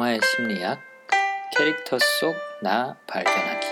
영화의 0.00 0.20
심리학 0.24 0.80
캐릭터 1.54 1.98
속 1.98 2.34
나 2.62 2.96
발견하기 3.06 3.66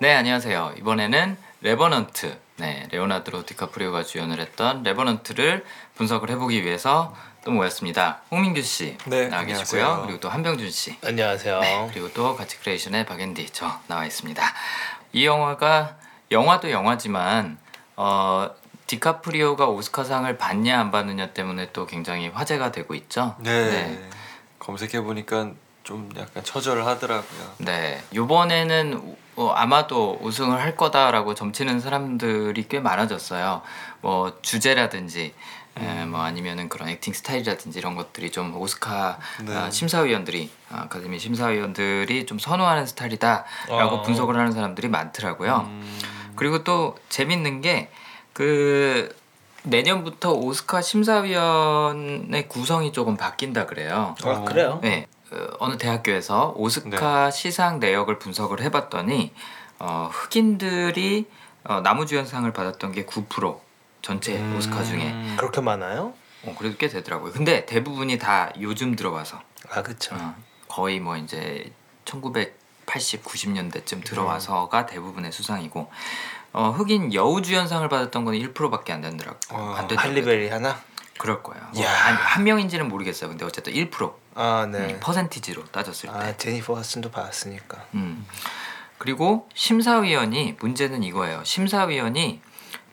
네 0.00 0.14
안녕하세요 0.14 0.74
이번에는 0.78 1.36
레버넌트 1.60 2.36
네 2.56 2.88
레오나드로 2.90 3.46
디카프리오가 3.46 4.02
주연을 4.02 4.40
했던 4.40 4.82
레버넌트를 4.82 5.64
분석을 5.94 6.30
해보기 6.30 6.64
위해서 6.64 7.14
또 7.44 7.52
모였습니다 7.52 8.22
홍민규 8.32 8.62
씨 8.62 8.96
네, 9.06 9.28
나와 9.28 9.42
안녕하세요. 9.42 9.58
계시고요 9.84 10.02
그리고 10.06 10.20
또 10.20 10.28
한병준 10.28 10.70
씨 10.70 10.96
안녕하세요. 11.04 11.60
네, 11.60 11.88
그리고 11.92 12.12
또 12.12 12.34
가치 12.36 12.58
크리에이션의 12.58 13.06
박앤디 13.06 13.50
저 13.50 13.80
나와 13.86 14.04
있습니다. 14.06 14.42
이 15.12 15.24
영화가 15.26 15.96
영화도 16.32 16.70
영화지만 16.72 17.58
어, 17.96 18.50
디카프리오가 18.92 19.68
오스카상을 19.68 20.36
받냐 20.36 20.78
안 20.78 20.90
받느냐 20.90 21.28
때문에 21.28 21.70
또 21.72 21.86
굉장히 21.86 22.28
화제가 22.28 22.72
되고 22.72 22.94
있죠. 22.94 23.34
네. 23.38 23.98
검색해 24.58 25.02
보니까 25.02 25.52
좀 25.82 26.10
약간 26.18 26.44
처절을 26.44 26.84
하더라고요. 26.84 27.54
네. 27.58 28.02
이번에는 28.12 29.16
어, 29.36 29.48
아마도 29.56 30.18
우승을 30.20 30.60
할 30.60 30.76
거다라고 30.76 31.34
점치는 31.34 31.80
사람들이 31.80 32.68
꽤 32.68 32.80
많아졌어요. 32.80 33.62
뭐 34.02 34.38
주제라든지 34.42 35.32
에, 35.78 36.04
뭐 36.04 36.20
아니면은 36.20 36.68
그런 36.68 36.90
액팅 36.90 37.14
스타일이라든지 37.14 37.78
이런 37.78 37.96
것들이 37.96 38.30
좀 38.30 38.54
오스카 38.54 39.18
네. 39.46 39.56
아, 39.56 39.70
심사위원들이 39.70 40.50
아, 40.68 40.82
아카데미 40.82 41.18
심사위원들이 41.18 42.26
좀 42.26 42.38
선호하는 42.38 42.84
스타일이다라고 42.84 43.96
어. 43.96 44.02
분석을 44.02 44.36
하는 44.36 44.52
사람들이 44.52 44.88
많더라고요. 44.88 45.64
음, 45.66 45.98
그리고 46.36 46.62
또 46.62 46.98
재밌는 47.08 47.62
게 47.62 47.90
그 48.32 49.14
내년부터 49.64 50.32
오스카 50.32 50.82
심사위원의 50.82 52.48
구성이 52.48 52.92
조금 52.92 53.16
바뀐다 53.16 53.66
그래요. 53.66 54.14
아 54.24 54.40
그래요? 54.42 54.80
네, 54.82 55.06
어, 55.30 55.36
어느 55.60 55.78
대학교에서 55.78 56.54
오스카 56.56 57.30
시상 57.30 57.78
내역을 57.78 58.18
분석을 58.18 58.60
해봤더니 58.62 59.32
어, 59.78 60.08
흑인들이 60.12 61.26
어, 61.64 61.80
나무주연상을 61.80 62.52
받았던 62.52 62.92
게 62.92 63.06
9% 63.06 63.60
전체 64.00 64.36
음. 64.36 64.56
오스카 64.56 64.82
중에 64.82 65.14
그렇게 65.36 65.60
많아요? 65.60 66.14
어, 66.44 66.54
그래도 66.58 66.76
꽤 66.76 66.88
되더라고요. 66.88 67.32
근데 67.32 67.66
대부분이 67.66 68.18
다 68.18 68.52
요즘 68.60 68.96
들어와서 68.96 69.40
아 69.70 69.82
그쵸. 69.82 70.16
어, 70.16 70.34
거의 70.66 70.98
뭐 70.98 71.16
이제 71.16 71.72
1980, 72.04 73.22
90년대쯤 73.22 74.04
들어와서가 74.04 74.86
대부분의 74.86 75.30
수상이고 75.30 75.88
어, 76.52 76.70
흑인 76.70 77.14
여우주연상을 77.14 77.88
받았던 77.88 78.24
건 78.24 78.34
1%밖에 78.34 78.92
안 78.92 79.00
된다고 79.00 79.36
와, 79.52 79.78
안 79.78 79.88
되더라고요. 79.88 79.98
할리베리 79.98 80.48
하나? 80.50 80.78
그럴 81.18 81.42
거예요. 81.42 81.62
뭐. 81.74 81.86
한, 81.86 82.14
한 82.16 82.44
명인지는 82.44 82.88
모르겠어요. 82.88 83.30
근데 83.30 83.44
어쨌든 83.44 83.72
1%아 83.72 84.66
네. 84.70 84.78
음, 84.78 85.00
퍼센티지로 85.00 85.64
따졌을 85.66 86.08
때. 86.10 86.14
아 86.14 86.36
제니퍼 86.36 86.76
하슨도 86.76 87.10
받았으니까. 87.10 87.84
음. 87.94 88.26
그리고 88.98 89.48
심사위원이 89.54 90.56
문제는 90.60 91.02
이거예요. 91.02 91.42
심사위원이 91.44 92.40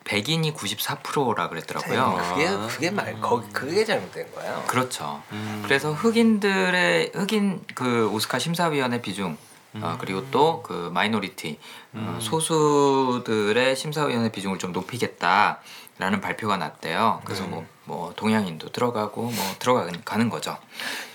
백인이 0.04 0.54
94%라 0.54 1.48
그랬더라고요. 1.48 2.20
그게 2.30 2.48
아. 2.48 2.66
그게 2.68 2.90
말 2.90 3.20
거기 3.20 3.48
그게 3.52 3.84
잘못된 3.84 4.32
거예요. 4.34 4.64
그렇죠. 4.66 5.22
음. 5.32 5.62
그래서 5.64 5.92
흑인들의 5.92 7.12
흑인 7.14 7.64
그 7.74 8.08
오스카 8.10 8.38
심사위원의 8.38 9.02
비중 9.02 9.36
어, 9.74 9.96
그리고 10.00 10.28
또 10.30 10.62
그 10.62 10.90
마이너리티 10.92 11.58
어, 11.94 12.18
소수들의 12.20 13.74
심사위원의 13.76 14.30
비중을 14.32 14.58
좀 14.58 14.72
높이겠다라는 14.72 16.20
발표가 16.20 16.56
났대요. 16.56 17.20
그래서 17.24 17.44
뭐, 17.44 17.66
뭐 17.84 18.12
동양인도 18.16 18.70
들어가고 18.70 19.22
뭐 19.22 19.44
들어가는 19.58 20.02
가는 20.04 20.28
거죠. 20.28 20.56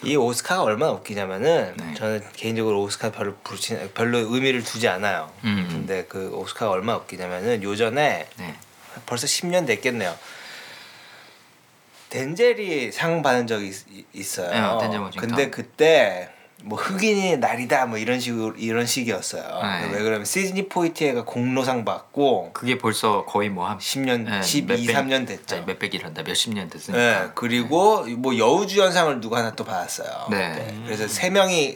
이 0.04 0.16
오스카가 0.16 0.64
얼마나 0.64 0.92
웃기냐면은 0.94 1.74
네. 1.78 1.94
저는 1.94 2.22
개인적으로 2.34 2.82
오스카 2.84 3.12
별로 3.12 3.36
부르치 3.44 3.92
별로 3.94 4.18
의미를 4.20 4.64
두지 4.64 4.88
않아요. 4.88 5.32
음. 5.44 5.68
근데 5.72 6.06
그 6.06 6.30
오스카가 6.34 6.72
얼마나 6.72 7.00
웃기냐면은 7.00 7.64
요전에 7.64 8.28
네. 8.38 8.56
벌써 9.06 9.28
10년 9.28 9.66
됐겠네요. 9.68 10.16
덴젤이 12.10 12.92
상 12.92 13.22
받은 13.22 13.48
적이 13.48 13.68
있, 13.68 14.06
있어요. 14.14 14.78
네, 14.80 14.88
덴젤. 14.90 15.12
근데 15.20 15.50
그때 15.50 16.30
뭐 16.66 16.80
흑인의 16.80 17.38
날이다 17.38 17.86
뭐 17.86 17.98
이런 18.00 18.20
식으로 18.20 18.56
이런 18.58 18.86
식이었어요. 18.88 19.44
네. 19.44 19.90
왜 19.94 20.02
그러면 20.02 20.26
시드니 20.26 20.68
포이티에가 20.68 21.24
공로상 21.24 21.86
받고 21.86 22.52
그게 22.54 22.78
벌써 22.80 23.24
거의 23.26 23.50
뭐 23.50 23.68
한 23.68 23.78
10년, 23.78 24.24
네, 24.30 24.42
12, 24.42 24.88
몇백- 24.88 24.96
3년 24.96 25.28
됐죠. 25.28 25.56
아니, 25.58 25.66
몇백이란다 25.66 26.24
몇십 26.24 26.54
년 26.54 26.68
됐으니까. 26.70 26.98
네, 27.26 27.30
그리고 27.36 28.04
뭐 28.18 28.38
여우주연상을 28.38 29.22
누가 29.22 29.38
하나 29.40 29.52
또 29.52 29.64
받았어요. 29.64 30.28
네. 30.32 30.76
그래서 30.86 31.08
세 31.08 31.30
명이 31.30 31.76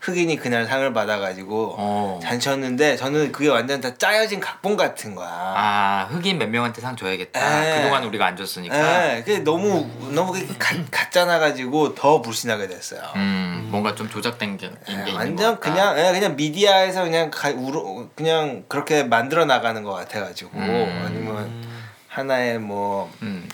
흑인이 0.00 0.36
그날 0.36 0.64
상을 0.64 0.92
받아가지고 0.92 1.74
어. 1.76 2.20
잔쳤는데 2.22 2.96
저는 2.96 3.32
그게 3.32 3.48
완전 3.48 3.80
다 3.80 3.94
짜여진 3.94 4.38
각본 4.38 4.76
같은 4.76 5.14
거야. 5.14 5.28
아 5.28 6.08
흑인 6.10 6.38
몇 6.38 6.48
명한테 6.48 6.80
상 6.80 6.94
줘야겠다. 6.94 7.64
에. 7.64 7.76
그동안 7.76 8.04
우리가 8.04 8.26
안 8.26 8.36
줬으니까. 8.36 8.76
네, 8.76 9.22
그게 9.24 9.38
너무 9.40 9.90
너무 10.12 10.32
가, 10.58 10.76
가짜 10.90 11.24
나가지고 11.24 11.94
더 11.96 12.22
불신하게 12.22 12.68
됐어요. 12.68 13.02
음, 13.16 13.68
뭔가 13.70 13.94
좀 13.94 14.08
조작된 14.08 14.56
게, 14.56 14.68
게 14.68 14.74
예, 15.08 15.12
완전. 15.12 15.58
그냥 15.58 15.98
예, 15.98 16.12
그냥 16.12 16.36
미디어에서 16.36 17.02
그냥 17.04 17.30
가, 17.30 17.50
우로, 17.50 18.10
그냥 18.14 18.64
그렇게 18.68 19.02
만들어 19.02 19.44
나가는 19.46 19.82
것 19.82 19.92
같아가지고 19.92 20.50
음. 20.54 21.02
아니면 21.04 21.66
하나의 22.06 22.60
뭐 22.60 23.12
음, 23.22 23.48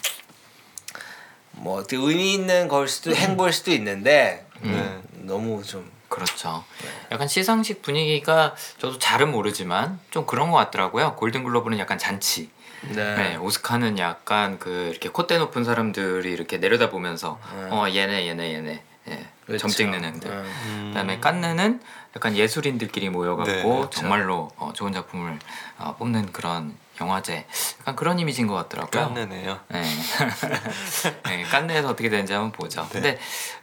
뭐 1.52 1.78
어떻게 1.78 1.96
의미 1.96 2.34
있는 2.34 2.68
걸 2.68 2.86
수도 2.86 3.14
행보일 3.14 3.52
수도 3.52 3.70
있는데 3.72 4.44
네. 4.60 4.98
너무 5.14 5.62
좀 5.62 5.93
그렇죠. 6.14 6.64
네. 6.82 6.88
약간 7.12 7.26
시상식 7.26 7.82
분위기가 7.82 8.54
저도 8.78 8.98
잘은 8.98 9.32
모르지만 9.32 9.98
좀 10.10 10.26
그런 10.26 10.50
것 10.50 10.56
같더라고요. 10.58 11.16
골든글로브는 11.16 11.78
약간 11.78 11.98
잔치. 11.98 12.50
네, 12.82 13.36
오스카는 13.36 13.98
약간 13.98 14.58
그 14.58 14.90
이렇게 14.90 15.08
콧대 15.08 15.38
높은 15.38 15.64
사람들이 15.64 16.30
이렇게 16.30 16.58
내려다보면서 16.58 17.40
어 17.70 17.86
얘네 17.88 18.28
얘네 18.28 18.54
얘네 18.54 18.82
예, 19.08 19.26
그렇죠. 19.46 19.62
점 19.62 19.70
찍는 19.70 20.04
애들. 20.04 20.30
네. 20.30 20.36
음. 20.36 20.84
그다음에 20.88 21.18
깐느는 21.18 21.80
약간 22.14 22.36
예술인들끼리 22.36 23.10
모여갖고 23.10 23.50
네, 23.50 23.62
그렇죠. 23.62 23.90
정말로 23.90 24.50
어, 24.56 24.72
좋은 24.74 24.92
작품을 24.92 25.38
어, 25.78 25.96
뽑는 25.96 26.32
그런 26.32 26.76
영화제. 27.00 27.46
약간 27.80 27.96
그런 27.96 28.18
이미지인 28.18 28.46
것 28.46 28.54
같더라고요. 28.54 29.06
깐네네요. 29.06 29.58
네. 29.68 29.82
네, 31.26 31.42
깐느에서 31.44 31.88
어떻게 31.88 32.08
되는지 32.08 32.32
한번 32.32 32.52
보죠. 32.52 32.82
네. 32.82 32.88
근데 32.92 33.18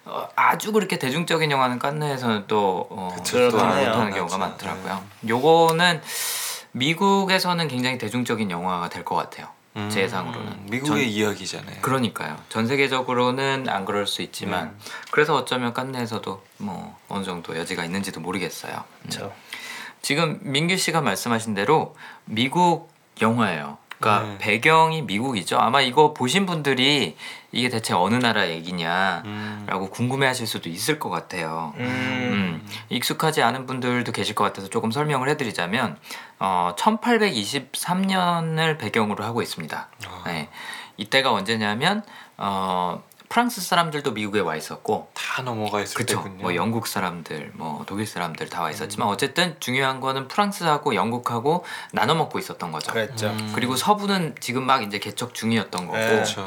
어, 0.05 0.27
아주 0.35 0.71
그렇게 0.71 0.99
대중적인 0.99 1.49
영화는 1.51 1.79
깐느에서는 1.79 2.45
또 2.47 2.87
어. 2.89 3.15
못하는 3.15 4.11
경우가 4.11 4.37
맞죠. 4.37 4.37
많더라고요. 4.37 5.03
요거는 5.27 6.01
미국에서는 6.73 7.67
굉장히 7.67 7.97
대중적인 7.97 8.49
영화가 8.51 8.89
될 8.89 9.03
것 9.05 9.15
같아요. 9.15 9.47
음, 9.77 9.89
제 9.89 10.01
예상으로는. 10.01 10.65
미국의 10.69 11.03
전- 11.03 11.09
이야기잖아요. 11.11 11.77
그러니까요. 11.81 12.37
전 12.49 12.67
세계적으로는 12.67 13.69
안 13.69 13.85
그럴 13.85 14.05
수 14.05 14.21
있지만 14.21 14.77
네. 14.77 14.91
그래서 15.11 15.33
어쩌면 15.35 15.73
깐느에서도 15.73 16.43
뭐 16.57 16.97
어느 17.07 17.23
정도 17.23 17.57
여지가 17.57 17.85
있는지도 17.85 18.19
모르겠어요. 18.19 18.73
음. 18.73 19.09
그렇죠. 19.09 19.33
지금 20.01 20.39
민규 20.41 20.75
씨가 20.77 20.99
말씀하신 21.01 21.53
대로 21.53 21.95
미국 22.25 22.90
영화예요. 23.21 23.77
그러니까 24.01 24.27
네. 24.27 24.37
배경이 24.39 25.03
미국이죠. 25.03 25.59
아마 25.59 25.79
이거 25.81 26.13
보신 26.13 26.47
분들이 26.47 27.15
이게 27.51 27.69
대체 27.69 27.93
어느 27.93 28.15
나라 28.15 28.49
얘기냐라고 28.49 29.85
음. 29.85 29.89
궁금해하실 29.91 30.47
수도 30.47 30.69
있을 30.69 30.97
것 30.97 31.09
같아요. 31.09 31.73
음. 31.77 31.85
음, 31.85 32.67
익숙하지 32.89 33.43
않은 33.43 33.67
분들도 33.67 34.11
계실 34.11 34.33
것 34.33 34.43
같아서 34.43 34.69
조금 34.69 34.89
설명을 34.91 35.29
해드리자면 35.29 35.97
어, 36.39 36.73
1823년을 36.77 38.79
배경으로 38.79 39.23
하고 39.23 39.43
있습니다. 39.43 39.87
아. 40.07 40.23
네. 40.25 40.49
이때가 40.97 41.31
언제냐면 41.31 42.03
어, 42.37 43.03
프랑스 43.31 43.61
사람들도 43.61 44.11
미국에 44.11 44.41
와 44.41 44.57
있었고 44.57 45.07
다 45.13 45.41
넘어가 45.41 45.79
있을 45.81 45.95
그쵸. 45.95 46.17
때군요. 46.17 46.41
뭐 46.41 46.53
영국 46.55 46.85
사람들, 46.85 47.51
뭐 47.53 47.85
독일 47.87 48.05
사람들 48.05 48.49
다 48.49 48.61
와 48.63 48.69
있었지만 48.71 49.07
어쨌든 49.07 49.55
중요한 49.61 50.01
거는 50.01 50.27
프랑스하고 50.27 50.95
영국하고 50.95 51.63
나눠 51.93 52.13
먹고 52.15 52.37
있었던 52.39 52.73
거죠. 52.73 52.91
그랬죠. 52.91 53.27
음. 53.27 53.53
그리고 53.55 53.77
서부는 53.77 54.35
지금 54.41 54.65
막 54.65 54.83
이제 54.83 54.99
개척 54.99 55.33
중이었던 55.33 55.85
거고 55.85 55.97
네. 55.97 56.07
그렇죠. 56.09 56.45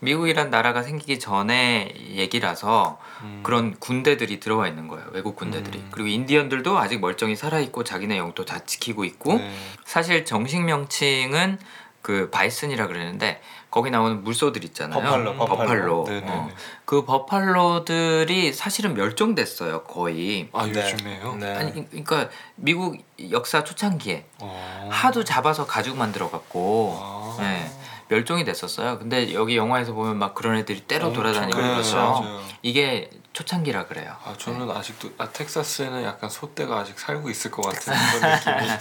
미국이란 0.00 0.50
나라가 0.50 0.82
생기기 0.82 1.18
전에 1.18 1.94
얘기라서 2.10 2.98
음. 3.22 3.40
그런 3.42 3.74
군대들이 3.80 4.38
들어와 4.38 4.68
있는 4.68 4.88
거예요. 4.88 5.06
외국 5.12 5.36
군대들이. 5.36 5.78
음. 5.78 5.88
그리고 5.90 6.08
인디언들도 6.08 6.78
아직 6.78 7.00
멀쩡히 7.00 7.34
살아 7.34 7.60
있고 7.60 7.82
자기네 7.82 8.18
영토 8.18 8.44
다 8.44 8.58
지키고 8.58 9.04
있고 9.04 9.38
네. 9.38 9.50
사실 9.86 10.26
정식 10.26 10.62
명칭은 10.62 11.58
그 12.02 12.30
바이슨이라 12.30 12.86
그러는데 12.86 13.40
거기 13.76 13.90
나오는 13.90 14.24
물소들 14.24 14.64
있잖아요. 14.64 15.02
버팔로, 15.02 15.36
버팔로. 15.36 16.04
네네네. 16.08 16.32
어. 16.32 16.48
그 16.86 17.04
버팔로들이 17.04 18.54
사실은 18.54 18.94
멸종됐어요. 18.94 19.82
거의. 19.84 20.48
아 20.54 20.64
네. 20.64 20.92
요즘에요? 20.92 21.34
네. 21.34 21.54
아니 21.54 21.90
그러니까 21.90 22.30
미국 22.54 22.96
역사 23.30 23.64
초창기에 23.64 24.24
어. 24.38 24.88
하도 24.90 25.24
잡아서 25.24 25.66
가죽 25.66 25.98
만들어 25.98 26.30
갖고 26.30 26.96
아. 26.98 27.36
네, 27.38 27.70
멸종이 28.08 28.44
됐었어요. 28.44 28.98
근데 28.98 29.34
여기 29.34 29.56
영화에서 29.56 29.92
보면 29.92 30.16
막 30.18 30.34
그런 30.34 30.56
애들이 30.56 30.80
떼로 30.80 31.08
엄청 31.08 31.22
돌아다니고 31.24 31.58
네, 31.60 31.68
그러죠. 31.68 31.96
맞아요. 31.96 32.40
이게 32.62 33.10
초창기라 33.32 33.86
그래요. 33.86 34.16
아 34.24 34.34
저는 34.38 34.70
아직도 34.70 35.10
아 35.18 35.28
텍사스에는 35.28 36.04
약간 36.04 36.30
소떼가 36.30 36.78
아직 36.78 36.98
살고 36.98 37.28
있을 37.30 37.50
것 37.50 37.62
같은 37.62 37.92
그런 38.12 38.32
느낌이. 38.34 38.78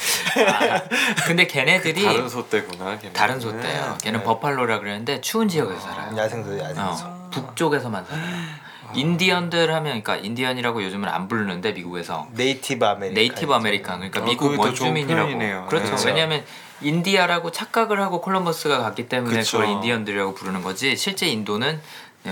근데 1.28 1.48
걔네들이 1.48 2.02
그 2.02 2.08
다른 2.08 2.30
소떼구나. 2.30 2.98
걔는. 3.00 3.14
다른 3.14 3.40
소떼예요. 3.40 3.98
걔는 4.02 4.20
네. 4.20 4.26
버팔로라 4.26 4.80
그러는데 4.80 5.22
추운 5.22 5.50
지역에서 5.50 5.80
살아요. 5.80 6.16
야생소 6.16 6.58
야생소. 6.60 7.06
어, 7.06 7.30
북쪽에서만 7.32 8.06
살아요. 8.06 8.66
인디언들 8.94 9.74
하면 9.74 10.02
그러니까 10.02 10.16
인디언이라고 10.18 10.84
요즘은 10.84 11.10
안 11.10 11.28
부르는데 11.28 11.72
미국에서 11.74 12.28
Native 12.32 12.86
American. 12.86 13.14
Native 13.16 13.54
American 13.54 13.98
그러니까 13.98 14.22
어, 14.22 14.24
미국 14.26 14.58
원주민이라고. 14.58 15.68
그렇죠. 15.68 15.96
네. 15.96 16.06
왜냐하면 16.06 16.46
인디아라고 16.82 17.52
착각을 17.52 18.02
하고 18.02 18.22
콜럼버스가 18.22 18.80
갔기 18.80 19.08
때문에 19.08 19.38
그쵸. 19.40 19.60
그걸 19.60 19.74
인디언들이라고 19.76 20.34
부르는 20.34 20.62
거지 20.62 20.96
실제 20.96 21.28
인도는 21.28 21.82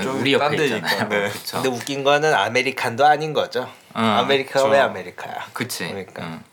좀 0.02 0.20
우리 0.20 0.34
옆에 0.34 0.56
있잖아요. 0.66 1.08
네. 1.10 1.30
그렇죠. 1.30 1.62
근데 1.62 1.70
웃긴 1.70 2.04
거는 2.04 2.34
American도 2.34 3.06
아닌 3.06 3.32
거죠. 3.34 3.70
어, 3.94 4.00
아메리카가 4.00 4.62
그쵸. 4.62 4.72
왜 4.72 4.80
아메리카야? 4.80 5.46
그치. 5.54 5.88
그러니까. 5.88 6.24
응. 6.24 6.44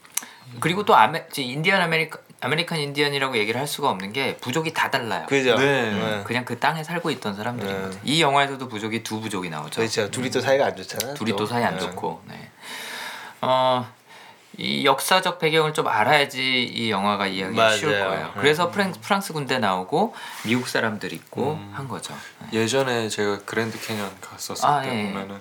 그리고 0.61 0.85
또 0.85 0.95
아메 0.95 1.27
지- 1.31 1.45
인디언 1.45 1.81
아메리카 1.81 2.19
American 2.43 2.79
인디언이라고 2.79 3.37
얘기를 3.39 3.61
할 3.61 3.67
수가 3.67 3.91
없는 3.91 4.13
게 4.13 4.37
부족이 4.39 4.73
다 4.73 4.91
달라요. 4.91 5.27
그죠? 5.29 5.57
네. 5.57 5.91
네. 5.91 6.23
그냥 6.25 6.45
그 6.45 6.59
땅에 6.59 6.83
살고 6.83 7.11
있던 7.13 7.35
사람들인 7.35 7.73
네. 7.75 7.83
거죠. 7.83 7.99
이 8.05 8.21
영화에서도 8.23 8.67
부족이 8.69 9.03
두 9.03 9.21
부족이 9.21 9.49
나오죠. 9.51 9.81
그렇죠. 9.81 10.11
둘이 10.11 10.31
또 10.31 10.41
사이가 10.41 10.67
안 10.67 10.77
좋잖아. 10.77 11.15
둘이 11.15 11.35
또 11.37 11.47
사이 11.47 11.63
안 11.65 11.75
네. 11.75 11.81
좋고. 11.81 12.23
네. 12.27 12.51
어, 13.43 13.87
이 14.61 14.85
역사적 14.85 15.39
배경을 15.39 15.73
좀 15.73 15.89
알아야지 15.89 16.65
이 16.65 16.91
영화가 16.91 17.27
이해하기 17.29 17.57
맞아요. 17.57 17.77
쉬울 17.79 17.93
거예요. 17.99 18.27
네. 18.27 18.33
그래서 18.41 18.71
프랑스, 18.71 19.01
프랑스 19.01 19.33
군대 19.33 19.59
나오고 19.59 20.15
미국 20.45 20.69
사람들 20.69 21.15
있고 21.15 21.53
음. 21.53 21.73
한 21.75 21.89
거죠. 21.89 22.15
예전에 22.53 23.09
제가 23.09 23.41
그랜드 23.47 23.81
캐년 23.81 24.11
갔었을 24.21 24.67
아, 24.69 24.83
때 24.83 24.89
예. 24.89 25.05
보면은 25.05 25.41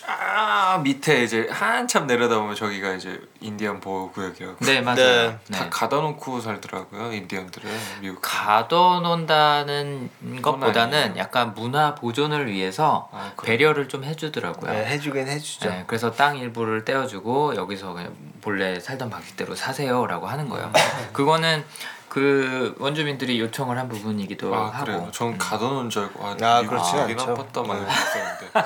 쫙 0.00 0.80
밑에 0.82 1.24
이제 1.24 1.48
한참 1.50 2.06
내려다 2.06 2.38
보면 2.38 2.54
저기가 2.54 2.94
이제 2.94 3.20
인디언 3.40 3.80
보호 3.80 4.10
구역이라고. 4.12 4.64
네 4.64 4.80
맞아요. 4.80 4.96
네. 4.96 5.38
네. 5.48 5.58
다 5.58 5.68
가다 5.70 5.96
놓고 5.96 6.40
살더라고요 6.40 7.12
인디언들은 7.12 7.70
미국. 8.00 8.20
가둬놓는다는 8.22 10.10
것보다는 10.42 10.98
아니에요. 10.98 11.18
약간 11.18 11.54
문화 11.54 11.94
보존을 11.94 12.46
위해서 12.46 13.08
아? 13.12 13.32
배려를 13.42 13.88
좀 13.88 14.04
해주더라고요. 14.04 14.72
네, 14.72 14.86
해주긴 14.86 15.26
해주죠. 15.28 15.68
네, 15.68 15.84
그래서 15.86 16.12
땅 16.12 16.36
일부를 16.38 16.84
떼어주고 16.84 17.56
여기서 17.56 17.92
그냥 17.92 18.14
본래 18.40 18.78
살던 18.78 19.10
방식대로 19.10 19.54
사세요라고 19.54 20.26
하는 20.26 20.48
거예요. 20.48 20.72
그거는 21.12 21.64
그 22.18 22.74
원주민들이 22.80 23.38
요청을 23.38 23.78
한 23.78 23.88
부분이기도 23.88 24.52
아 24.52 24.70
하고. 24.70 24.84
그래요. 24.84 25.08
전 25.12 25.38
가둬놓은 25.38 25.88
줄 25.88 26.02
알고 26.02 26.26
아, 26.26 26.30
아, 26.32 26.34
자기 26.36 27.12
않죠. 27.12 27.26
나빴다 27.26 27.62
막 27.62 27.78
네. 27.78 27.86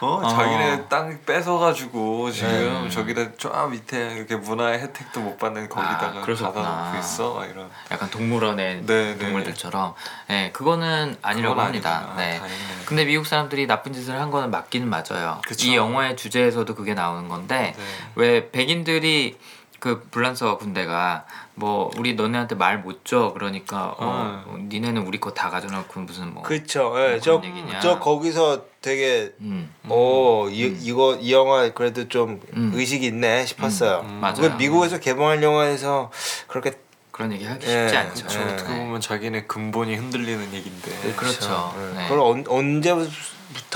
어, 0.00 0.06
어. 0.16 0.28
자기네 0.28 0.88
땅 0.88 1.16
뺏어가지고 1.24 2.32
지금 2.32 2.82
네. 2.84 2.90
저기다 2.90 3.32
저 3.38 3.68
밑에 3.70 4.14
이렇게 4.16 4.34
문화의 4.34 4.80
혜택도 4.80 5.20
못 5.20 5.38
받는 5.38 5.68
거기다가 5.68 6.22
그러셨구나. 6.22 6.68
가둬놓고 6.68 6.98
있어 6.98 7.34
막 7.34 7.44
이런. 7.46 7.70
약간 7.92 8.10
동물원의 8.10 8.82
네, 8.84 9.14
네. 9.14 9.18
동물들처럼. 9.18 9.94
네, 10.26 10.50
그거는 10.52 11.16
아니라고 11.22 11.54
그건 11.54 11.66
합니다. 11.66 11.96
아니구나. 11.98 12.16
네. 12.16 12.38
다행이네. 12.40 12.84
근데 12.86 13.04
미국 13.04 13.26
사람들이 13.26 13.68
나쁜 13.68 13.92
짓을 13.92 14.20
한 14.20 14.32
거는 14.32 14.50
맞기는 14.50 14.88
맞아요. 14.88 15.40
그쵸. 15.46 15.68
이 15.68 15.76
영화의 15.76 16.16
주제에서도 16.16 16.74
그게 16.74 16.94
나오는 16.94 17.28
건데 17.28 17.74
네. 17.76 17.84
왜 18.16 18.50
백인들이 18.50 19.38
그 19.78 20.06
불란서 20.10 20.56
군대가 20.56 21.24
뭐 21.56 21.90
우리 21.98 22.14
너네한테 22.14 22.54
말 22.56 22.82
못 22.82 23.04
줘 23.04 23.32
그러니까 23.34 23.94
어, 23.98 24.56
니네는 24.68 25.06
우리 25.06 25.18
거 25.20 25.30
다 25.34 25.50
가져놓고 25.50 26.00
무슨 26.00 26.34
뭐 26.34 26.42
그렇죠. 26.42 26.92
예, 26.96 27.10
뭐 27.12 27.20
저, 27.20 27.40
얘기냐. 27.44 27.80
저 27.80 27.98
거기서 28.00 28.64
되게 28.80 29.32
음, 29.40 29.72
오, 29.88 30.48
이, 30.50 30.76
이거 30.82 31.16
이 31.16 31.32
영화 31.32 31.70
그래도 31.72 32.08
좀 32.08 32.40
음. 32.54 32.72
의식 32.74 33.02
있네 33.04 33.46
싶었어요. 33.46 34.00
음, 34.04 34.10
음. 34.10 34.20
맞아요. 34.20 34.36
그 34.40 34.46
미국에서 34.58 34.98
개봉한 34.98 35.42
영화에서 35.42 36.10
그렇게 36.48 36.72
그런 37.12 37.32
얘기 37.32 37.44
하기 37.44 37.64
예, 37.68 37.82
쉽지 37.88 37.96
않죠. 37.96 38.26
그렇죠. 38.26 38.38
네. 38.44 38.52
어떻게 38.54 38.68
보면 38.76 39.00
자기네 39.00 39.44
근본이 39.46 39.94
흔들리는 39.94 40.52
얘긴데. 40.52 41.12
그렇죠. 41.14 41.72
예. 41.78 41.94
네. 41.98 42.02
그걸 42.08 42.18
언, 42.18 42.44
언제부 42.48 43.06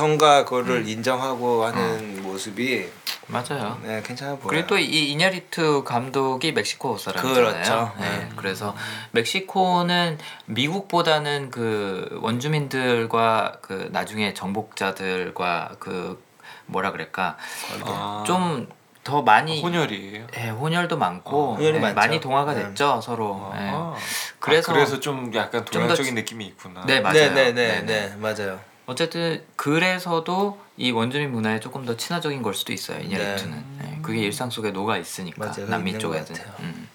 턴가 0.02 0.44
그거를 0.44 0.88
인정하고 0.88 1.64
하는 1.64 2.22
모습이 2.22 2.88
맞아요. 3.26 3.78
네, 3.82 4.00
괜찮아 4.04 4.36
보여요. 4.36 4.46
그리고 4.48 4.66
또 4.68 4.78
이 4.78 5.10
이냐리투 5.10 5.82
감독이 5.84 6.52
멕시코 6.52 6.96
사람이잖아요. 6.96 7.34
그렇죠. 7.52 7.92
네. 7.98 8.08
네. 8.08 8.28
그래서 8.36 8.76
멕시코는 9.10 10.18
미국보다는 10.46 11.50
그 11.50 12.18
원주민들과 12.22 13.56
그 13.60 13.88
나중에 13.90 14.34
정복자들과 14.34 15.72
그 15.80 16.22
뭐라 16.66 16.92
그럴까 16.92 17.36
아, 17.84 18.22
좀더 18.24 19.22
많이 19.22 19.60
혼혈이에요. 19.60 20.26
예, 20.36 20.48
혼혈도 20.50 20.96
많고 20.96 21.36
어, 21.36 21.54
혼혈이 21.56 21.80
네. 21.80 21.92
많이 21.92 22.20
동화가 22.20 22.54
네. 22.54 22.62
됐죠 22.68 23.00
서로. 23.02 23.50
예. 23.56 23.70
아, 23.72 23.94
그래서- 24.38 24.70
아, 24.70 24.74
그래서 24.76 25.00
좀 25.00 25.34
약간 25.34 25.64
더 25.64 25.70
동양적인 25.72 26.04
지- 26.04 26.12
느낌이 26.14 26.46
있구나. 26.46 26.84
네, 26.86 27.00
맞아요. 27.00 27.14
네, 27.14 27.30
네, 27.30 27.52
네, 27.52 27.80
네네. 27.82 28.08
네, 28.10 28.16
맞아요. 28.16 28.60
어쨌든 28.88 29.44
그래서도 29.54 30.58
이 30.78 30.90
원주민 30.92 31.30
문화에 31.30 31.60
조금 31.60 31.84
더 31.84 31.94
친화적인 31.94 32.40
걸 32.40 32.54
수도 32.54 32.72
있어요 32.72 32.98
이냐리투는. 33.00 33.64
네, 33.78 33.98
그게 34.00 34.20
일상 34.20 34.48
속에 34.48 34.70
녹아 34.70 34.96
있으니까 34.96 35.44
맞아요. 35.44 35.68
남미 35.68 35.98
쪽에는. 35.98 36.26
음. 36.60 36.88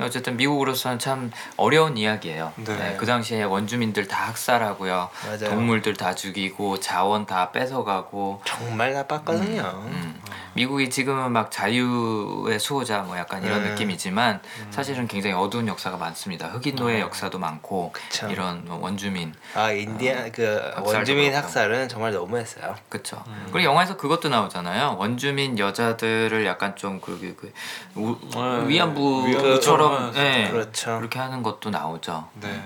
어쨌든 0.00 0.36
미국으로서는 0.36 0.98
참 0.98 1.30
어려운 1.56 1.96
이야기예요. 1.96 2.52
네. 2.56 2.76
네, 2.76 2.96
그 2.98 3.06
당시에 3.06 3.44
원주민들 3.44 4.08
다 4.08 4.28
학살하고요, 4.28 5.10
맞아요. 5.24 5.50
동물들 5.50 5.94
다 5.94 6.16
죽이고 6.16 6.80
자원 6.80 7.26
다 7.26 7.52
뺏어가고. 7.52 8.42
정말 8.44 8.92
나빴거든요. 8.94 9.62
음. 9.86 10.20
미국이 10.54 10.90
지금은 10.90 11.32
막 11.32 11.50
자유의 11.50 12.58
수호자 12.58 13.00
뭐 13.02 13.16
약간 13.16 13.42
이런 13.44 13.62
네. 13.62 13.70
느낌이지만 13.70 14.40
사실은 14.70 15.06
굉장히 15.06 15.34
어두운 15.36 15.68
역사가 15.68 15.96
많습니다. 15.96 16.48
흑인 16.48 16.76
노예 16.76 16.94
네. 16.94 17.00
역사도 17.00 17.38
많고 17.38 17.92
그쵸. 17.92 18.28
이런 18.28 18.66
원주민 18.68 19.34
아 19.54 19.70
인디안 19.70 20.32
그 20.32 20.44
학살도 20.74 20.88
원주민 20.98 21.30
그렇고. 21.30 21.46
학살은 21.46 21.88
정말 21.88 22.12
너무했어요. 22.12 22.74
그쵸. 22.88 23.22
음. 23.28 23.48
그리고 23.52 23.64
영화에서 23.64 23.96
그것도 23.96 24.28
나오잖아요. 24.28 24.96
원주민 24.98 25.58
여자들을 25.58 26.44
약간 26.46 26.74
좀 26.76 27.00
그, 27.00 27.18
그, 27.20 27.36
그 27.36 27.52
우- 28.00 28.18
네, 28.34 28.68
위안부처럼 28.68 30.12
예, 30.16 30.48
그렇죠. 30.50 30.98
그렇게 30.98 31.18
하는 31.18 31.42
것도 31.42 31.70
나오죠. 31.70 32.28
네. 32.34 32.62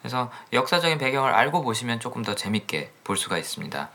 그래서 0.00 0.30
역사적인 0.52 0.98
배경을 0.98 1.32
알고 1.32 1.62
보시면 1.62 2.00
조금 2.00 2.22
더 2.22 2.34
재밌게 2.34 2.90
볼 3.04 3.16
수가 3.16 3.38
있습니다. 3.38 3.88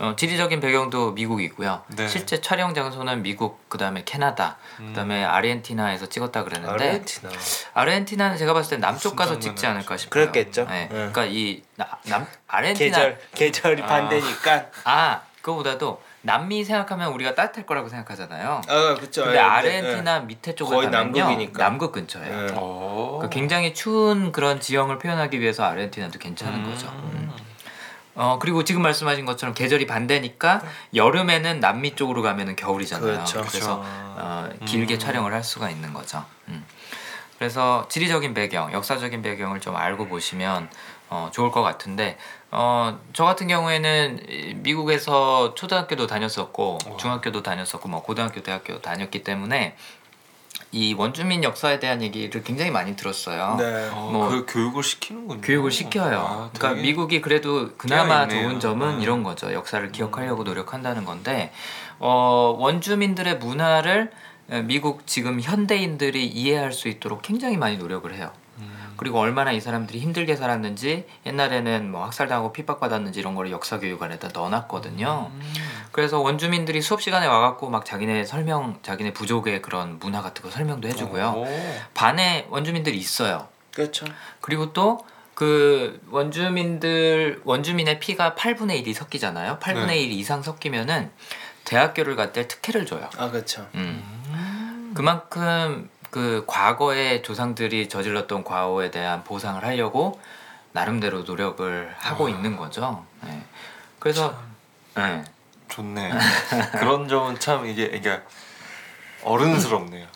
어, 0.00 0.14
지리적인 0.16 0.60
배경도 0.60 1.12
미국이고요. 1.12 1.82
네. 1.96 2.08
실제 2.08 2.40
촬영 2.40 2.72
장소는 2.74 3.22
미국, 3.22 3.68
그다음에 3.68 4.02
캐나다, 4.04 4.56
그다음에 4.76 5.24
아르헨티나에서 5.24 6.06
찍었다 6.08 6.44
그랬는데 6.44 6.72
아르헨티나. 6.72 7.32
아르헨티나는 7.74 8.36
제가 8.36 8.54
봤을 8.54 8.76
때 8.76 8.80
남쪽 8.80 9.16
가서 9.16 9.38
찍지 9.38 9.66
않을까 9.66 9.96
싶어요. 9.96 10.10
그렇겠죠. 10.24 10.64
네. 10.66 10.82
네. 10.82 10.88
그러니까 10.88 11.24
이 11.26 11.62
남 12.06 12.26
아르헨티나 12.48 12.96
계절 12.96 13.18
계절이 13.34 13.82
아. 13.82 13.86
반대니까. 13.86 14.66
아 14.84 15.20
그거보다도 15.42 16.02
남미 16.22 16.64
생각하면 16.64 17.12
우리가 17.12 17.34
따뜻할 17.34 17.64
거라고 17.66 17.88
생각하잖아요. 17.88 18.60
아 18.66 18.94
그렇죠. 18.94 19.24
근데 19.24 19.38
아르헨티나 19.38 20.20
밑에 20.20 20.54
쪽을 20.54 20.76
거의 20.76 20.90
가면요 20.90 21.18
남극이니까. 21.18 21.58
남극 21.62 21.92
근처예요. 21.92 22.46
네. 22.46 22.52
어. 22.56 23.18
그 23.22 23.28
굉장히 23.30 23.74
추운 23.74 24.32
그런 24.32 24.60
지형을 24.60 24.98
표현하기 24.98 25.40
위해서 25.40 25.64
아르헨티나도 25.64 26.18
괜찮은 26.18 26.64
음. 26.64 26.70
거죠. 26.70 26.88
음. 26.88 27.30
어 28.18 28.38
그리고 28.40 28.64
지금 28.64 28.82
말씀하신 28.82 29.24
것처럼 29.26 29.54
계절이 29.54 29.86
반대니까 29.86 30.60
여름에는 30.92 31.60
남미 31.60 31.94
쪽으로 31.94 32.20
가면은 32.22 32.56
겨울이잖아요. 32.56 33.12
그렇죠. 33.12 33.38
래서 33.42 33.48
그렇죠. 33.48 33.82
어, 33.84 34.48
길게 34.66 34.94
음. 34.94 34.98
촬영을 34.98 35.32
할 35.32 35.44
수가 35.44 35.70
있는 35.70 35.94
거죠. 35.94 36.24
음. 36.48 36.66
그래서 37.38 37.86
지리적인 37.88 38.34
배경, 38.34 38.72
역사적인 38.72 39.22
배경을 39.22 39.60
좀 39.60 39.76
알고 39.76 40.08
보시면 40.08 40.68
어, 41.10 41.30
좋을 41.32 41.52
것 41.52 41.62
같은데 41.62 42.18
어, 42.50 42.98
저 43.12 43.24
같은 43.24 43.46
경우에는 43.46 44.26
이 44.28 44.54
미국에서 44.54 45.54
초등학교도 45.54 46.08
다녔었고 46.08 46.78
와. 46.90 46.96
중학교도 46.96 47.44
다녔었고 47.44 47.88
뭐 47.88 48.02
고등학교, 48.02 48.42
대학교 48.42 48.80
다녔기 48.80 49.22
때문에 49.22 49.76
이 50.70 50.92
원주민 50.94 51.44
역사에 51.44 51.78
대한 51.78 52.02
얘기를 52.02 52.42
굉장히 52.42 52.70
많이 52.70 52.94
들었어요. 52.94 53.56
네. 53.58 53.88
어, 53.92 54.10
뭐 54.12 54.28
그 54.28 54.44
교육을 54.46 54.82
시키는군요. 54.82 55.40
교육을 55.40 55.70
시켜요. 55.70 56.18
아, 56.18 56.50
그러니까 56.52 56.82
미국이 56.82 57.20
그래도 57.20 57.70
그나마. 57.78 58.28
좋은 58.28 58.60
점은 58.60 58.96
음. 58.96 59.00
이런 59.00 59.22
거죠. 59.22 59.52
역사를 59.54 59.90
기억하려고 59.90 60.42
노력한다는 60.42 61.04
건데 61.06 61.52
어, 61.98 62.54
원주민들의 62.58 63.38
문화를 63.38 64.10
에, 64.50 64.62
미국 64.62 65.06
지금 65.06 65.40
현대인들이 65.40 66.26
이해할 66.26 66.72
수 66.72 66.88
있도록 66.88 67.22
굉장히 67.22 67.56
많이 67.56 67.76
노력을 67.78 68.12
해요. 68.14 68.30
음. 68.58 68.94
그리고 68.96 69.18
얼마나 69.20 69.52
이 69.52 69.60
사람들이 69.60 70.00
힘들게 70.00 70.36
살았는지 70.36 71.06
옛날에는 71.26 71.90
뭐 71.90 72.04
학살당하고 72.04 72.52
핍박받았는지 72.52 73.20
이런 73.20 73.34
거를 73.34 73.50
역사 73.50 73.78
교육 73.78 74.02
안에다 74.02 74.28
넣어놨거든요. 74.34 75.30
음. 75.32 75.40
그래서 75.98 76.20
원주민들이 76.20 76.80
수업 76.80 77.02
시간에 77.02 77.26
와갖고 77.26 77.70
막 77.70 77.84
자기네 77.84 78.24
설명, 78.24 78.78
자기네 78.82 79.12
부족의 79.12 79.62
그런 79.62 79.98
문화 79.98 80.22
같은 80.22 80.44
거 80.44 80.50
설명도 80.50 80.86
해주고요. 80.86 81.34
오. 81.36 81.46
반에 81.94 82.46
원주민들이 82.50 82.96
있어요. 82.96 83.48
그렇죠. 83.74 84.06
그리고 84.40 84.72
또 84.72 85.04
그 85.38 86.00
원주민들 86.10 87.42
원주민의 87.44 88.00
피가 88.00 88.34
8분의 88.34 88.84
1이 88.84 88.92
섞이잖아요. 88.92 89.60
8분의 89.60 89.86
네. 89.86 89.98
1 89.98 90.10
이상 90.10 90.42
섞이면은 90.42 91.12
대학교를 91.64 92.16
갈 92.16 92.32
때 92.32 92.48
특혜를 92.48 92.86
줘요. 92.86 93.08
아 93.16 93.30
그렇죠. 93.30 93.64
음. 93.76 94.92
그만큼 94.96 95.88
그 96.10 96.42
과거의 96.48 97.22
조상들이 97.22 97.88
저질렀던 97.88 98.42
과오에 98.42 98.90
대한 98.90 99.22
보상을 99.22 99.64
하려고 99.64 100.20
나름대로 100.72 101.22
노력을 101.22 101.94
하고 101.96 102.26
아. 102.26 102.30
있는 102.30 102.56
거죠. 102.56 103.06
네. 103.22 103.40
그래서 104.00 104.36
네. 104.96 105.22
좋네. 105.68 106.12
그런 106.78 107.08
점은 107.08 107.38
참 107.38 107.66
이게 107.66 107.86
그러니까 107.88 108.22
어른스럽네요. 109.22 110.06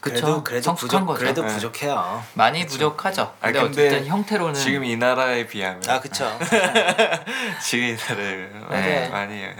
그쵸. 0.00 0.14
그래도 0.20 0.44
그래도 0.44 0.62
성숙한 0.62 1.00
부족 1.00 1.06
거죠. 1.06 1.18
그래도 1.20 1.42
네. 1.42 1.48
부족해요. 1.48 2.22
많이 2.34 2.66
부족하죠. 2.66 3.34
아, 3.40 3.50
근데, 3.50 3.60
근데 3.60 3.86
어쨌든 3.86 4.06
형태로는 4.06 4.54
지금 4.54 4.84
이 4.84 4.96
나라에 4.96 5.46
비하면 5.46 5.82
아 5.88 6.00
그렇죠. 6.00 6.38
지금 7.62 7.84
이 7.86 7.96
나라에 7.96 8.80
네. 8.82 9.08
많이 9.08 9.34
예. 9.40 9.54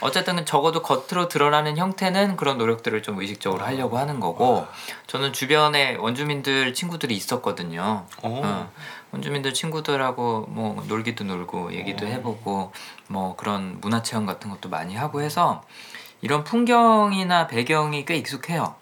어쨌든 0.00 0.44
적어도 0.44 0.82
겉으로 0.82 1.28
드러나는 1.28 1.76
형태는 1.76 2.36
그런 2.36 2.58
노력들을 2.58 3.02
좀 3.02 3.20
의식적으로 3.20 3.64
하려고 3.64 3.98
하는 3.98 4.20
거고 4.20 4.66
저는 5.06 5.32
주변에 5.32 5.96
원주민들 5.96 6.74
친구들이 6.74 7.14
있었거든요. 7.14 8.06
오. 8.22 8.40
어, 8.44 8.70
원주민들 9.14 9.54
친구들하고 9.54 10.46
뭐 10.48 10.84
놀기도 10.88 11.22
놀고 11.22 11.72
얘기도 11.72 12.04
오. 12.04 12.08
해보고 12.08 12.72
뭐 13.06 13.36
그런 13.36 13.80
문화 13.80 14.02
체험 14.02 14.26
같은 14.26 14.50
것도 14.50 14.68
많이 14.68 14.96
하고 14.96 15.22
해서 15.22 15.62
이런 16.20 16.42
풍경이나 16.42 17.46
배경이 17.46 18.04
꽤 18.06 18.16
익숙해요. 18.16 18.74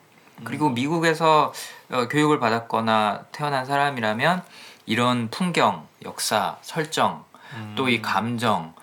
그리고 0.44 0.70
미국에서 0.70 1.52
어, 1.90 2.08
교육을 2.08 2.40
받았거나 2.40 3.26
태어난 3.30 3.66
사람이라면 3.66 4.42
이런 4.86 5.28
풍경, 5.30 5.86
역사, 6.04 6.56
설정, 6.62 7.24
음. 7.54 7.74
또이 7.76 8.00
감정, 8.00 8.74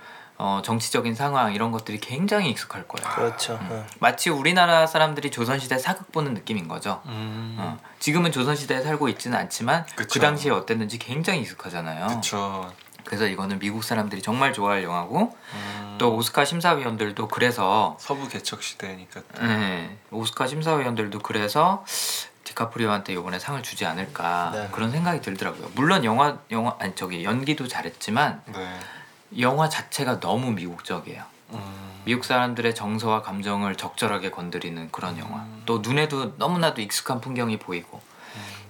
어, 0.41 0.61
정치적인 0.63 1.15
상황 1.15 1.53
이런 1.53 1.69
것들이 1.71 1.99
굉장히 1.99 2.49
익숙할 2.51 2.87
거예요. 2.87 3.13
그렇죠. 3.13 3.59
어. 3.61 3.85
마치 3.99 4.29
우리나라 4.29 4.87
사람들이 4.87 5.31
조선시대 5.31 5.77
사극 5.77 6.13
보는 6.13 6.33
느낌인 6.33 6.69
거죠. 6.69 7.01
음. 7.07 7.57
어, 7.59 7.77
지금은 7.99 8.31
조선시대에 8.31 8.81
살고 8.81 9.09
있지는 9.09 9.37
않지만 9.37 9.85
그 9.95 10.03
그쵸. 10.03 10.21
당시에 10.21 10.51
어땠는지 10.51 10.97
굉장히 10.97 11.41
익숙하잖아요. 11.41 12.07
그렇죠. 12.07 12.71
그래서 13.03 13.27
이거는 13.27 13.59
미국 13.59 13.83
사람들이 13.83 14.21
정말 14.21 14.53
좋아할 14.53 14.81
영화고 14.83 15.35
음. 15.53 15.95
또 15.99 16.15
오스카 16.15 16.45
심사위원들도 16.45 17.27
그래서 17.27 17.97
서부 17.99 18.29
개척 18.29 18.63
시대니까 18.63 19.21
또. 19.35 19.45
네, 19.45 19.97
오스카 20.11 20.47
심사위원들도 20.47 21.19
그래서 21.19 21.83
디카프리오한테 22.45 23.11
이번에 23.13 23.39
상을 23.39 23.61
주지 23.61 23.85
않을까 23.85 24.51
네. 24.53 24.69
그런 24.71 24.91
생각이 24.91 25.19
들더라고요. 25.21 25.71
물론 25.75 26.05
영화 26.05 26.37
영화 26.51 26.77
아니 26.79 26.95
저기 26.95 27.25
연기도 27.25 27.67
잘했지만 27.67 28.41
네. 28.45 28.79
영화 29.37 29.69
자체가 29.69 30.19
너무 30.19 30.51
미국적이에요. 30.51 31.23
음. 31.51 31.59
미국 32.05 32.25
사람들의 32.25 32.73
정서와 32.73 33.21
감정을 33.21 33.75
적절하게 33.75 34.31
건드리는 34.31 34.89
그런 34.91 35.19
영화. 35.19 35.39
음. 35.41 35.63
또 35.65 35.79
눈에도 35.79 36.33
너무나도 36.37 36.81
익숙한 36.81 37.21
풍경이 37.21 37.59
보이고. 37.59 38.01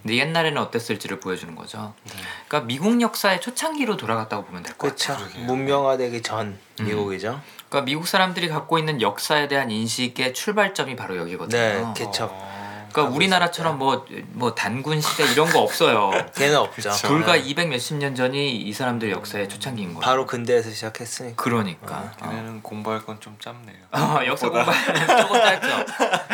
근데 0.01 0.15
옛날에는 0.15 0.61
어땠을지를 0.61 1.19
보여주는 1.19 1.53
거죠. 1.55 1.93
네. 2.05 2.13
그러니까 2.47 2.67
미국 2.67 3.01
역사의 3.01 3.41
초창기로 3.41 3.97
돌아갔다고 3.97 4.45
보면 4.45 4.63
될 4.63 4.73
것 4.77 4.95
같아요. 4.95 5.17
그렇죠. 5.17 5.39
문명화되기 5.41 6.21
전 6.21 6.57
음. 6.79 6.85
미국이죠. 6.85 7.41
그러니까 7.67 7.85
미국 7.85 8.07
사람들이 8.07 8.47
갖고 8.47 8.79
있는 8.79 9.01
역사에 9.01 9.49
대한 9.49 9.69
인식의 9.69 10.33
출발점이 10.33 10.95
바로 10.95 11.17
여기거든요. 11.17 11.59
네, 11.59 11.93
개척. 11.93 12.29
어. 12.31 12.58
그러니까 12.91 13.01
하고 13.03 13.15
우리나라처럼 13.15 13.77
뭐, 13.77 14.05
뭐 14.33 14.53
단군 14.55 14.99
시대 15.01 15.23
이런 15.31 15.49
거 15.49 15.59
없어요. 15.61 16.11
걔는 16.35 16.57
없죠. 16.57 16.89
그쵸. 16.89 17.07
불과 17.07 17.33
네. 17.33 17.39
200 17.39 17.69
몇십 17.69 17.97
년 17.97 18.15
전이 18.15 18.55
이 18.57 18.73
사람들 18.73 19.11
역사의 19.11 19.47
초창기인 19.49 19.89
거예요. 19.89 19.99
바로 20.01 20.25
근대에서 20.25 20.69
시작했으니까. 20.71 21.41
그러니까. 21.41 22.11
어. 22.21 22.29
걔네는 22.29 22.61
공부할 22.63 23.05
건 23.05 23.19
좀 23.19 23.35
짧네요. 23.39 23.75
어, 23.91 24.19
역사 24.27 24.49
공부하면 24.49 25.07
조금 25.21 25.39
짧죠. 25.39 25.85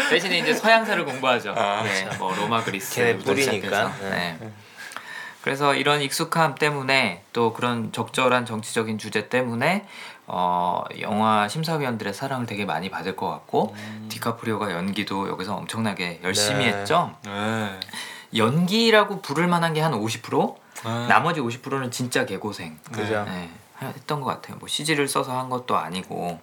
대신에 0.10 0.38
이제 0.40 0.54
서양사를 0.54 1.04
공부하죠. 1.04 1.54
아, 1.58 1.82
네, 1.84 2.08
뭐 2.20 2.34
로마 2.36 2.64
그리스 2.64 2.94
걔네 2.96 3.18
부터 3.18 3.32
뿌리니까. 3.34 3.52
시작해서. 3.68 4.10
네. 4.10 4.38
그래서 5.42 5.76
이런 5.76 6.02
익숙함 6.02 6.56
때문에 6.56 7.22
또 7.32 7.54
그런 7.54 7.92
적절한 7.92 8.46
정치적인 8.48 8.98
주제 8.98 9.30
때문에 9.30 9.86
어, 10.28 10.84
영화 11.02 11.48
심사위원들의 11.48 12.14
사랑을 12.14 12.46
되게 12.46 12.66
많이 12.66 12.90
받을 12.90 13.16
것 13.16 13.30
같고 13.30 13.76
디카프리오가 14.10 14.72
연기도 14.72 15.28
여기서 15.30 15.56
엄청나게 15.56 16.22
열심히 16.24 16.66
네. 16.66 16.74
했죠. 16.74 17.16
네. 17.24 17.80
연기라고 18.36 19.22
부를 19.22 19.48
만한 19.48 19.74
게 19.74 19.82
한 19.82 19.92
50%? 19.94 20.56
네. 20.84 21.08
나머지 21.08 21.40
50%는 21.42 21.92
진짜 21.92 22.26
개고생. 22.26 22.78
그죠. 22.92 23.24
네, 23.26 23.50
했던 23.82 24.22
것 24.22 24.28
같아요. 24.28 24.58
뭐 24.58 24.68
CG를 24.68 25.08
써서 25.08 25.38
한 25.38 25.50
것도 25.50 25.78
아니고. 25.78 26.40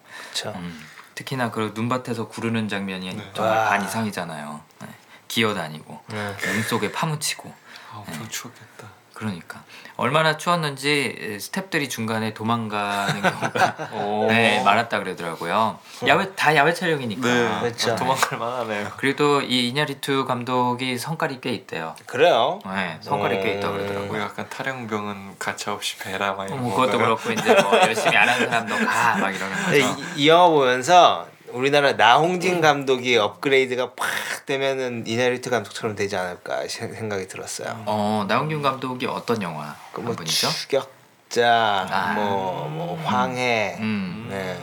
음, 0.47 0.87
특히나 1.15 1.51
그 1.51 1.73
눈밭에서 1.75 2.29
구르는 2.29 2.69
장면이 2.69 3.15
네. 3.15 3.31
정말 3.35 3.57
와. 3.59 3.69
반 3.69 3.85
이상이잖아요. 3.85 4.61
네. 4.81 4.89
기어 5.29 5.55
다니고 5.55 6.01
네. 6.09 6.37
몸 6.47 6.63
속에 6.63 6.91
파묻히고 6.93 7.53
아, 7.93 7.97
엄청 8.07 8.29
추웠겠다. 8.29 8.87
그러니까 9.27 9.63
얼마나 9.97 10.37
추웠는지 10.37 11.17
에, 11.19 11.37
스탭들이 11.37 11.89
중간에 11.89 12.35
도망가는 12.35 13.23
경우가 13.23 13.77
오. 13.93 14.27
네, 14.29 14.61
많았다 14.65 14.99
그러더라고요. 14.99 15.79
야외 16.09 16.35
다 16.35 16.57
야외 16.57 16.75
촬영이니까. 16.75 17.29
네. 17.29 17.61
그렇죠. 17.61 17.93
아, 17.93 17.97
도망갈 17.97 18.39
만하네요. 18.39 18.91
그리고 18.97 19.41
이 19.43 19.69
이냐리투 19.69 20.25
감독이 20.25 20.99
성깔이 20.99 21.41
꽤 21.41 21.51
있대요. 21.53 21.95
그래요. 22.07 22.59
네, 22.67 22.99
성깔이 23.01 23.41
꽤 23.43 23.55
있다 23.59 23.69
음. 23.69 23.75
뭐 23.77 23.83
그러더라고요. 23.87 24.23
약간 24.23 24.49
탈영병은 24.49 25.37
가차없이 25.39 25.99
베라 25.99 26.33
막 26.33 26.47
이런 26.47 26.61
뭐 26.63 26.75
그것도? 26.75 26.99
그렇고 26.99 27.31
이제 27.31 27.55
뭐 27.55 27.79
열심히 27.79 28.17
안 28.17 28.29
하는 28.29 28.49
사람도 28.51 28.75
가 28.87 29.19
막 29.23 29.31
이러는 29.31 29.57
거죠. 29.65 29.77
이, 29.77 30.23
이 30.23 30.29
영화 30.29 30.49
보면서 30.49 31.27
우리나라 31.53 31.93
나홍진 31.93 32.61
감독이 32.61 33.17
업그레이드가 33.17 33.93
팍 33.95 34.07
되면은 34.47 35.05
이나리트 35.07 35.51
감독처럼 35.51 35.95
되지 35.97 36.17
않을까 36.17 36.67
시- 36.67 36.79
생각이 36.81 37.29
들었어요. 37.29 37.83
어 37.87 38.25
나홍균 38.29 38.63
감독이 38.63 39.07
어떤 39.07 39.43
영화 39.43 39.75
그뭐 39.93 40.09
한 40.09 40.17
분이죠? 40.17 40.49
추격자, 40.51 41.87
아. 41.91 42.13
뭐, 42.15 42.69
뭐 42.69 43.03
황해, 43.05 43.77
음. 43.81 44.27
네 44.31 44.59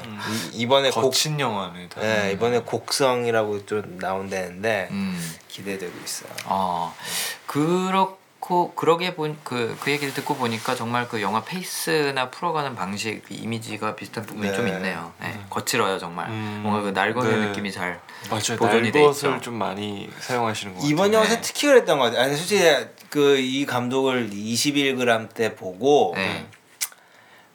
이, 0.53 0.61
이번에 0.61 0.89
곡, 0.91 1.01
거친 1.01 1.39
영화네. 1.39 1.89
다. 1.89 2.01
네 2.01 2.31
이번에 2.33 2.59
곡성이라고 2.59 3.65
좀 3.65 3.97
나온다는데 3.99 4.89
음. 4.91 5.35
기대되고 5.47 5.93
있어요. 6.03 6.31
어 6.45 6.93
그렇 7.45 8.18
고 8.49 8.73
그러게 8.73 9.13
본그그 9.13 9.77
그 9.79 9.91
얘기를 9.91 10.11
듣고 10.11 10.33
보니까 10.35 10.73
정말 10.73 11.07
그 11.07 11.21
영화 11.21 11.43
페이스나 11.43 12.31
풀어가는 12.31 12.73
방식 12.75 13.21
그 13.27 13.35
이미지가 13.35 13.95
비슷한 13.95 14.25
부분이 14.25 14.49
네. 14.49 14.55
좀 14.55 14.67
있네요. 14.67 15.11
네, 15.21 15.39
거칠어요 15.51 15.99
정말. 15.99 16.29
음. 16.29 16.61
뭔가 16.63 16.81
그 16.81 16.89
날것의 16.89 17.31
네. 17.31 17.45
느낌이 17.45 17.71
잘. 17.71 18.01
맞아요. 18.27 18.57
보존이 18.57 18.91
돼 18.91 19.01
날것을 19.01 19.29
있죠. 19.33 19.41
좀 19.41 19.53
많이 19.53 20.09
사용하시는 20.19 20.73
것 20.73 20.81
이번 20.83 20.97
같아요. 20.97 21.13
영화에서 21.13 21.35
네. 21.35 21.41
특히 21.41 21.67
그랬던 21.67 21.99
것 21.99 22.05
같아요. 22.05 22.21
아니 22.23 22.35
솔직히 22.35 22.63
그 23.11 23.37
이 23.37 23.67
감독을 23.67 24.31
21g 24.31 25.31
때 25.35 25.53
보고 25.55 26.13
네. 26.15 26.47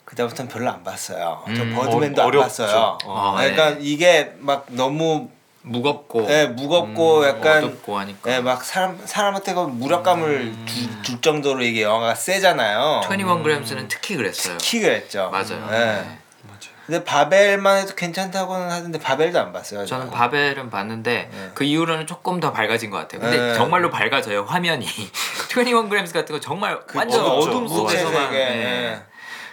그다음부터는 0.04 0.48
별로 0.48 0.70
안 0.70 0.84
봤어요. 0.84 1.42
저 1.56 1.62
음, 1.64 1.74
버드맨도 1.74 2.22
어- 2.22 2.26
안. 2.26 2.30
봤어요. 2.30 2.98
어. 3.04 3.34
아, 3.36 3.42
네. 3.42 3.50
그러니까 3.52 3.80
이게 3.82 4.32
막 4.38 4.66
너무 4.68 5.28
무겁고 5.66 6.26
예, 6.30 6.46
무겁고 6.46 7.20
음, 7.20 7.24
약간 7.26 7.64
어둡고 7.64 7.98
하니까. 7.98 8.30
예, 8.32 8.40
막 8.40 8.62
사람 8.62 8.98
사람한테 9.04 9.54
그 9.54 9.60
무력감을 9.60 10.28
음. 10.28 10.66
주- 10.68 11.02
줄 11.02 11.20
정도로 11.22 11.62
이게 11.62 11.82
영화가 11.82 12.14
세잖아요. 12.14 13.00
21gs는 13.04 13.86
특히 13.88 14.16
그랬어요. 14.16 14.58
특히 14.58 14.80
그랬죠. 14.80 15.30
맞아요. 15.30 15.66
예. 15.72 15.76
네. 15.78 16.18
맞아요. 16.46 16.74
근데 16.86 17.02
바벨만 17.02 17.78
해도 17.78 17.94
괜찮다고는 17.94 18.70
하던데 18.70 18.98
바벨도 18.98 19.40
안 19.40 19.54
봤어요. 19.54 19.86
저는 19.86 20.10
바벨은 20.10 20.68
봤는데 20.68 21.30
네. 21.32 21.50
그 21.54 21.64
이후로는 21.64 22.06
조금 22.06 22.40
더 22.40 22.52
밝아진 22.52 22.90
것 22.90 22.98
같아요. 22.98 23.22
근데 23.22 23.38
네. 23.38 23.54
정말로 23.54 23.88
밝아져요 23.88 24.44
화면이. 24.44 24.84
21g 25.48 26.12
같은 26.12 26.34
거 26.34 26.40
정말 26.40 26.78
완전 26.94 27.24
어둡죠. 27.24 27.50
어둠 27.50 27.68
속에서만. 27.68 28.34
예. 28.34 29.02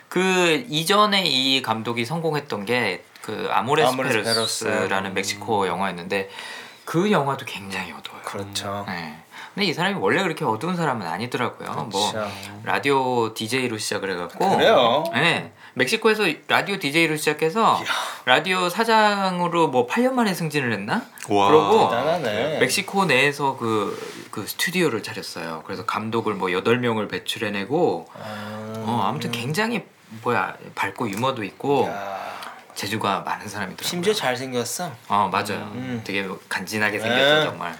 그 0.09 0.65
이전에 0.67 1.23
이 1.23 1.61
감독이 1.61 2.03
성공했던 2.03 2.65
게 2.65 3.05
그 3.21 3.47
아모레스 3.51 3.87
아모레스 3.89 4.23
페르스라는 4.23 5.13
페르스. 5.13 5.33
멕시코 5.35 5.67
영화였는데 5.67 6.29
그 6.85 7.11
영화도 7.11 7.45
굉장히 7.45 7.91
어두워요. 7.91 8.21
그렇죠. 8.23 8.85
네. 8.87 9.17
근데 9.53 9.67
이 9.67 9.73
사람이 9.73 9.97
원래 9.99 10.23
그렇게 10.23 10.45
어두운 10.45 10.75
사람은 10.75 11.05
아니더라고요. 11.05 11.87
뭐 11.91 12.11
그렇죠. 12.11 12.31
라디오 12.63 13.33
DJ로 13.33 13.77
시작을 13.77 14.11
해갖고 14.11 14.49
그래요? 14.57 15.03
네. 15.13 15.51
멕시코에서 15.73 16.23
라디오 16.47 16.79
DJ로 16.79 17.15
시작해서 17.17 17.81
라디오 18.25 18.69
사장으로 18.69 19.67
뭐 19.69 19.87
8년 19.87 20.11
만에 20.13 20.33
승진을 20.33 20.71
했나? 20.73 21.03
와. 21.29 21.47
그러고 21.47 21.89
대단하네. 21.89 22.59
멕시코 22.59 23.05
내에서 23.05 23.57
그, 23.57 24.27
그 24.31 24.45
스튜디오를 24.47 25.03
차렸어요. 25.03 25.63
그래서 25.65 25.85
감독을 25.85 26.33
뭐 26.33 26.49
8명을 26.49 27.09
배출해내고 27.09 28.07
아, 28.13 28.73
어, 28.85 29.03
아무튼 29.05 29.31
굉장히 29.31 29.83
뭐야 30.23 30.55
밝고 30.75 31.09
유머도 31.09 31.43
있고 31.43 31.87
야, 31.87 32.30
재주가 32.75 33.21
많은 33.21 33.47
사람이더라고요. 33.47 33.87
심지어 33.89 34.13
잘 34.13 34.35
생겼어. 34.35 34.91
어 35.07 35.29
맞아요. 35.31 35.71
음. 35.75 36.01
되게 36.03 36.27
간지나게 36.49 36.99
생겼죠 36.99 37.35
네. 37.35 37.43
정말. 37.45 37.79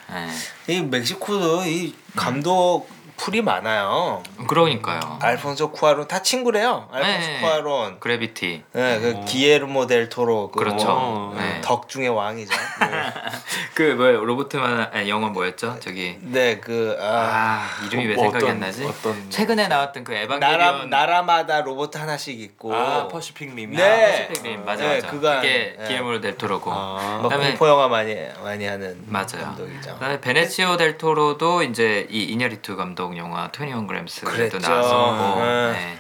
네. 0.68 0.76
이 0.76 0.82
멕시코도 0.82 1.66
이 1.66 1.96
감독 2.16 2.88
pool이 3.22 3.44
많아요. 3.44 4.24
그러니까요. 4.48 5.00
알폰소 5.22 5.72
쿠아론 5.74 6.08
다 6.08 6.24
친구래요. 6.24 6.88
알폰소 6.92 7.28
네. 7.28 7.40
쿠아론. 7.40 8.00
그래비티. 8.00 8.64
네, 8.74 9.00
그 9.00 9.12
오. 9.16 9.26
기예르모 9.26 9.86
델 9.86 10.10
토로 10.10 10.50
그 10.50 10.58
그렇죠. 10.58 10.88
어, 10.90 11.34
네. 11.38 11.62
덕 11.62 11.88
중의 11.88 12.10
왕이죠. 12.10 12.52
네. 12.80 12.88
그 13.76 13.84
뭐야 13.94 14.90
아니, 14.92 15.08
영화 15.08 15.30
뭐였죠? 15.30 15.78
저기 15.80 16.18
네, 16.22 16.58
그 16.60 16.98
아, 17.00 17.68
아 17.70 17.86
이름이 17.86 18.08
왜 18.08 18.16
뭐 18.16 18.24
생각이 18.26 18.46
어떤- 18.46 18.56
안 18.56 18.60
나지? 18.60 18.84
어떤- 18.86 19.30
최근에 19.30 19.68
나왔던 19.68 20.04
그 20.04 20.14
에반게리온 20.16 20.40
나라 20.40 20.86
나라마다 20.86 21.62
로봇 21.62 21.96
하나씩 21.96 22.40
있고 22.42 22.74
아 22.74 23.08
퍼시픽 23.08 23.54
림. 23.56 23.72
네. 23.76 24.28
퍼시픽 24.30 24.66
맞아 24.66 24.84
네, 24.84 24.96
맞아. 24.96 25.08
그거 25.12 25.36
그게 25.36 25.76
네. 25.78 25.88
기에모르 25.88 26.22
델 26.22 26.38
토로고. 26.40 26.72
아. 26.74 27.20
막 27.22 27.30
그다음에- 27.32 27.50
공포 27.52 27.68
영화 27.68 27.88
많이 27.88 28.16
많이 28.44 28.66
하는 28.66 29.04
맞아요. 29.06 29.44
감독이죠. 29.44 29.94
그다음에 29.94 30.20
베네치오 30.22 30.78
델 30.78 30.98
토로도 30.98 31.62
이제 31.64 32.08
이 32.10 32.24
이냐리투 32.24 32.76
감독 32.76 33.11
영화 33.18 33.50
21 33.54 33.88
그램스도. 33.88 34.60
나왔었고. 34.60 35.40
네. 35.42 35.72
네. 35.72 35.98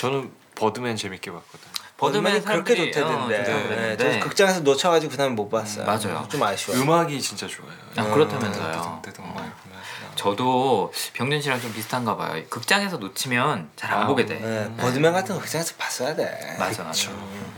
저는 0.00 0.30
버드맨 0.54 0.96
재밌게 0.96 1.30
봤거든. 1.30 1.74
버드맨이 1.96 2.44
그렇게 2.44 2.74
좋대던데. 2.74 3.40
어, 3.40 3.96
네, 3.96 4.18
극장에서 4.18 4.60
놓쳐가지고 4.60 5.10
그다음에 5.12 5.34
못 5.34 5.48
봤어요. 5.48 5.86
맞아요. 5.86 6.26
좀 6.28 6.42
아쉬워. 6.42 6.76
음악이 6.76 7.20
진짜 7.20 7.46
좋아요. 7.46 7.72
아, 7.96 8.04
그렇다면서요. 8.04 9.00
대동말 9.04 9.34
보면. 9.36 9.74
저도 10.16 10.92
병준 11.14 11.40
씨랑 11.40 11.60
좀 11.60 11.72
비슷한가 11.72 12.16
봐요. 12.16 12.42
극장에서 12.50 12.98
놓치면 12.98 13.70
잘안 13.76 14.02
아, 14.02 14.06
보게 14.06 14.26
돼. 14.26 14.38
네, 14.38 14.76
버드맨 14.76 15.12
같은 15.12 15.34
거 15.34 15.40
극장에서 15.40 15.74
봤어야 15.76 16.14
돼. 16.14 16.56
맞아 16.58 16.82
맞아. 16.84 17.10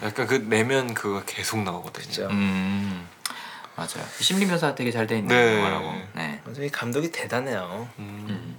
약간 0.02 0.26
그 0.26 0.34
내면 0.34 0.94
그거 0.94 1.22
계속 1.26 1.62
나오거든요. 1.62 2.28
음 2.30 3.08
맞아요. 3.74 4.04
심리 4.20 4.46
묘사 4.46 4.74
되게 4.74 4.90
잘 4.90 5.06
돼 5.06 5.18
있는 5.18 5.34
네. 5.34 5.58
영화라고. 5.58 5.94
네. 6.14 6.40
이 6.60 6.68
감독이 6.70 7.10
대단해요. 7.10 7.88
음. 7.98 8.56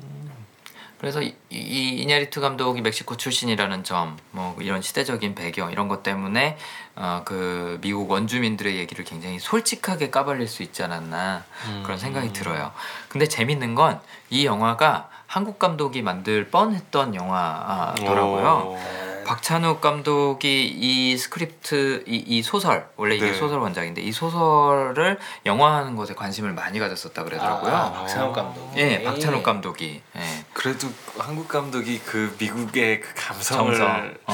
그래서 1.00 1.22
이, 1.22 1.36
이 1.52 2.02
이냐리투 2.02 2.42
감독이 2.42 2.82
멕시코 2.82 3.18
출신이라는 3.18 3.84
점, 3.84 4.18
뭐 4.32 4.56
이런 4.60 4.82
시대적인 4.82 5.36
배경 5.36 5.72
이런 5.72 5.88
것 5.88 6.02
때문에 6.02 6.58
어, 6.96 7.22
그 7.24 7.78
미국 7.82 8.10
원주민들의 8.10 8.78
얘기를 8.78 9.06
굉장히 9.06 9.38
솔직하게 9.40 10.10
까발릴 10.10 10.48
수 10.48 10.64
있지 10.64 10.82
않았나 10.84 11.44
그런 11.84 11.98
생각이 12.00 12.34
들어요. 12.34 12.72
근데 13.10 13.28
재밌는 13.28 13.76
건 13.76 14.00
이 14.30 14.46
영화가 14.46 15.10
한국 15.26 15.58
감독이 15.60 16.02
만들 16.02 16.50
뻔했던 16.50 17.16
영화더라고요. 17.16 18.76
오. 18.76 19.07
박찬욱 19.28 19.82
감독이 19.82 20.66
이 20.68 21.18
스크립트 21.18 22.06
이, 22.08 22.16
이 22.16 22.42
소설 22.42 22.88
원래 22.96 23.16
이게 23.18 23.32
네. 23.32 23.34
소설 23.34 23.60
원작인데 23.60 24.02
이 24.02 24.14
소설을 24.14 25.20
영화하는 25.46 25.98
것에 25.98 26.14
관심을 26.14 26.54
많이 26.54 26.80
가졌었다 26.80 27.24
그러더라고요. 27.26 27.72
아, 27.72 27.92
박찬욱 27.92 28.34
감독. 28.34 28.74
예, 28.78 29.04
박찬욱 29.04 29.44
감독이 29.44 30.02
예. 30.16 30.22
그래도 30.54 30.88
한국 31.18 31.50
감독이 31.50 32.00
그 32.06 32.34
미국의 32.40 33.02
그 33.02 33.14
감성을 33.16 33.76
정성. 33.76 34.16
어. 34.28 34.34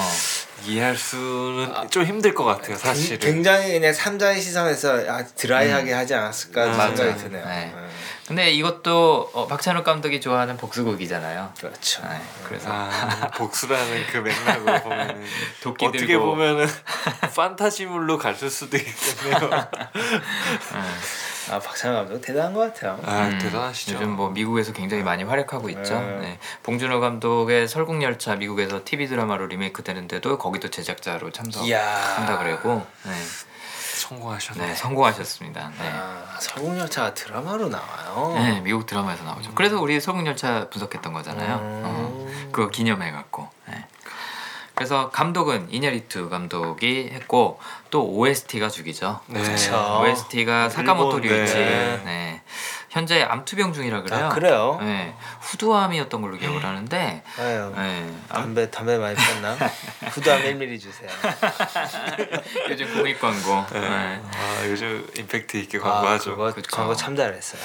이해할 0.66 0.96
수는 0.96 1.90
좀 1.90 2.06
힘들 2.06 2.34
것 2.34 2.44
같아요, 2.46 2.78
사실은. 2.78 3.20
굉장히 3.20 3.74
그냥 3.74 3.92
삼자의 3.92 4.40
시선에서 4.40 5.10
아, 5.10 5.26
드라이하게 5.26 5.92
하지 5.92 6.14
않았을까 6.14 6.66
음, 6.68 6.96
생각이. 6.96 7.18
드네요. 7.24 7.46
네. 7.46 7.74
네. 7.76 7.88
근데 8.28 8.52
이것도 8.52 9.32
어, 9.34 9.48
박찬욱 9.48 9.84
감독이 9.84 10.22
좋아하는 10.22 10.56
복수극이잖아요. 10.58 11.52
그렇죠. 11.60 12.02
네, 12.08 12.22
그래서 12.46 12.70
아, 12.72 13.30
복수라는 13.36 14.08
그 14.08 14.18
맥락으로 14.18 14.80
보면은 14.84 15.24
도끼 15.62 15.86
어떻게 15.86 16.06
들고. 16.08 16.26
보면은 16.28 16.66
판타지물로 17.36 18.18
갔을 18.18 18.50
수도 18.50 18.78
있겠네요. 18.78 19.50
아 21.52 21.60
박찬욱 21.60 21.98
감독 22.08 22.22
대단한 22.22 22.54
것 22.54 22.74
같아요. 22.74 22.98
아 23.04 23.28
음, 23.28 23.38
대단하시죠. 23.38 23.96
요즘 23.96 24.12
뭐 24.12 24.30
미국에서 24.30 24.72
굉장히 24.72 25.04
많이 25.04 25.24
활약하고 25.24 25.70
있죠. 25.72 26.00
네. 26.00 26.18
네. 26.22 26.40
봉준호 26.64 27.02
감독의 27.02 27.68
설국열차 27.68 28.36
미국에서 28.38 28.82
TV 28.86 29.08
드라마로 29.08 29.48
리메이크 29.48 29.84
되는데도 29.84 30.38
거기도 30.38 30.70
제작자로 30.70 31.32
참석한다. 31.32 32.38
그래고 32.40 32.88
네, 33.04 33.12
성공하셨네. 34.04 34.68
네, 34.68 34.76
성공하셨습니다. 34.76 35.72
네. 35.80 35.90
아, 35.92 36.38
설국열차가 36.40 37.14
드라마로 37.14 37.70
나와요. 37.70 38.34
네, 38.36 38.60
미국 38.62 38.86
드라마에서 38.86 39.24
나오죠. 39.24 39.52
그래서 39.56 39.80
우리 39.80 40.00
설국열차 40.00 40.70
분석했던 40.70 41.14
거잖아요. 41.14 41.60
어, 41.62 42.28
그거 42.52 42.70
기념해 42.70 43.12
갖고. 43.12 43.50
네. 43.68 43.86
그래서 44.76 45.10
감독은 45.12 45.68
이냐리투 45.72 46.30
감독이 46.30 47.12
했고 47.14 47.60
또 47.92 48.10
OST가 48.10 48.70
죽이죠. 48.70 49.22
네. 49.28 49.42
그쵸. 49.42 50.02
OST가 50.04 50.70
사카모토 50.70 51.20
일본, 51.20 51.38
류이치. 51.38 51.54
네. 51.56 52.42
네. 52.94 53.00
현재 53.00 53.24
암투병 53.24 53.74
중이라 53.74 54.04
그래요. 54.04 54.26
아, 54.26 54.30
그래요? 54.30 54.78
네. 54.82 55.16
후두암이었던 55.42 56.22
걸로 56.22 56.38
기억을 56.38 56.64
하는데. 56.64 57.24
아유, 57.40 57.74
네. 57.76 58.14
암, 58.30 58.44
담배 58.44 58.70
담배 58.70 58.98
많이 59.00 59.16
폈나? 59.16 59.58
후두암 60.12 60.44
1mm 60.44 60.80
주세요. 60.80 61.10
요즘 62.70 62.94
공익 62.94 63.20
광고. 63.20 63.66
네. 63.74 63.80
네. 63.80 64.22
아 64.32 64.68
요즘 64.68 65.08
임팩트 65.18 65.58
있게 65.58 65.80
아, 65.80 65.82
광고하죠. 65.82 66.32
그거 66.36 66.54
그쵸. 66.54 66.70
광고 66.76 66.96
참 66.96 67.16
잘했어요. 67.16 67.62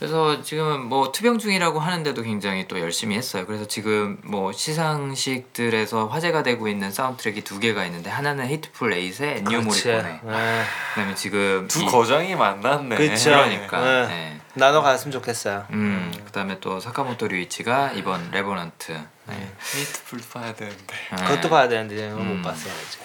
그래서 0.00 0.42
지금 0.42 0.80
뭐 0.86 1.12
투병 1.12 1.38
중이라고 1.38 1.78
하는데도 1.78 2.22
굉장히 2.22 2.66
또 2.66 2.80
열심히 2.80 3.16
했어요. 3.16 3.46
그래서 3.46 3.66
지금 3.68 4.18
뭐 4.24 4.52
시상식들에서 4.52 6.08
화제가 6.08 6.42
되고 6.42 6.66
있는 6.66 6.90
사운드트랙이 6.90 7.42
두 7.42 7.60
개가 7.60 7.84
있는데 7.86 8.10
하나는 8.10 8.46
헤이트풀 8.46 8.92
에잇의 8.92 9.44
그렇지. 9.44 9.64
모리코네. 9.64 10.20
네. 10.24 10.62
그다음에 10.94 11.14
지금 11.14 11.68
두 11.68 11.82
이- 11.82 11.86
거장이 11.86 12.34
만났네. 12.34 12.96
그쵸. 12.96 13.30
그러니까. 13.30 13.80
네. 14.08 14.38
네. 14.54 14.60
나눠 14.60 14.82
갔으면 14.82 15.12
좋겠어요. 15.12 15.66
음, 15.70 16.12
그다음에 16.26 16.60
또 16.60 16.78
사카모토 16.80 17.28
류이치가 17.28 17.92
이번 17.92 18.30
레버넌트. 18.30 18.92
네. 19.26 19.52
헤이트풀 19.74 20.20
봐야 20.32 20.54
되는데. 20.54 20.94
네. 21.10 21.16
그것도 21.24 21.48
봐야 21.48 21.68
되는데 21.68 22.10
음. 22.10 22.36
못 22.36 22.42
봤어요 22.42 22.72
아직. 22.72 23.00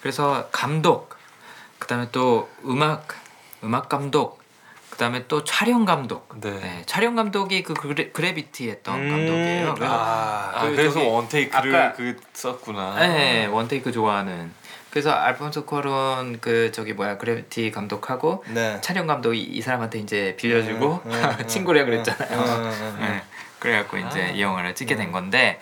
그래서 0.00 0.48
감독, 0.52 1.14
그다음에 1.78 2.08
또 2.12 2.50
음악, 2.66 3.08
음악 3.62 3.88
감독, 3.88 4.42
그다음에 4.90 5.26
또 5.26 5.42
촬영 5.42 5.84
감독. 5.86 6.28
네. 6.40 6.82
촬영 6.86 7.16
감독이 7.16 7.62
그 7.62 7.72
그래, 7.74 8.10
그래비티 8.10 8.68
했던 8.68 8.94
음, 9.00 9.08
감독이에요. 9.08 9.74
그래서 9.74 9.94
아, 9.94 10.52
아그 10.54 10.70
그래서 10.76 10.94
저기 10.94 11.06
one 11.06 11.24
take를 11.24 11.74
아까- 11.74 11.96
그 11.96 12.16
썼구나. 12.34 12.94
네, 13.00 13.46
one 13.46 13.65
take 13.65 13.90
좋아하는. 13.90 14.52
그래서 14.94 15.10
알폰소 15.10 15.66
쿠아론 15.66 16.38
그 16.40 16.70
저기 16.70 16.92
뭐야 16.92 17.18
그래비티 17.18 17.72
감독하고 17.72 18.44
네. 18.50 18.80
촬영 18.80 19.08
감독이 19.08 19.42
이 19.42 19.60
사람한테 19.60 19.98
이제 19.98 20.36
빌려주고 20.38 21.00
음, 21.04 21.10
음, 21.10 21.36
음, 21.40 21.46
친구래 21.48 21.80
음, 21.80 21.86
그랬잖아요. 21.86 22.70
네, 23.00 23.22
그래갖고 23.58 23.96
이제 23.96 24.22
아. 24.22 24.28
이 24.28 24.40
영화를 24.40 24.76
찍게 24.76 24.94
된 24.94 25.10
건데 25.10 25.58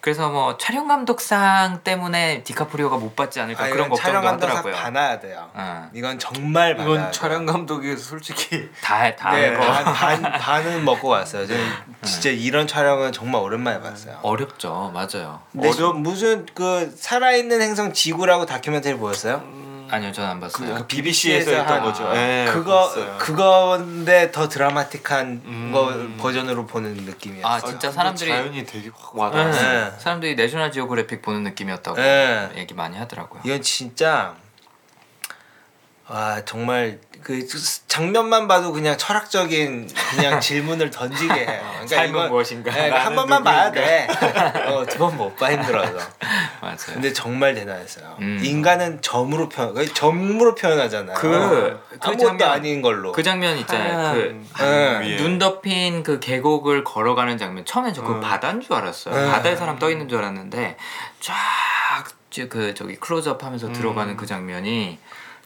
그래서 0.00 0.28
뭐 0.30 0.56
촬영 0.58 0.86
감독상 0.86 1.80
때문에 1.82 2.42
디카프리오가 2.44 2.96
못 2.98 3.16
받지 3.16 3.40
않을까 3.40 3.64
아, 3.64 3.68
그런 3.68 3.88
걱정도 3.88 4.20
감독 4.20 4.46
하더라고요. 4.46 4.74
받아야 4.74 5.18
돼요. 5.18 5.50
어. 5.54 5.90
이건 5.92 6.18
정말 6.20 6.76
받아야 6.76 6.86
이건 6.94 7.02
돼요. 7.02 7.10
촬영 7.10 7.46
감독이 7.46 7.96
솔직히 7.96 8.70
다, 8.80 9.14
다 9.16 9.32
네, 9.32 9.56
반, 9.56 9.84
반, 9.84 10.22
반은 10.22 10.84
먹고 10.84 11.08
왔어요. 11.08 11.46
저는 11.46 11.60
진짜 12.04 12.30
이런 12.30 12.66
촬영은 12.68 13.10
정말 13.12 13.42
오랜만에 13.42 13.80
봤어요. 13.80 14.18
어렵죠, 14.22 14.92
맞아요. 14.94 15.40
어려- 15.58 15.92
무슨 15.92 16.46
그 16.54 16.94
살아있는 16.96 17.60
행성 17.60 17.92
지구라고 17.92 18.46
다큐멘터리 18.46 18.96
보셨어요? 18.96 19.42
아니요, 19.90 20.12
저는 20.12 20.28
안 20.30 20.40
봤어요. 20.40 20.74
그 20.74 20.86
BBC에서 20.86 21.50
했던 21.50 21.68
한- 21.76 21.82
거죠. 21.82 22.12
네, 22.12 22.46
그거 22.52 22.88
봤어요. 22.88 23.16
그거인데 23.18 24.30
더 24.32 24.48
드라마틱한 24.48 25.42
음. 25.44 25.70
거 25.72 26.22
버전으로 26.22 26.66
보는 26.66 26.94
느낌이었어요. 26.94 27.46
아, 27.46 27.56
아, 27.56 27.60
진짜 27.60 27.88
근데 27.88 27.92
사람들이 27.92 28.30
자연이 28.30 28.66
되게 28.66 28.90
확 28.94 29.16
와닿았어요. 29.16 29.90
네. 29.90 29.98
사람들이 29.98 30.34
내셔널 30.36 30.70
지오그래픽 30.72 31.22
보는 31.22 31.42
느낌이었다고 31.44 31.96
네. 31.96 32.50
얘기 32.56 32.74
많이 32.74 32.96
하더라고요. 32.98 33.40
이건 33.44 33.62
진짜 33.62 34.34
와 36.08 36.44
정말 36.44 36.98
그 37.22 37.46
장면만 37.88 38.48
봐도 38.48 38.72
그냥 38.72 38.96
철학적인 38.96 39.88
그냥 40.14 40.40
질문을 40.40 40.90
던지게 40.90 41.32
해요. 41.34 41.60
그러니까 41.62 41.86
삶은 41.88 42.08
이건- 42.10 42.28
무엇인가? 42.30 42.70
네, 42.72 42.80
한 42.90 42.90
나는 42.90 43.16
번만 43.16 43.44
봐야 43.44 43.68
누구인가? 43.70 44.52
돼. 44.52 44.64
어, 44.70 44.86
두 44.86 44.98
번 44.98 45.16
못 45.16 45.36
봐 45.36 45.50
힘들어서. 45.52 45.98
맞아요. 46.62 46.76
근데 46.94 47.12
정말 47.12 47.54
대단했어요. 47.54 48.16
음. 48.20 48.40
인간은 48.42 49.00
점으로 49.02 49.48
표현, 49.48 49.74
점으로 49.94 50.54
표현하잖아요. 50.54 51.16
그- 51.18 51.28
그 51.28 51.98
아무것도 52.00 52.26
장면- 52.28 52.50
아닌 52.50 52.82
걸로. 52.82 53.12
그 53.12 53.22
장면 53.22 53.58
있잖아요. 53.58 54.14
그 54.14 54.46
하얀 54.52 55.00
네. 55.02 55.08
위에. 55.10 55.16
눈 55.16 55.38
덮인 55.38 56.02
그 56.02 56.20
계곡을 56.20 56.84
걸어가는 56.84 57.36
장면 57.38 57.64
처음엔 57.64 57.94
저그 57.94 58.12
음. 58.14 58.20
바다인 58.20 58.60
줄 58.60 58.74
알았어요. 58.74 59.14
네. 59.14 59.30
바다에 59.30 59.56
사람 59.56 59.78
떠 59.78 59.90
있는 59.90 60.08
줄 60.08 60.18
알았는데 60.18 60.76
쫙 61.20 61.34
그 62.50 62.72
저기 62.74 62.94
클로즈업하면서 62.96 63.72
들어가는 63.72 64.16
그 64.16 64.26
장면이 64.26 64.98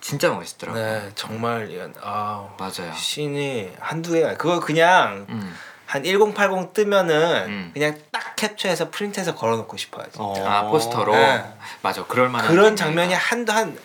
진짜 0.02 0.30
멋있더라고요. 0.30 0.82
네, 0.84 1.10
정말 1.14 1.70
이건 1.70 1.94
아 2.02 2.48
맞아요. 2.58 2.92
씬이 2.94 3.70
한두 3.78 4.12
개가 4.12 4.36
그거 4.36 4.60
그냥 4.60 5.24
음. 5.30 5.56
한1080 5.88 6.72
뜨면은 6.74 7.44
음. 7.46 7.70
그냥 7.72 7.96
딱 8.10 8.34
캡처해서 8.36 8.90
프린트해서 8.90 9.34
걸어놓고 9.36 9.76
싶어요. 9.76 10.04
진짜. 10.10 10.22
어. 10.24 10.44
아 10.46 10.62
포스터로 10.64 11.14
네. 11.14 11.44
맞아 11.82 12.04
그럴 12.04 12.28
만한 12.28 12.50
그런. 12.50 12.74
장면이 12.76 13.14
한두 13.14 13.52
한 13.52 13.78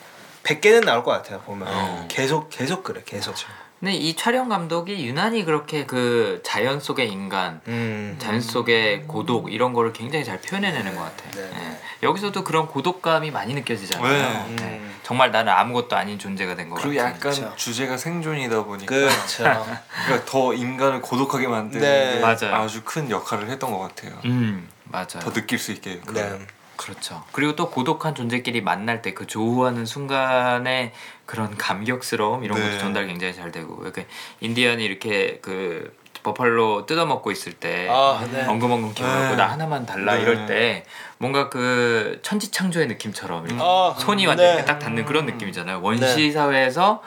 100개는 0.44 0.86
나올 0.86 1.04
것 1.04 1.12
같아요 1.12 1.40
보면 1.42 1.68
어. 1.70 2.06
계속 2.08 2.50
계속 2.50 2.84
그래 2.84 3.02
계속 3.06 3.36
근데 3.80 3.94
이 3.94 4.16
촬영 4.16 4.50
감독이 4.50 5.06
유난히 5.06 5.46
그렇게 5.46 5.86
그 5.86 6.42
자연 6.44 6.80
속의 6.80 7.12
인간, 7.12 7.62
음. 7.68 8.16
자연 8.18 8.42
속의 8.42 9.04
고독 9.04 9.54
이런 9.54 9.74
거를 9.74 9.94
굉장히 9.94 10.26
잘 10.26 10.42
표현해내는 10.42 10.96
것 10.96 11.02
같아. 11.02 11.30
네, 11.32 11.42
네. 11.42 11.52
예. 11.60 11.78
여기서도 12.02 12.44
그런 12.44 12.68
고독감이 12.68 13.30
많이 13.30 13.54
느껴지잖아요. 13.54 14.12
네. 14.12 14.56
네. 14.56 14.64
음. 14.80 14.96
정말 15.04 15.32
나는 15.32 15.54
아무것도 15.54 15.96
아닌 15.96 16.18
존재가 16.18 16.56
된 16.56 16.70
것 16.70 16.76
같아. 16.76 16.88
그리고 16.88 17.02
약간 17.02 17.20
그쵸. 17.20 17.54
주제가 17.56 17.98
생존이다 17.98 18.64
보니까 18.64 18.88
그렇죠. 18.96 19.44
그러니까 20.06 20.26
더 20.26 20.54
인간을 20.56 21.02
고독하게 21.02 21.48
만드는 21.48 21.82
네. 21.82 22.48
아주 22.52 22.82
큰 22.84 23.10
역할을 23.12 23.50
했던 23.50 23.72
것 23.72 23.78
같아요. 23.80 24.18
음 24.26 24.68
맞아요. 24.86 25.20
더 25.22 25.32
느낄 25.32 25.60
수 25.60 25.72
있게. 25.72 26.02
네. 26.14 26.40
그렇죠. 26.78 27.24
그리고 27.32 27.56
또 27.56 27.70
고독한 27.72 28.14
존재끼리 28.16 28.62
만날 28.62 29.02
때 29.02 29.14
그 29.14 29.26
조우하는 29.26 29.86
순간에 29.88 30.94
그런 31.28 31.56
감격스러움 31.56 32.44
이런 32.44 32.58
것도 32.58 32.72
네. 32.72 32.80
전달 32.80 33.06
굉장히 33.06 33.36
잘 33.36 33.52
되고 33.52 33.78
이렇게 33.84 34.08
인디언이 34.40 34.84
이렇게 34.84 35.40
그 35.42 35.96
버팔로 36.24 36.86
뜯어먹고 36.86 37.32
있을 37.32 37.54
때 37.54 37.88
아, 37.90 38.26
네. 38.32 38.46
엉금엉금 38.46 38.94
기어가고 38.94 39.30
네. 39.32 39.36
나 39.36 39.52
하나만 39.52 39.86
달라 39.86 40.16
네. 40.16 40.22
이럴 40.22 40.48
때 40.48 40.86
뭔가 41.20 41.50
그 41.50 42.20
천지창조의 42.24 42.88
느낌처럼 42.88 43.46
이렇게 43.46 43.62
아, 43.62 43.94
손이 44.00 44.26
완전 44.26 44.46
네. 44.46 44.54
이렇게 44.54 44.66
딱 44.66 44.80
닿는 44.80 45.06
그런 45.06 45.26
느낌이잖아요. 45.26 45.82
원시 45.82 46.32
사회에서 46.32 47.04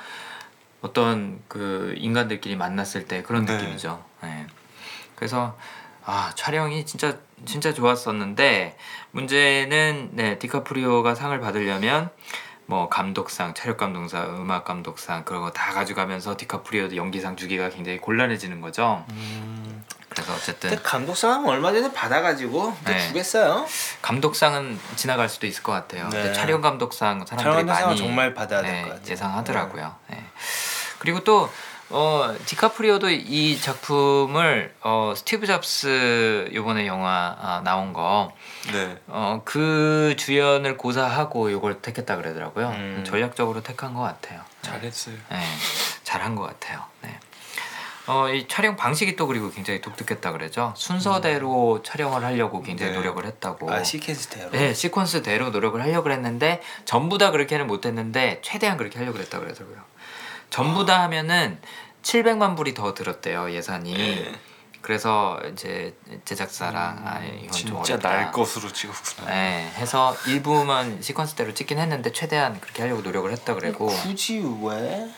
어떤 0.83 1.41
그 1.49 1.95
인간들끼리 1.97 2.57
만났을 2.57 3.07
때 3.07 3.23
그런 3.23 3.47
네. 3.47 3.57
느낌이죠. 3.57 4.05
네. 4.23 4.47
그래서 5.17 5.57
아 6.05 6.33
촬영이 6.35 6.85
진짜 6.85 7.17
진짜 7.47 7.73
좋았었는데 7.73 8.77
문제는 9.13 10.11
네 10.13 10.39
디카프리오가 10.39 11.15
상을 11.15 11.39
받으려면 11.41 12.11
뭐 12.71 12.89
감독상, 12.89 13.53
촬영 13.53 13.77
감독상, 13.77 14.37
음악 14.41 14.65
감독상 14.65 15.25
그런 15.25 15.43
거 15.43 15.51
다 15.51 15.73
가져가면서 15.73 16.37
디카프리오도 16.37 16.95
연기상 16.95 17.35
주기가 17.35 17.69
굉장히 17.69 17.99
곤란해지는 17.99 18.61
거죠. 18.61 19.05
음, 19.11 19.85
그래서 20.09 20.33
어쨌든 20.33 20.71
근데 20.71 20.83
감독상 20.85 21.45
얼마 21.49 21.73
전에 21.73 21.93
받아가지고 21.93 22.77
또 22.87 22.93
네. 22.93 23.09
주겠어요. 23.09 23.67
감독상은 24.03 24.79
지나갈 24.95 25.29
수도 25.29 25.49
있을 25.49 25.65
것 25.65 25.73
같아요. 25.73 26.09
네. 26.11 26.33
촬영 26.33 26.61
감독상 26.61 27.27
사람들이 27.27 27.43
촬영 27.43 27.57
감독상은 27.57 27.87
많이 27.89 27.99
정말 27.99 28.35
받아야 28.35 28.63
될 28.63 28.73
네, 28.73 28.83
것 28.83 28.89
같아요. 28.91 29.11
예상하더라고요. 29.11 29.97
네. 30.11 30.25
그리고 31.01 31.25
또 31.25 31.51
어, 31.91 32.35
디카프리오도 32.47 33.11
이 33.11 33.61
작품을 33.61 34.73
어, 34.83 35.13
스티브 35.17 35.47
잡스 35.47 36.49
요번에 36.55 36.87
영화 36.87 37.37
아, 37.41 37.61
나온 37.65 37.93
거 37.93 38.33
네. 38.73 38.97
어, 39.09 39.43
그 39.45 40.15
주연을 40.17 40.77
고사하고 40.77 41.51
이걸 41.51 41.83
택했다 41.83 42.17
그러더라고요. 42.17 42.69
음. 42.69 43.05
전략적으로 43.05 43.63
택한 43.63 43.95
것 43.95 44.03
같아요. 44.03 44.41
잘했어요. 44.63 45.17
네, 45.31 45.41
잘한 46.05 46.37
것 46.37 46.43
같아요. 46.45 46.85
네. 47.03 47.19
어, 48.07 48.29
이 48.29 48.47
촬영 48.49 48.77
방식이 48.77 49.17
또 49.17 49.27
그리고 49.27 49.51
굉장히 49.51 49.81
독특했다 49.81 50.33
그러죠. 50.33 50.73
순서대로 50.77 51.83
촬영을 51.83 52.25
하려고 52.25 52.63
굉장히 52.63 52.93
네. 52.93 52.99
노력을 52.99 53.25
했다고. 53.25 53.71
아 53.71 53.83
시퀀스대로. 53.83 54.51
네, 54.51 54.73
시퀀스대로 54.73 55.51
노력을 55.51 55.81
하려고 55.81 56.11
했는데 56.11 56.61
전부 56.85 57.19
다 57.19 57.31
그렇게는 57.33 57.67
못했는데 57.67 58.41
최대한 58.43 58.77
그렇게 58.77 58.99
하려고 58.99 59.19
했다 59.19 59.41
그러더라고요. 59.41 59.90
전부 60.51 60.85
다 60.85 61.03
하면은 61.03 61.59
700만 62.03 62.57
불이 62.57 62.75
더 62.75 62.95
들었대요 62.95 63.51
예산이. 63.53 63.95
네. 63.95 64.35
그래서 64.83 65.39
이제 65.53 65.95
제작사랑 66.25 67.03
아 67.05 67.21
이건 67.23 67.53
좀 67.53 67.83
진짜 67.83 67.95
어렵다. 67.95 68.09
날 68.09 68.33
것으로 68.33 68.73
찍었구나. 68.73 69.29
네, 69.31 69.71
해서 69.77 70.17
일부만 70.27 71.01
시퀀스대로 71.01 71.55
찍긴 71.55 71.79
했는데 71.79 72.13
최대한 72.13 72.59
그렇게 72.61 72.83
하려고 72.83 73.03
노력을 73.03 73.31
했다 73.31 73.55
그래고 73.55 73.87
굳이 73.89 74.43
왜? 74.63 75.11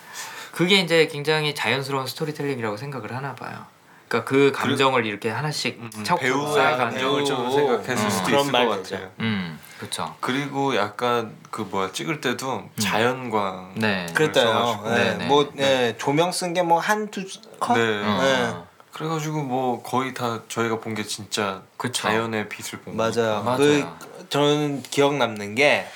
그게 0.50 0.80
이제 0.80 1.06
굉장히 1.06 1.54
자연스러운 1.54 2.06
스토리텔링이라고 2.08 2.76
생각을 2.76 3.14
하나 3.14 3.34
봐요. 3.34 3.64
그러니까 4.12 4.24
그 4.24 4.52
감정을 4.52 5.06
이렇게 5.06 5.30
하나씩 5.30 5.78
음, 5.80 5.90
차곡차곡 6.04 6.20
배우의 6.20 6.76
감정을 6.76 7.24
좀 7.24 7.50
생각했을 7.50 8.04
음, 8.04 8.10
수도 8.10 8.24
그런 8.26 8.40
있을 8.42 8.52
말것 8.52 8.82
되죠. 8.82 8.94
같아요. 8.96 9.10
음, 9.20 9.58
그렇죠. 9.78 10.14
그리고 10.20 10.76
약간 10.76 11.34
그 11.50 11.62
뭐야 11.62 11.92
찍을 11.92 12.20
때도 12.20 12.68
자연광 12.78 13.72
네. 13.76 14.06
그랬다요. 14.14 14.46
써가지고. 14.52 14.90
네, 14.94 15.14
네, 15.16 15.26
뭐 15.26 15.50
네, 15.54 15.96
조명 15.96 16.30
쓴 16.30 16.52
게 16.52 16.62
뭐 16.62 16.78
한두 16.78 17.24
컷. 17.58 17.74
네. 17.78 17.80
어, 18.04 18.22
네. 18.22 18.54
그래가지고 18.92 19.42
뭐 19.42 19.82
거의 19.82 20.12
다 20.12 20.40
저희가 20.48 20.78
본 20.80 20.94
게 20.94 21.02
진짜 21.04 21.62
그쵸. 21.78 22.02
자연의 22.02 22.50
빛을 22.50 22.82
본 22.84 22.94
맞아요. 22.96 23.42
맞아요. 23.42 23.56
그 23.56 23.86
저는 24.28 24.82
기억 24.82 25.16
남는 25.16 25.54
게. 25.54 25.86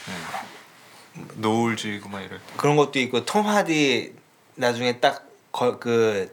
노을 1.35 1.76
지고 1.76 2.09
막 2.09 2.20
이럴 2.20 2.38
때. 2.38 2.44
그런 2.57 2.76
것도 2.76 2.98
있고 2.98 3.24
톰 3.26 3.46
하디 3.46 4.14
나중에 4.55 5.00
딱 5.00 5.24
그 5.81 6.31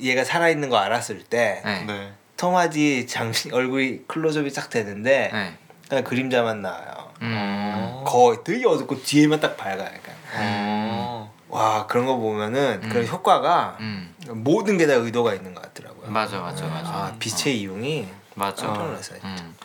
얘가 0.00 0.24
살아 0.24 0.48
있는 0.48 0.68
거 0.68 0.76
알았을 0.78 1.24
때 1.24 1.62
네. 1.64 1.84
네. 1.84 2.12
톰 2.36 2.54
하디 2.56 3.06
장 3.06 3.32
얼굴이 3.52 4.06
클로즈업이 4.06 4.52
딱 4.52 4.68
되는데 4.70 5.30
네. 5.32 5.56
그냥 5.88 6.04
그림자만 6.04 6.62
나와요. 6.62 7.10
음. 7.22 8.02
거의 8.04 8.38
되게 8.44 8.66
어둡고 8.66 9.02
뒤에만 9.02 9.40
딱 9.40 9.56
밝아요. 9.56 9.80
약간. 9.84 10.14
어. 10.34 11.34
와 11.48 11.86
그런 11.86 12.04
거 12.06 12.16
보면은 12.16 12.80
음. 12.82 12.88
그런 12.90 13.06
효과가 13.06 13.76
음. 13.80 14.14
모든 14.28 14.76
게 14.78 14.86
다 14.86 14.94
의도가 14.94 15.32
있는 15.34 15.54
것 15.54 15.62
같더라고요. 15.62 16.10
맞아, 16.10 16.40
맞아, 16.40 16.66
맞아. 16.66 16.88
아 16.90 17.16
빛의 17.18 17.60
이용이 17.60 18.08
맞아. 18.34 18.66
깜짝 18.66 18.84
놀랐어요. 18.84 19.20
음. 19.24 19.56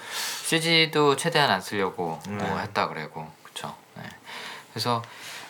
CG도 0.45 1.15
최대한 1.17 1.49
안 1.49 1.59
쓰려고 1.61 2.19
뭐 2.27 2.37
네. 2.37 2.61
했다 2.63 2.87
그래고 2.87 3.27
그쵸. 3.43 3.73
네. 3.97 4.03
그래서 4.71 5.01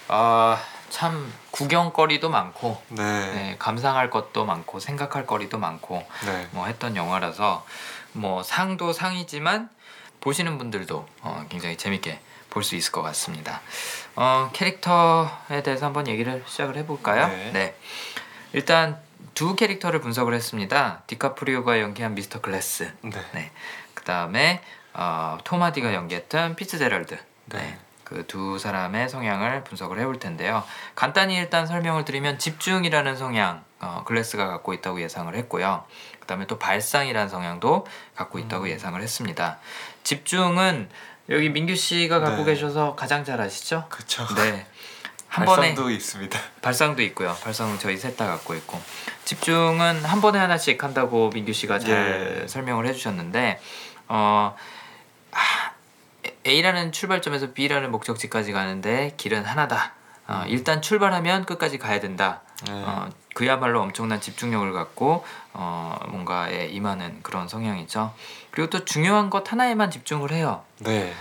아, 0.07 0.59
참 0.91 1.33
구경거리도 1.51 2.29
많고 2.29 2.81
네. 2.89 3.03
네, 3.03 3.55
감상할 3.57 4.09
것도 4.09 4.45
많고 4.45 4.79
생각할 4.79 5.25
거리도 5.25 5.57
많고 5.57 6.05
네. 6.25 6.47
뭐 6.51 6.67
했던 6.67 6.95
영화라서 6.95 7.65
뭐 8.11 8.43
상도 8.43 8.91
상이지만 8.93 9.69
보시는 10.19 10.57
분들도 10.57 11.07
어, 11.21 11.45
굉장히 11.49 11.77
재밌게 11.77 12.19
볼 12.51 12.63
수 12.63 12.75
있을 12.75 12.91
것 12.91 13.01
같습니다. 13.01 13.61
어, 14.17 14.49
캐릭터에 14.53 15.63
대해서 15.63 15.85
한번 15.85 16.07
얘기를 16.07 16.43
시작을 16.45 16.75
해볼까요? 16.77 17.27
네. 17.53 17.75
일단 18.51 18.99
두 19.33 19.55
캐릭터를 19.55 20.01
분석을 20.01 20.33
했습니다. 20.33 21.03
디카프리오가 21.07 21.79
연기한 21.79 22.13
미스터 22.13 22.41
글래스. 22.41 22.93
네. 23.03 23.11
네. 23.31 23.51
그 23.93 24.03
다음에 24.03 24.61
어, 24.93 25.37
톰 25.45 25.61
하디가 25.61 25.93
연기했던 25.93 26.57
피츠제럴드. 26.57 27.17
네. 27.45 27.79
네. 28.11 28.17
그 28.17 28.43
두 28.43 28.59
사람의 28.59 29.09
성향을 29.09 29.63
분석을 29.63 29.99
해볼 29.99 30.19
텐데요. 30.19 30.63
간단히 30.95 31.35
일단 31.35 31.65
설명을 31.65 32.05
드리면 32.05 32.39
집중이라는 32.39 33.15
성향 33.15 33.63
어, 33.79 34.03
글래스가 34.05 34.47
갖고 34.47 34.73
있다고 34.73 35.01
예상을 35.01 35.33
했고요. 35.35 35.85
그 36.19 36.27
다음에 36.27 36.45
또 36.45 36.59
발상이라는 36.59 37.29
성향도 37.29 37.87
갖고 38.15 38.37
있다고 38.39 38.69
예상을 38.69 39.01
했습니다. 39.01 39.57
집중은 40.03 40.89
여기 41.29 41.49
민규 41.49 41.75
씨가 41.75 42.19
갖고 42.19 42.43
네. 42.43 42.53
계셔서 42.53 42.95
가장 42.95 43.23
잘 43.23 43.39
아시죠? 43.41 43.85
그쵸. 43.89 44.25
네. 44.35 44.65
한 45.27 45.45
번에 45.45 45.69
발상도 45.69 45.89
있습니다. 45.89 46.39
발상도 46.61 47.01
있고요. 47.03 47.33
발상은 47.41 47.79
저희 47.79 47.95
셋 47.95 48.17
다 48.17 48.27
갖고 48.27 48.53
있고 48.55 48.81
집중은 49.23 50.03
한 50.03 50.19
번에 50.19 50.37
하나씩 50.37 50.83
한다고 50.83 51.29
민규 51.29 51.53
씨가 51.53 51.79
잘 51.79 52.41
예. 52.43 52.47
설명을 52.47 52.85
해주셨는데 52.87 53.61
어 54.09 54.53
아, 55.31 55.70
A라는 56.45 56.91
출발점에서 56.91 57.53
B라는 57.53 57.91
목적지까지 57.91 58.51
가는데 58.51 59.13
길은 59.17 59.45
하나다. 59.45 59.93
어, 60.27 60.43
일단 60.47 60.81
출발하면 60.81 61.45
끝까지 61.45 61.77
가야 61.77 61.99
된다. 61.99 62.41
네. 62.65 62.71
어, 62.73 63.09
그야말로 63.33 63.81
엄청난 63.81 64.19
집중력을 64.21 64.71
갖고 64.73 65.25
어, 65.53 65.97
뭔가에 66.09 66.67
임하는 66.67 67.19
그런 67.23 67.47
성향이죠. 67.47 68.13
그리고 68.51 68.69
또 68.69 68.85
중요한 68.85 69.29
것 69.29 69.51
하나에만 69.51 69.91
집중을 69.91 70.31
해요. 70.31 70.63
네. 70.79 71.13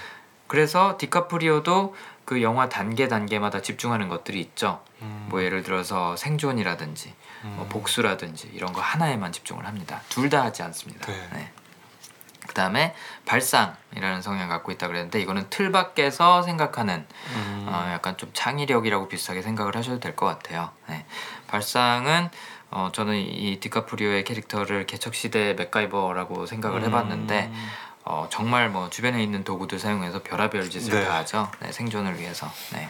그래서 0.46 0.96
디카프리오도 0.98 1.94
그 2.24 2.42
영화 2.42 2.68
단계 2.68 3.08
단계마다 3.08 3.62
집중하는 3.62 4.08
것들이 4.08 4.40
있죠. 4.40 4.80
음. 5.02 5.26
뭐 5.30 5.42
예를 5.42 5.62
들어서 5.62 6.16
생존이라든지 6.16 7.14
뭐 7.42 7.66
복수라든지 7.68 8.50
이런 8.52 8.72
거 8.72 8.80
하나에만 8.80 9.32
집중을 9.32 9.66
합니다. 9.66 10.02
둘 10.08 10.28
다 10.28 10.42
하지 10.44 10.62
않습니다. 10.62 11.06
네. 11.06 11.28
네. 11.32 11.52
그 12.50 12.54
다음에 12.54 12.96
발상이라는 13.26 14.22
성향을 14.22 14.48
갖고 14.48 14.72
있다 14.72 14.88
그랬는데 14.88 15.20
이거는 15.20 15.46
틀 15.50 15.70
밖에서 15.70 16.42
생각하는 16.42 17.06
음. 17.36 17.66
어, 17.68 17.88
약간 17.92 18.16
좀 18.16 18.28
창의력이라고 18.32 19.06
비슷하게 19.06 19.40
생각을 19.42 19.76
하셔도 19.76 20.00
될 20.00 20.16
것 20.16 20.26
같아요. 20.26 20.70
네. 20.88 21.06
발상은 21.46 22.28
어, 22.72 22.90
저는 22.92 23.14
이 23.14 23.60
디카프리오의 23.60 24.24
캐릭터를 24.24 24.84
개척시대 24.86 25.54
맥가이버라고 25.54 26.46
생각을 26.46 26.82
해봤는데 26.82 27.52
음. 27.52 27.68
어, 28.04 28.26
정말 28.30 28.68
뭐 28.68 28.90
주변에 28.90 29.22
있는 29.22 29.44
도구들 29.44 29.78
사용해서 29.78 30.24
별의별 30.24 30.68
짓을 30.70 30.92
네. 30.98 31.06
다 31.06 31.18
하죠. 31.18 31.52
네, 31.60 31.70
생존을 31.70 32.18
위해서. 32.18 32.50
네. 32.72 32.88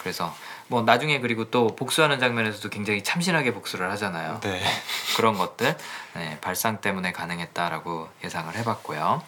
그래서 0.00 0.34
뭐 0.72 0.80
나중에 0.80 1.20
그리고 1.20 1.50
또 1.50 1.66
복수하는 1.76 2.18
장면에서도 2.18 2.70
굉장히 2.70 3.02
참신하게 3.02 3.52
복수를 3.52 3.90
하잖아요. 3.90 4.40
네. 4.40 4.62
그런 5.18 5.36
것들 5.36 5.76
네, 6.14 6.38
발상 6.40 6.80
때문에 6.80 7.12
가능했다라고 7.12 8.08
예상을 8.24 8.56
해봤고요. 8.56 9.22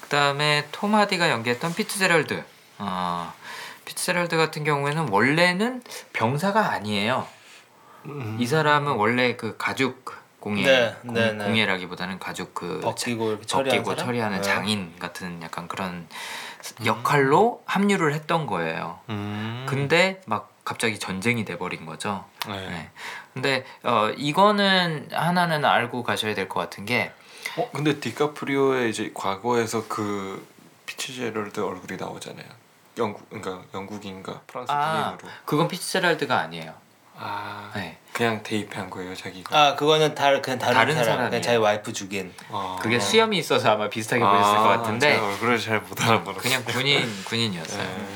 그 0.00 0.08
다음에 0.08 0.66
톰 0.72 0.96
하디가 0.96 1.30
연기했던 1.30 1.72
피트제럴드. 1.72 2.42
어, 2.78 3.32
피트제럴드 3.84 4.36
같은 4.36 4.64
경우에는 4.64 5.08
원래는 5.10 5.82
병사가 6.12 6.72
아니에요. 6.72 7.28
음. 8.06 8.36
이 8.40 8.46
사람은 8.46 8.94
원래 8.94 9.36
그 9.36 9.56
가죽 9.56 10.16
공예 10.40 10.64
네, 10.64 10.96
공, 11.02 11.14
네, 11.14 11.32
네. 11.32 11.44
공예라기보다는 11.44 12.18
가죽 12.18 12.54
그 12.54 12.80
벗기고 12.82 13.30
이렇게 13.30 13.46
처리하는 13.46 13.84
벗기고? 13.84 14.04
처리하는 14.04 14.36
네. 14.38 14.42
장인 14.42 14.92
같은 14.98 15.40
약간 15.42 15.68
그런 15.68 16.08
역할로 16.84 17.62
합류를 17.66 18.14
했던 18.14 18.46
거예요. 18.46 18.98
음. 19.10 19.64
근데 19.68 20.20
막 20.26 20.55
갑자기 20.66 20.98
전쟁이 20.98 21.44
돼버린 21.44 21.86
거죠. 21.86 22.24
네. 22.46 22.68
네. 22.68 22.90
근데 23.32 23.64
어 23.84 24.10
이거는 24.16 25.08
하나는 25.12 25.64
알고 25.64 26.02
가셔야 26.02 26.34
될 26.34 26.48
것 26.48 26.60
같은 26.60 26.84
게 26.84 27.12
어 27.56 27.70
근데 27.72 27.98
디카프리오의 28.00 28.90
이제 28.90 29.10
과거에서 29.14 29.86
그 29.88 30.44
피츠제럴드 30.84 31.60
얼굴이 31.60 31.96
나오잖아요. 31.98 32.44
영국 32.98 33.28
그러니까 33.30 33.62
영국인가 33.72 34.40
프랑스 34.46 34.70
아, 34.72 35.16
군인으로. 35.16 35.28
그건 35.44 35.68
피츠제럴드가 35.68 36.36
아니에요. 36.38 36.74
아 37.18 37.70
네. 37.74 37.98
그냥 38.12 38.42
대입한 38.42 38.90
거예요 38.90 39.14
자기가. 39.14 39.56
아 39.58 39.74
그거는 39.76 40.14
다 40.14 40.38
그냥 40.40 40.58
다른, 40.58 40.74
다른 40.74 40.94
사람 40.94 41.04
사람이에요. 41.04 41.30
그냥 41.30 41.42
자기 41.42 41.56
와이프 41.58 41.92
죽인 41.92 42.34
아. 42.50 42.76
그게 42.82 42.98
수염이 42.98 43.38
있어서 43.38 43.70
아마 43.70 43.88
비슷하게 43.88 44.20
보였을 44.22 44.56
것 44.56 44.62
같은데 44.64 45.14
제가 45.14 45.26
얼굴을 45.28 45.58
잘 45.60 45.80
못 45.80 46.02
알아보는. 46.02 46.40
그냥 46.40 46.64
군인 46.64 47.24
군인이었어요. 47.24 47.82
네. 47.82 48.06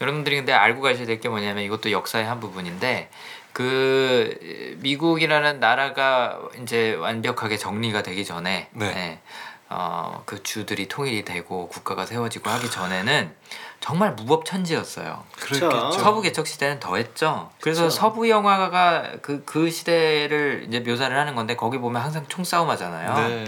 여러분들이 0.00 0.36
근데 0.36 0.52
알고 0.52 0.80
가셔야 0.80 1.06
될 1.06 1.20
게 1.20 1.28
뭐냐면 1.28 1.64
이것도 1.64 1.90
역사의 1.90 2.24
한 2.26 2.40
부분인데 2.40 3.10
그 3.52 4.76
미국이라는 4.80 5.58
나라가 5.60 6.38
이제 6.62 6.94
완벽하게 6.94 7.56
정리가 7.56 8.02
되기 8.02 8.24
전에 8.24 8.68
네. 8.72 8.94
네, 8.94 9.20
어, 9.68 10.22
그 10.26 10.42
주들이 10.42 10.86
통일이 10.86 11.24
되고 11.24 11.68
국가가 11.68 12.06
세워지고 12.06 12.48
하기 12.50 12.70
전에는 12.70 13.34
정말 13.80 14.12
무법천지였어요. 14.14 15.24
그랬겠죠. 15.36 15.92
서부 15.92 16.20
개척 16.22 16.46
시대는 16.46 16.78
더했죠. 16.80 17.50
그래서 17.60 17.84
그쵸. 17.84 17.90
서부 17.96 18.28
영화가 18.28 19.18
그 19.22 19.44
그 19.44 19.70
시대를 19.70 20.64
이제 20.68 20.80
묘사를 20.80 21.16
하는 21.16 21.34
건데 21.34 21.56
거기 21.56 21.78
보면 21.78 22.00
항상 22.02 22.24
총싸움 22.28 22.70
하잖아요. 22.70 23.28
네. 23.28 23.44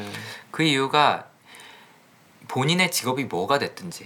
그 0.50 0.62
이유가 0.64 1.26
본인의 2.48 2.90
직업이 2.90 3.24
뭐가 3.24 3.58
됐든지 3.58 4.04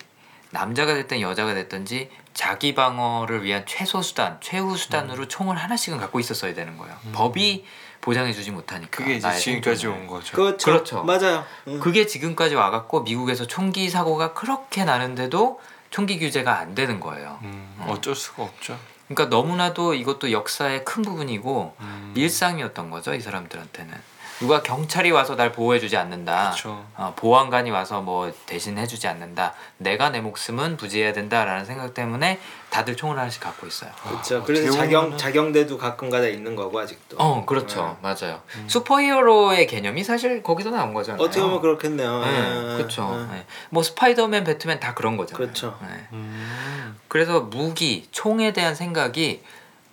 남자가 0.51 0.95
됐든 0.95 1.21
여자가 1.21 1.55
됐든지 1.55 2.11
자기 2.35 2.75
방어를 2.75 3.45
위한 3.45 3.65
최소 3.67 4.03
수단, 4.03 4.39
최후 4.41 4.77
수단으로 4.77 5.29
총을 5.29 5.57
하나씩은 5.57 5.99
갖고 5.99 6.19
있었어야 6.21 6.53
되는 6.53 6.77
거예요. 6.77 6.97
법이 7.13 7.65
보장해주지 8.01 8.51
못하니까. 8.51 8.91
그게 8.91 9.15
이제 9.15 9.33
지금까지 9.33 9.81
생존을. 9.81 10.03
온 10.03 10.07
거죠. 10.09 10.37
그렇죠. 10.37 10.65
그렇죠. 10.65 11.05
맞아요. 11.05 11.45
응. 11.69 11.81
그게 11.81 12.07
지금까지 12.07 12.55
와갖고 12.55 13.03
미국에서 13.03 13.47
총기 13.47 13.89
사고가 13.89 14.35
그렇게 14.35 14.85
나는데도 14.85 15.61
총기 15.91 16.19
규제가 16.19 16.59
안 16.59 16.75
되는 16.75 17.01
거예요. 17.01 17.39
음, 17.43 17.83
어쩔 17.87 18.15
수가 18.17 18.43
없죠. 18.43 18.77
그러니까 19.07 19.35
너무나도 19.35 19.95
이것도 19.95 20.33
역사의 20.33 20.85
큰 20.85 21.03
부분이고 21.03 21.77
음. 21.79 22.15
일상이었던 22.17 22.91
거죠 22.91 23.15
이 23.15 23.21
사람들한테는. 23.21 23.95
누가 24.41 24.63
경찰이 24.63 25.11
와서 25.11 25.37
날 25.37 25.53
보호해주지 25.53 25.97
않는다. 25.97 26.51
그쵸. 26.51 26.85
어, 26.97 27.13
보안관이 27.17 27.71
와서 27.71 28.01
뭐 28.01 28.33
대신 28.47 28.79
해주지 28.79 29.07
않는다. 29.07 29.55
내가 29.79 30.11
내 30.11 30.21
목숨은 30.21 30.77
부지해야 30.77 31.13
된다라는 31.13 31.65
생각 31.65 31.95
때문에 31.95 32.41
다들 32.71 32.97
총을 32.97 33.17
하나씩 33.17 33.41
갖고 33.41 33.67
있어요. 33.67 33.91
그렇죠. 34.03 34.39
아, 34.39 34.43
그래서 34.43 34.73
자경 34.73 35.17
자경대도 35.17 35.79
가끔가다 35.79 36.27
있는 36.27 36.57
거고 36.57 36.81
아직도. 36.81 37.17
어, 37.19 37.45
그렇죠, 37.47 37.97
맞아요. 38.03 38.43
슈퍼히어로의 38.67 39.69
개념이 39.69 40.03
사실 40.03 40.43
거기서 40.43 40.71
나온 40.71 40.93
거잖아요. 40.93 41.23
어떻게 41.23 41.41
보면 41.41 41.61
그렇겠네요. 41.61 42.25
네, 42.25 42.73
예, 42.73 42.77
그렇죠. 42.77 43.29
예. 43.31 43.35
네. 43.35 43.47
뭐 43.71 43.85
스파이더맨, 43.85 44.43
배트맨 44.43 44.81
다 44.81 44.95
그런 44.95 45.17
거잖아요. 45.17 45.39
그렇죠. 45.39 45.79
네. 45.83 46.09
음, 46.13 46.99
그래서 47.07 47.41
무기, 47.41 48.09
총에 48.11 48.53
대한 48.53 48.75
생각이 48.75 49.43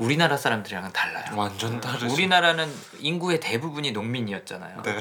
우리나라 0.01 0.35
사람들이랑은 0.35 0.91
달라요. 0.93 1.25
완전 1.35 1.79
다르죠. 1.79 2.11
우리나라는 2.11 2.73
인구의 2.99 3.39
대부분이 3.39 3.91
농민이었잖아요. 3.91 4.81
네. 4.81 4.97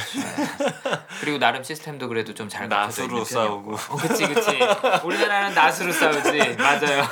그리고 1.21 1.39
나름 1.39 1.65
시스템도 1.65 2.07
그래도 2.09 2.35
좀 2.35 2.52
잘 2.52 2.69
갖춰져 2.69 3.05
있는 3.05 3.17
낫으로 3.17 3.25
편이었고. 3.25 3.77
싸우고. 3.79 3.95
어, 3.95 3.97
그치 3.97 4.27
그치. 4.27 4.59
우리나라는 5.03 5.55
낫으로 5.55 5.91
싸우지. 5.91 6.57
맞아요. 6.59 7.03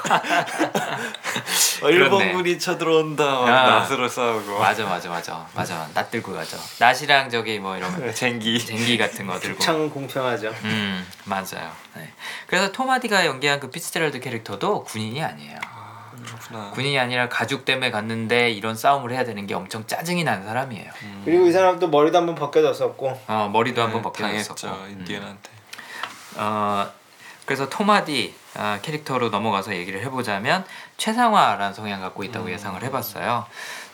어, 1.83 1.91
일본 1.91 2.19
그렇네. 2.19 2.33
군이 2.33 2.59
쳐들어온다. 2.59 3.25
막 3.25 3.49
아. 3.49 3.71
낫으로 3.81 4.07
싸우고. 4.07 4.59
맞아 4.59 4.85
맞아 4.85 5.09
맞아 5.09 5.49
맞아. 5.55 5.89
낫 5.95 6.11
들고 6.11 6.35
가죠. 6.35 6.59
낫이랑 6.79 7.31
저기 7.31 7.59
뭐 7.59 7.75
이런 7.79 8.15
쟁기. 8.15 8.59
쟁기 8.59 8.99
같은 8.99 9.27
거 9.27 9.39
들고. 9.41 9.61
참 9.61 9.89
공평하죠. 9.89 10.55
음 10.65 11.07
맞아요. 11.25 11.73
네. 11.97 12.13
그래서 12.49 12.71
톰 12.71 12.89
하디가 12.89 13.25
연기한 13.25 13.61
그 13.61 13.71
피츠제럴드 13.71 14.21
캐릭터도 14.21 14.85
군인이 14.85 15.25
아니에요. 15.25 15.59
아, 16.35 16.39
그렇구나. 16.39 16.71
군인이 16.71 16.99
아니라 16.99 17.29
가죽 17.29 17.65
때문에 17.65 17.91
갔는데 17.91 18.51
이런 18.51 18.77
싸움을 18.77 19.13
해야 19.13 19.25
되는 19.25 19.47
게 19.47 19.55
엄청 19.55 19.87
짜증이 19.87 20.25
난 20.25 20.45
사람이에요. 20.45 20.91
음. 21.03 21.23
그리고 21.25 21.47
이 21.47 21.53
사람도 21.53 21.89
머리도 21.89 22.19
한번 22.19 22.35
벗겨졌었고. 22.35 23.21
어, 23.27 23.51
머리도 23.53 23.83
한번 23.83 24.01
네, 24.01 24.03
벗겨졌었고. 24.03 24.55
당했죠 24.61 24.85
음. 24.87 24.97
인디언한테. 25.01 25.51
어, 26.37 26.91
그래서 27.45 27.69
토마디 27.69 28.35
아, 28.55 28.79
캐릭터로 28.83 29.31
넘어가서 29.31 29.75
얘기를 29.75 30.01
해보자면 30.03 30.65
최상화라는 30.97 31.75
성향 31.75 32.01
갖고 32.01 32.25
있다고 32.25 32.47
음. 32.47 32.51
예상을 32.51 32.83
해봤어요. 32.83 33.47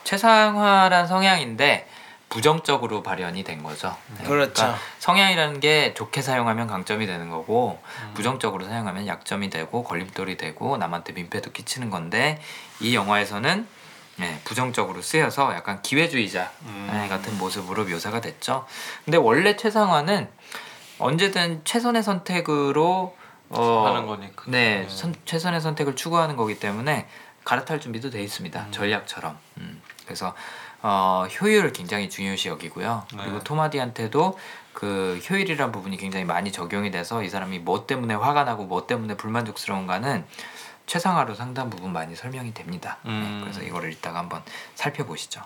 최상화란 0.04 1.06
성향인데 1.06 1.88
부정적으로 2.28 3.02
발현이 3.02 3.44
된 3.44 3.62
거죠. 3.62 3.96
네, 4.18 4.24
그렇죠. 4.24 4.52
그러니까 4.54 4.78
성향이라는 4.98 5.60
게 5.60 5.94
좋게 5.94 6.20
사용하면 6.22 6.66
강점이 6.66 7.06
되는 7.06 7.30
거고 7.30 7.80
음. 8.02 8.10
부정적으로 8.14 8.64
사용하면 8.64 9.06
약점이 9.06 9.50
되고 9.50 9.84
걸림돌이 9.84 10.36
되고 10.36 10.76
남한테 10.76 11.12
민폐도 11.12 11.52
끼치는 11.52 11.90
건데 11.90 12.40
이 12.80 12.94
영화에서는 12.94 13.66
네, 14.16 14.40
부정적으로 14.44 15.02
쓰여서 15.02 15.54
약간 15.54 15.82
기회주의자 15.82 16.50
음. 16.62 16.88
네, 16.92 17.08
같은 17.08 17.36
모습으로 17.38 17.84
묘사가 17.84 18.20
됐죠. 18.20 18.66
근데 19.04 19.16
원래 19.16 19.56
최상화는 19.56 20.28
언제든 20.98 21.62
최선의 21.64 22.02
선택으로 22.02 23.16
어, 23.50 23.84
하는 23.86 24.06
거니까. 24.06 24.44
네, 24.46 24.80
네. 24.80 24.88
선- 24.88 25.14
최선의 25.24 25.60
선택을 25.60 25.94
추구하는 25.96 26.36
거기 26.36 26.58
때문에 26.58 27.06
갈아탈 27.44 27.80
준비도 27.80 28.10
돼 28.10 28.22
있습니다. 28.22 28.60
음. 28.60 28.72
전략처럼. 28.72 29.36
음, 29.58 29.82
그래서 30.04 30.34
어, 30.86 31.26
효율을 31.40 31.72
굉장히 31.72 32.10
중요시 32.10 32.50
여기고요. 32.50 33.06
네. 33.14 33.22
그리고 33.22 33.42
토마디한테도 33.42 34.38
그 34.74 35.18
효율이란 35.30 35.72
부분이 35.72 35.96
굉장히 35.96 36.26
많이 36.26 36.52
적용이 36.52 36.90
돼서 36.90 37.22
이 37.22 37.30
사람이 37.30 37.60
뭐 37.60 37.86
때문에 37.86 38.12
화가 38.12 38.44
나고 38.44 38.64
뭐 38.64 38.86
때문에 38.86 39.16
불만족스러운가는 39.16 40.26
최상화로 40.84 41.34
상당 41.34 41.70
부분 41.70 41.94
많이 41.94 42.14
설명이 42.14 42.52
됩니다. 42.52 42.98
음. 43.06 43.38
네, 43.38 43.40
그래서 43.40 43.62
이거를 43.62 43.92
이따가 43.92 44.18
한번 44.18 44.42
살펴보시죠. 44.74 45.40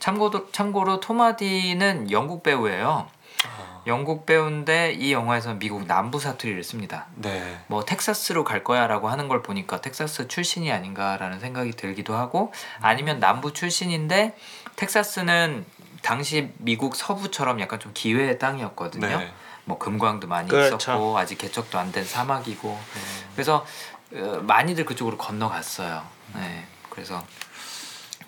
참고로 0.00 0.50
참고로 0.50 0.98
토마디는 0.98 2.10
영국 2.10 2.42
배우예요. 2.42 3.06
아, 3.46 3.82
영국 3.86 4.26
배우인데 4.26 4.92
이 4.92 5.12
영화에서 5.12 5.54
미국 5.54 5.86
남부 5.86 6.18
사투리를 6.18 6.62
씁니다. 6.64 7.06
네. 7.14 7.60
뭐 7.68 7.84
텍사스로 7.84 8.44
갈 8.44 8.64
거야라고 8.64 9.08
하는 9.08 9.28
걸 9.28 9.42
보니까 9.42 9.80
텍사스 9.80 10.28
출신이 10.28 10.70
아닌가라는 10.72 11.40
생각이 11.40 11.72
들기도 11.72 12.14
하고 12.14 12.52
아니면 12.80 13.20
남부 13.20 13.52
출신인데 13.52 14.34
텍사스는 14.80 15.66
당시 16.02 16.50
미국 16.56 16.96
서부처럼 16.96 17.60
약간 17.60 17.78
좀 17.78 17.92
기회의 17.92 18.38
땅이었거든요. 18.38 19.06
네. 19.18 19.32
뭐 19.66 19.76
금광도 19.76 20.26
많이 20.26 20.48
그렇죠. 20.48 20.76
있었고 20.76 21.18
아직 21.18 21.36
개척도 21.36 21.78
안 21.78 21.92
된 21.92 22.02
사막이고 22.04 22.68
음. 22.70 23.00
그래서 23.34 23.66
어, 24.14 24.40
많이들 24.42 24.86
그쪽으로 24.86 25.18
건너갔어요. 25.18 26.02
네. 26.34 26.64
그래서 26.88 27.22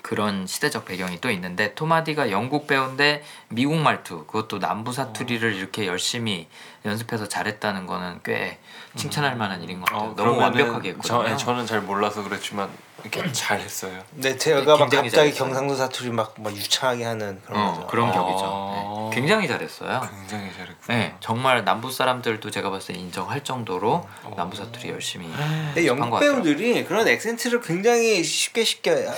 그런 0.03 0.47
시대적 0.47 0.85
배경이 0.85 1.21
또 1.23 1.31
있는데 1.31 1.75
토마디가 1.75 2.31
영국 2.31 2.67
배우인데 2.67 3.25
미국 3.49 3.77
말투 3.77 4.27
그것도 4.27 4.59
남부 4.59 4.93
사투리를 4.93 5.55
이렇게 5.55 5.87
열심히 5.87 6.49
연습해서 6.85 7.29
잘했다는 7.29 7.87
거는 7.87 8.21
꽤 8.25 8.59
칭찬할 8.97 9.37
만한 9.37 9.63
일인 9.63 9.81
것 9.81 9.87
같아요. 9.87 10.11
어, 10.11 10.15
너무 10.15 10.37
완벽하게 10.39 10.91
했거든요. 10.91 11.25
저, 11.25 11.31
예, 11.31 11.37
저는 11.37 11.65
잘 11.67 11.81
몰라서 11.81 12.23
그랬지만 12.23 12.69
이렇게 13.05 13.33
잘했어요. 13.33 14.03
근데 14.13 14.37
제가 14.37 14.63
막 14.65 14.79
갑자기 14.79 15.11
잘했어요. 15.11 15.39
경상도 15.39 15.75
사투리 15.75 16.11
막, 16.11 16.35
막 16.39 16.55
유창하게 16.55 17.05
하는 17.05 17.41
그런 17.45 17.61
어, 17.61 17.73
거죠. 17.75 17.87
그런 17.89 18.09
아. 18.09 18.13
격이죠. 18.13 19.09
네. 19.11 19.15
굉장히 19.17 19.49
잘했어요. 19.49 20.01
굉장히 20.19 20.53
잘했구나. 20.53 20.99
네, 20.99 21.15
정말 21.21 21.65
남부 21.65 21.91
사람들도 21.91 22.51
제가 22.51 22.71
봤을 22.71 22.95
때 22.95 23.01
인정할 23.01 23.43
정도로 23.45 24.07
어. 24.25 24.35
남부 24.37 24.57
사투리 24.57 24.91
열심히 24.91 25.29
근데 25.33 25.87
영국. 25.87 26.21
배우들이 26.21 26.85
그런 26.85 27.07
액센트를 27.09 27.61
굉장히 27.61 28.23
쉽게 28.23 28.65
쉽게 28.65 29.07
하, 29.07 29.15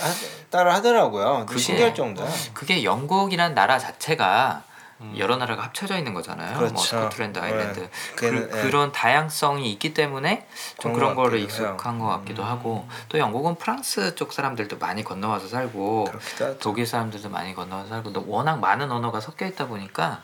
따라 0.49 0.73
하더라고요. 0.75 1.45
그게- 1.47 1.59
신기할 1.59 1.93
정도야. 1.95 2.27
그게 2.53 2.83
영국이란 2.83 3.53
나라 3.53 3.77
자체가 3.77 4.63
음. 4.69 4.74
여러 5.17 5.35
나라가 5.35 5.63
합쳐져 5.63 5.97
있는 5.97 6.13
거잖아요. 6.13 6.57
그렇죠. 6.57 6.73
뭐 6.73 6.81
스코틀랜드, 6.81 7.37
아일랜드 7.39 7.81
네. 7.81 7.89
그, 8.15 8.49
예. 8.53 8.61
그런 8.61 8.93
다양성이 8.93 9.69
있기 9.73 9.93
때문에 9.93 10.47
좀 10.79 10.93
그런 10.93 11.15
거를 11.15 11.39
해요. 11.39 11.45
익숙한 11.45 11.99
것 11.99 12.07
같기도 12.07 12.43
음. 12.43 12.47
하고 12.47 12.87
또 13.09 13.19
영국은 13.19 13.55
프랑스 13.55 14.15
쪽 14.15 14.31
사람들도 14.31 14.77
많이 14.77 15.03
건너와서 15.03 15.49
살고. 15.49 16.07
독일 16.61 16.87
사람들도 16.87 17.29
많이 17.29 17.53
건너와서 17.53 17.89
살고 17.89 18.13
또 18.13 18.23
워낙 18.25 18.59
많은 18.59 18.89
언어가 18.89 19.19
섞여 19.19 19.45
있다 19.45 19.67
보니까 19.67 20.21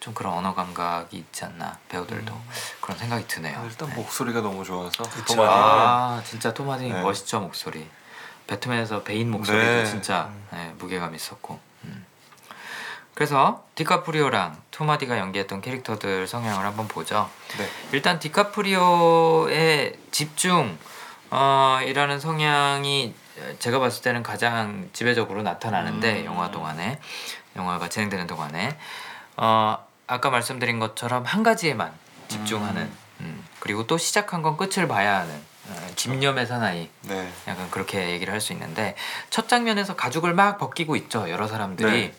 좀 0.00 0.12
그런 0.12 0.34
언어 0.34 0.54
감각이 0.54 1.16
있지 1.16 1.44
않나 1.46 1.78
배우들도 1.88 2.34
그런 2.82 2.98
생각이 2.98 3.26
드네요. 3.26 3.58
아, 3.58 3.64
일단 3.64 3.88
네. 3.88 3.94
목소리가 3.94 4.42
너무 4.42 4.64
좋아서. 4.64 5.02
토마디는 5.02 5.44
아 5.48 6.22
진짜 6.26 6.52
토마디 6.52 6.90
네. 6.90 7.02
멋있죠 7.02 7.40
목소리. 7.40 7.88
배트맨에서 8.46 9.02
베인 9.02 9.30
목소리도 9.30 9.64
네. 9.64 9.84
진짜 9.86 10.30
네, 10.52 10.74
무게감 10.78 11.14
있었고. 11.14 11.69
음. 13.20 13.30
그래서 13.30 13.62
디카프리오랑 13.74 14.56
토마디가 14.70 15.18
연기했던 15.18 15.60
캐릭터들 15.60 16.26
성향을 16.26 16.64
한번 16.64 16.88
보죠. 16.88 17.28
네. 17.58 17.68
일단 17.92 18.18
디카프리오의 18.18 19.94
집중 20.10 20.78
어, 21.30 21.80
이라는 21.86 22.18
성향이 22.18 23.14
제가 23.58 23.78
봤을 23.78 24.02
때는 24.02 24.22
가장 24.22 24.88
지배적으로 24.94 25.42
나타나는데 25.42 26.20
음. 26.20 26.24
영화 26.24 26.50
동안에 26.50 26.98
영화가 27.56 27.90
진행되는 27.90 28.26
동안에 28.26 28.78
어, 29.36 29.86
아까 30.06 30.30
말씀드린 30.30 30.78
것처럼 30.78 31.24
한 31.24 31.42
가지에만 31.42 31.92
집중하는 32.28 32.90
음, 33.20 33.46
그리고 33.58 33.86
또 33.86 33.98
시작한 33.98 34.40
건 34.40 34.56
끝을 34.56 34.88
봐야 34.88 35.18
하는 35.20 35.34
어, 35.68 35.90
집념의 35.94 36.46
사나이 36.46 36.88
네. 37.02 37.30
약간 37.46 37.70
그렇게 37.70 38.10
얘기를 38.12 38.32
할 38.32 38.40
수 38.40 38.54
있는데 38.54 38.96
첫 39.28 39.46
장면에서 39.46 39.94
가죽을 39.94 40.32
막 40.32 40.56
벗기고 40.56 40.96
있죠 40.96 41.28
여러 41.28 41.46
사람들이 41.46 41.90
네. 41.90 42.14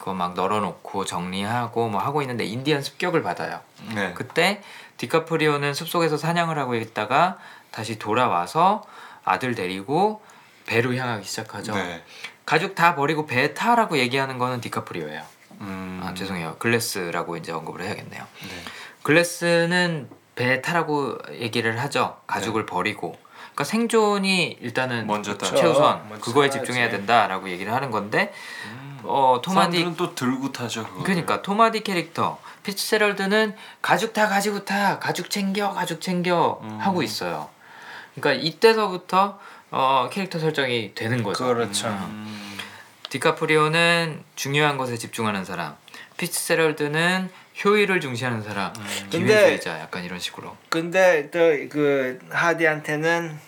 그거 0.00 0.14
막 0.14 0.32
널어놓고 0.34 1.04
정리하고 1.04 1.90
뭐 1.90 2.00
하고 2.00 2.22
있는데 2.22 2.44
인디언 2.46 2.82
습격을 2.82 3.22
받아요. 3.22 3.60
네. 3.94 4.14
그때 4.14 4.62
디카프리오는 4.96 5.74
숲속에서 5.74 6.16
사냥을 6.16 6.58
하고 6.58 6.74
있다가 6.74 7.36
다시 7.70 7.98
돌아와서 7.98 8.82
아들 9.24 9.54
데리고 9.54 10.22
배로 10.64 10.94
향하기 10.94 11.26
시작하죠. 11.26 11.74
네. 11.74 12.02
가죽 12.46 12.74
다 12.74 12.94
버리고 12.94 13.26
배에 13.26 13.52
타라고 13.52 13.98
얘기하는 13.98 14.38
거는 14.38 14.62
디카프리오예요. 14.62 15.22
음. 15.60 16.00
아 16.02 16.14
죄송해요. 16.14 16.56
글래스라고 16.58 17.36
이제 17.36 17.52
언급을 17.52 17.82
해야겠네요. 17.82 18.22
네. 18.42 18.48
글래스는 19.02 20.08
배에 20.34 20.62
타라고 20.62 21.18
얘기를 21.32 21.78
하죠. 21.78 22.16
네. 22.20 22.24
가죽을 22.26 22.64
버리고. 22.64 23.18
그러니까 23.52 23.64
생존이 23.64 24.56
일단은 24.62 25.06
먼저 25.06 25.36
따- 25.36 25.54
최우선 25.54 26.08
먼저 26.08 26.24
그거에. 26.24 26.48
집중해야 26.48 26.88
된다라고 26.88 27.50
얘기를 27.50 27.74
하는 27.74 27.90
건데 27.90 28.32
음. 28.70 28.79
어 29.04 29.40
토마디 29.42 29.78
사람들은 29.78 29.96
또 29.96 30.14
들고 30.14 30.52
타죠. 30.52 30.84
그거를. 30.84 31.04
그러니까 31.04 31.42
토마디 31.42 31.80
캐릭터 31.82 32.38
피츠제럴드는 32.62 33.54
가죽 33.82 34.12
다 34.12 34.28
가지고 34.28 34.64
타 34.64 34.98
가죽 34.98 35.30
챙겨 35.30 35.72
가죽 35.72 36.00
챙겨 36.00 36.60
음. 36.62 36.78
하고 36.80 37.02
있어요. 37.02 37.48
그러니까 38.14 38.42
이때서부터 38.44 39.38
어, 39.70 40.08
캐릭터 40.12 40.38
설정이 40.38 40.94
되는 40.94 41.22
거죠. 41.22 41.46
그렇죠. 41.46 41.88
음. 41.88 42.58
디카프리오는 43.08 44.22
중요한 44.36 44.76
것에 44.78 44.96
집중하는 44.96 45.44
사람, 45.44 45.74
피츠제럴드는 46.16 47.30
효율을 47.64 48.00
중시하는 48.00 48.42
사람, 48.42 48.72
음. 48.76 49.06
기회주의자 49.10 49.80
약간 49.80 50.04
이런 50.04 50.18
식으로. 50.18 50.56
근데 50.68 51.28
또 51.30 51.38
그 51.70 52.18
하디한테는 52.30 53.38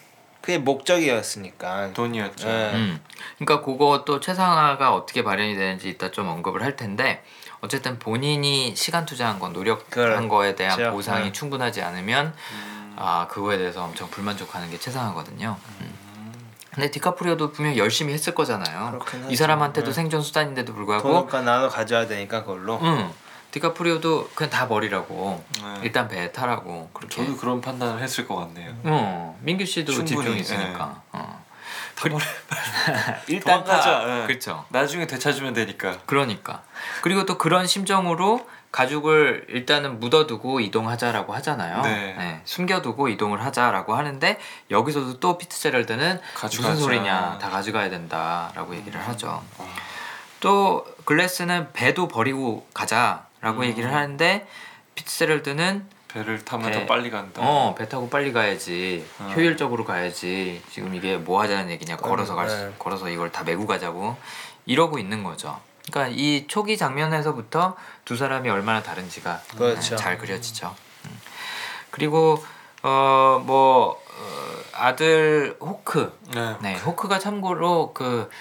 그게 0.42 0.58
목적이었으니까. 0.58 1.92
돈이었죠. 1.94 2.48
네. 2.48 2.72
음. 2.74 3.00
그러니까 3.38 3.64
그것도 3.64 4.20
최상화가 4.20 4.92
어떻게 4.92 5.22
발현이 5.22 5.54
되는지 5.54 5.88
이따 5.88 6.10
좀 6.10 6.28
언급을 6.28 6.62
할 6.62 6.76
텐데 6.76 7.24
어쨌든 7.60 7.98
본인이 8.00 8.74
시간 8.74 9.06
투자한 9.06 9.38
건 9.38 9.52
노력한 9.52 9.86
그렇죠. 9.88 10.28
거에 10.28 10.54
대한 10.56 10.90
보상이 10.90 11.26
네. 11.26 11.32
충분하지 11.32 11.80
않으면 11.80 12.34
음. 12.52 12.96
아 12.98 13.28
그거에 13.28 13.56
대해서 13.56 13.84
엄청 13.84 14.10
불만족하는 14.10 14.68
게 14.70 14.78
최상화거든요. 14.78 15.56
음. 15.80 16.02
근데 16.74 16.90
디카프리오도 16.90 17.52
분명 17.52 17.74
히 17.74 17.78
열심히 17.78 18.12
했을 18.14 18.34
거잖아요. 18.34 18.98
이. 19.28 19.36
사람한테도 19.36 19.88
네. 19.88 19.92
생존 19.92 20.22
수단인데도 20.22 20.74
불구하고 20.74 21.08
돈과 21.08 21.42
나눠 21.42 21.68
가져야 21.68 22.06
되니까 22.06 22.40
그걸로. 22.40 22.80
응. 22.82 23.12
디카프리오도 23.52 24.30
그냥 24.34 24.50
다 24.50 24.66
버리라고 24.66 25.44
네. 25.62 25.80
일단 25.82 26.08
배에 26.08 26.32
타라고 26.32 26.90
그렇게. 26.92 27.16
저도 27.16 27.36
그런 27.36 27.60
판단을 27.60 28.02
했을 28.02 28.26
것 28.26 28.34
같네요. 28.36 28.74
어 28.84 29.38
민규 29.42 29.64
씨도 29.64 29.92
충분히, 29.92 30.16
집중 30.16 30.36
있으니까. 30.38 31.02
어. 31.12 31.42
다 31.94 32.08
버려. 32.08 32.18
일단. 33.28 33.62
타. 33.62 34.22
예. 34.22 34.26
그렇죠. 34.26 34.64
나중에 34.70 35.06
되찾으면 35.06 35.52
되니까. 35.52 35.98
그러니까 36.06 36.62
그리고 37.02 37.26
또 37.26 37.38
그런 37.38 37.66
심정으로 37.66 38.48
가죽을 38.72 39.44
일단은 39.50 40.00
묻어두고 40.00 40.60
이동하자라고 40.60 41.34
하잖아요. 41.34 41.82
네. 41.82 42.40
숨겨두고 42.46 43.08
이동을 43.08 43.44
하자라고 43.44 43.94
하는데 43.94 44.40
여기서도 44.70 45.20
또 45.20 45.36
피트 45.36 45.60
제럴드는 45.60 46.20
가져가자. 46.34 46.70
무슨 46.70 46.82
소리냐 46.82 47.38
다 47.38 47.50
가져가야 47.50 47.90
된다라고 47.90 48.74
얘기를 48.74 48.98
하죠. 49.08 49.42
와. 49.58 49.66
또 50.40 50.86
글래스는 51.04 51.74
배도 51.74 52.08
버리고 52.08 52.66
가자 52.72 53.26
라고 53.42 53.60
음. 53.60 53.64
얘기를 53.66 53.92
하는데 53.92 54.46
피트제럴드는 54.94 55.84
배를 56.08 56.44
타면 56.44 56.70
배- 56.70 56.78
더 56.80 56.86
빨리 56.86 57.10
간다. 57.10 57.42
어 57.44 57.74
배 57.74 57.88
타고 57.88 58.08
빨리 58.08 58.32
가야지 58.32 59.04
어. 59.18 59.32
효율적으로 59.34 59.84
가야지 59.84 60.62
지금 60.70 60.94
이게 60.94 61.16
뭐 61.16 61.42
하자는 61.42 61.70
얘기냐 61.70 61.96
걸어서 61.96 62.34
갈 62.34 62.48
수, 62.48 62.56
네. 62.56 62.72
걸어서 62.78 63.08
이걸 63.10 63.30
다 63.32 63.42
메고 63.44 63.66
가자고 63.66 64.16
이러고 64.64 64.98
있는 64.98 65.24
거죠. 65.24 65.60
그러니까 65.90 66.14
이 66.16 66.46
초기 66.46 66.76
장면에서부터 66.76 67.76
두 68.04 68.16
사람이 68.16 68.48
얼마나 68.48 68.82
다른지가 68.82 69.40
그렇죠. 69.56 69.96
네, 69.96 69.96
잘 69.96 70.18
그려지죠. 70.18 70.74
음. 71.06 71.20
그리고 71.90 72.42
어뭐 72.82 74.00
아들 74.74 75.56
호크 75.60 76.18
네. 76.34 76.56
네 76.60 76.74
호크가 76.76 77.18
참고로 77.18 77.92
그 77.94 78.28
어, 78.28 78.32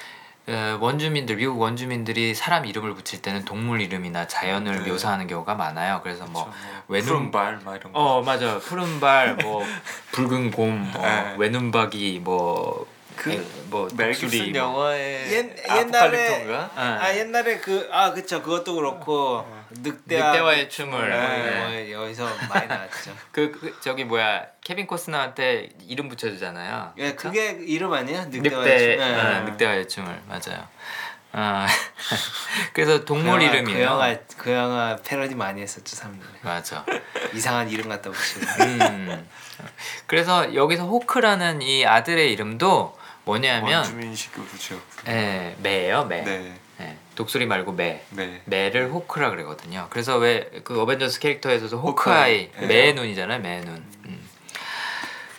원주민들 0.79 1.35
미국 1.37 1.59
원주민들이 1.59 2.33
사람 2.35 2.65
이름을 2.65 2.93
붙일 2.95 3.21
때는 3.21 3.45
동물 3.45 3.79
이름이나 3.81 4.27
자연을 4.27 4.83
네. 4.83 4.89
묘사하는 4.91 5.27
경우가 5.27 5.55
많아요. 5.55 6.01
그래서 6.03 6.25
뭐 6.25 6.45
그렇죠. 6.45 6.87
외눈- 6.87 7.05
푸른발 7.31 7.59
막 7.63 7.75
이런 7.75 7.93
거. 7.93 7.99
어 7.99 8.21
맞아 8.21 8.57
푸른발 8.59 9.35
뭐 9.35 9.63
붉은 10.11 10.51
곰 10.51 10.91
뭐 10.91 11.01
네. 11.05 11.35
외눈박이 11.37 12.19
뭐뭐 12.23 12.85
멜 13.95 14.07
독수리 14.07 14.31
깁슨 14.31 14.51
뭐. 14.51 14.59
영화의 14.61 15.31
옛- 15.31 15.69
아포칼립토인가? 15.69 16.71
아 16.75 17.15
옛날에 17.15 17.59
그 17.59 17.87
아 17.91 18.11
그쵸 18.11 18.41
그것도 18.41 18.75
그렇고 18.75 19.45
늑대와 19.45 19.60
늑대와 19.79 20.53
의 20.53 20.69
춤을 20.69 21.09
네. 21.09 21.17
네. 21.17 21.91
뭐 21.91 22.03
여기서 22.03 22.29
많이 22.49 22.67
나왔죠. 22.67 23.15
그, 23.31 23.51
그 23.51 23.77
저기 23.81 24.03
뭐야 24.03 24.45
케빈 24.61 24.87
코스너한테 24.87 25.69
이름 25.87 26.09
붙여주잖아요. 26.09 26.93
예 26.97 27.13
그게 27.15 27.57
이름 27.61 27.93
아니에요? 27.93 28.25
늑대 28.25 28.39
늑대와의 28.41 28.97
춤. 28.97 28.99
예. 28.99 29.13
어, 29.15 29.39
늑대와의 29.45 29.87
춤을 29.87 30.21
맞아요. 30.27 30.67
아 31.33 31.65
그래서 32.73 33.05
동물 33.05 33.39
그 33.39 33.45
영화- 33.45 33.55
이름이에요. 33.55 33.77
그 33.77 33.83
영화 33.83 34.17
그 34.37 34.51
영화 34.51 34.95
패러디 35.03 35.35
많이 35.35 35.61
했었죠 35.61 35.95
사람들이. 35.95 36.29
맞아. 36.41 36.85
이상한 37.33 37.69
이름 37.69 37.87
갖다 37.89 38.11
붙이고. 38.11 38.45
음. 38.63 39.29
그래서 40.07 40.53
여기서 40.53 40.85
호크라는 40.87 41.61
이 41.61 41.85
아들의 41.85 42.31
이름도 42.33 42.99
뭐냐면 43.23 43.75
원주민식으로 43.75 44.45
지었. 44.57 44.79
예, 45.07 45.55
매예요 45.59 46.05
매. 46.05 46.21
네. 46.23 46.59
예, 47.21 47.23
독수리 47.23 47.45
말고 47.45 47.73
매. 47.73 48.01
네. 48.09 48.41
매를 48.45 48.89
호크라 48.91 49.29
그러거든요. 49.29 49.87
그래서 49.91 50.17
왜 50.17 50.49
그 50.63 50.81
어벤져스 50.81 51.19
캐릭터에서도 51.19 51.77
호크아이 51.79 52.45
호크아이. 52.47 52.67
매의 52.67 52.93
눈이잖아요. 52.95 53.39
매의 53.39 53.61
눈. 53.61 53.75
음. 54.05 54.29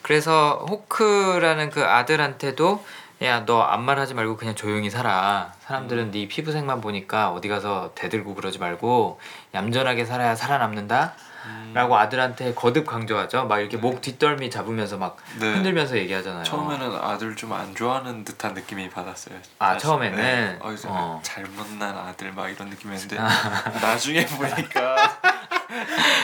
그래서 0.02 0.64
호크라는 0.70 1.70
그 1.70 1.84
아들한테도 1.84 2.84
야 3.22 3.44
너 3.46 3.62
아무 3.62 3.84
말 3.84 3.98
하지 4.00 4.14
말고 4.14 4.36
그냥 4.36 4.54
조용히 4.54 4.90
살아. 4.90 5.52
사람들은 5.60 6.10
네 6.12 6.26
피부색만 6.28 6.80
보니까 6.80 7.30
어디 7.30 7.48
가서 7.48 7.92
대들고 7.94 8.34
그러지 8.34 8.58
말고 8.58 9.20
얌전하게 9.54 10.04
살아야 10.04 10.34
살아남는다. 10.34 11.14
라고 11.74 11.96
아들한테 11.96 12.54
거듭 12.54 12.86
강조하죠. 12.86 13.46
막 13.46 13.58
이렇게 13.60 13.76
목 13.76 14.00
뒷덜미 14.00 14.50
잡으면서 14.50 14.98
막 14.98 15.16
네. 15.38 15.52
흔들면서 15.52 15.96
얘기하잖아요. 15.96 16.44
처음에는 16.44 16.94
아들 16.96 17.34
좀 17.36 17.52
안 17.52 17.74
좋아하는 17.74 18.24
듯한 18.24 18.54
느낌이 18.54 18.88
받았어요. 18.90 19.36
아, 19.58 19.74
사실. 19.74 19.80
처음에는? 19.82 20.16
네. 20.16 20.56
어, 20.60 20.72
이제 20.72 20.88
어. 20.90 21.20
잘못난 21.22 21.96
아들 21.96 22.32
막 22.32 22.48
이런 22.48 22.68
느낌이었는데 22.70 23.16
나중에 23.82 24.24
보니까 24.26 25.20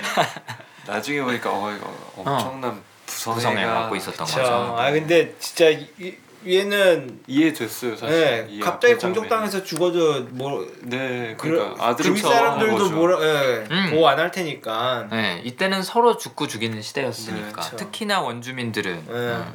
나중에 0.86 1.20
보니까 1.22 1.50
어 1.52 1.70
이거 1.72 1.94
엄청난 2.16 2.82
부성애가 3.06 3.34
구성을 3.50 3.66
갖고 3.66 3.96
있었던 3.96 4.26
그쵸. 4.26 4.38
거죠. 4.40 4.76
아 4.78 4.90
근데 4.90 5.34
진짜 5.38 5.68
이, 5.68 6.16
얘는 6.48 7.20
이해됐어요 7.26 7.96
사실. 7.96 8.16
예, 8.16 8.46
이 8.50 8.60
갑자기. 8.60 8.94
공격당해서 8.94 9.62
죽어도 9.62 10.22
뭐 10.30 10.66
네, 10.82 11.34
그, 11.38 11.48
그러니까 11.48 11.86
아들을 11.88 12.10
주위 12.16 12.20
사람들도. 12.20 12.90
뭐라 12.90 13.18
예, 13.22 13.64
음. 13.70 13.90
보호 13.90 14.08
안 14.08 14.18
할 14.18 14.30
테니까. 14.30 15.08
네, 15.10 15.40
이때는 15.44 15.82
서로 15.82 16.16
죽고 16.16 16.46
죽이는 16.48 16.80
시대였으니까 16.82 17.46
네, 17.46 17.52
그쵸. 17.52 17.76
특히나 17.76 18.20
원주민들은 18.20 19.04
네. 19.06 19.12
음, 19.12 19.54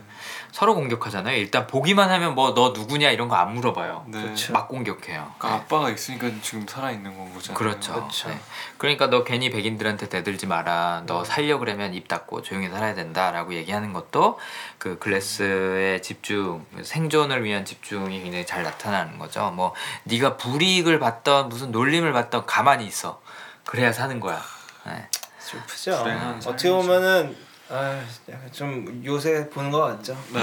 서로 0.53 0.75
공격하잖아요. 0.75 1.35
일단 1.35 1.65
보기만 1.65 2.11
하면 2.11 2.35
뭐 2.35 2.53
너 2.53 2.69
누구냐 2.69 3.09
이런 3.09 3.27
거 3.27 3.33
안 3.35 3.55
물어봐요. 3.55 4.05
네. 4.07 4.21
그쵸. 4.21 4.53
막 4.53 4.67
공격해요. 4.67 5.33
그러니까 5.39 5.63
아빠가 5.63 5.89
있으니까 5.89 6.29
지금 6.43 6.67
살아 6.67 6.91
있는 6.91 7.17
건 7.17 7.33
거잖아요. 7.33 7.57
그렇죠. 7.57 8.07
그쵸. 8.07 8.29
네. 8.29 8.39
그러니까 8.77 9.07
너 9.09 9.23
괜히 9.23 9.49
백인들한테 9.49 10.07
대들지 10.09 10.45
마라. 10.45 11.01
너 11.07 11.23
살려 11.23 11.57
그러면 11.57 11.95
입 11.95 12.07
닫고 12.07 12.43
조용히 12.43 12.69
살아야 12.69 12.93
된다라고 12.93 13.55
얘기하는 13.55 13.91
것도 13.93 14.37
그 14.77 14.99
글래스의 14.99 16.03
집중, 16.03 16.63
생존을 16.83 17.43
위한 17.43 17.65
집중이 17.65 18.21
굉장히 18.21 18.45
잘 18.45 18.61
나타나는 18.61 19.17
거죠. 19.17 19.49
뭐 19.55 19.73
네가 20.03 20.37
불이익을 20.37 20.99
받던 20.99 21.49
무슨 21.49 21.71
놀림을 21.71 22.13
받던 22.13 22.45
가만히 22.45 22.85
있어. 22.85 23.19
그래야 23.65 23.91
사는 23.91 24.19
거야. 24.19 24.39
네. 24.85 25.07
슬프죠. 25.39 26.05
어떻게. 26.45 26.69
보면은 26.69 27.35
아, 27.75 28.03
좀 28.51 29.01
요새 29.03 29.49
보는 29.49 29.71
거 29.71 29.79
같죠. 29.81 30.15
네. 30.31 30.39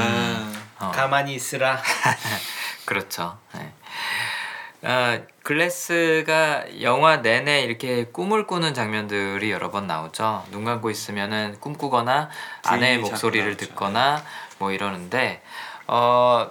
어. 0.81 0.91
가만히 0.91 1.35
있으라. 1.35 1.81
그렇죠. 2.85 3.39
네. 3.55 3.73
아, 4.83 5.21
글래스가 5.45 6.83
영화 6.83 7.19
내내 7.19 7.61
이렇게 7.63 8.07
꿈을 8.07 8.49
꾸는 8.49 8.75
장면들이 8.75 9.53
여러 9.53 9.71
번 9.71 9.87
나오죠. 9.87 10.45
눈 10.51 10.65
감고 10.65 10.91
있으면은 10.91 11.57
꿈꾸거나 11.61 12.31
아내의 12.65 12.99
목소리를. 12.99 13.57
듣거나 13.57 14.25
뭐 14.59 14.73
이러는데 14.73 15.41
어 15.87 16.51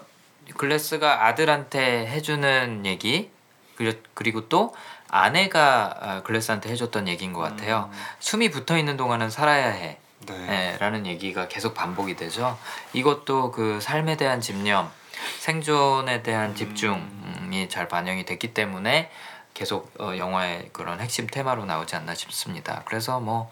글래스가 0.55 1.25
아들한테 1.27 2.07
해주는 2.07 2.85
얘기 2.85 3.29
그리- 3.75 4.01
그리고 4.13 4.47
또 4.47 4.73
아내가 5.09 5.97
아, 5.99 6.21
글래스한테 6.23 6.69
해줬던 6.69 7.09
얘기인 7.09 7.33
것 7.33 7.41
같아요. 7.41 7.91
숨이 8.19 8.49
붙어 8.49 8.77
있는 8.77 8.95
동안은 8.95 9.29
살아야 9.29 9.67
해. 9.69 9.97
네. 10.33 10.45
네, 10.47 10.77
라는 10.79 11.05
얘기가 11.05 11.47
계속 11.47 11.73
반복이 11.73 12.15
되죠. 12.15 12.57
이것도 12.93 13.51
그 13.51 13.79
삶에 13.81 14.17
대한 14.17 14.41
집념, 14.41 14.89
생존에 15.39 16.23
대한 16.23 16.55
집중이 16.55 17.69
잘 17.69 17.87
반영이 17.87 18.25
됐기 18.25 18.53
때문에 18.53 19.11
계속 19.53 19.91
어, 19.99 20.15
영화의 20.17 20.69
그런 20.71 20.99
핵심 21.01 21.27
테마로 21.27 21.65
나오지 21.65 21.95
않나 21.95 22.15
싶습니다. 22.15 22.83
그래서 22.85 23.19
뭐, 23.19 23.51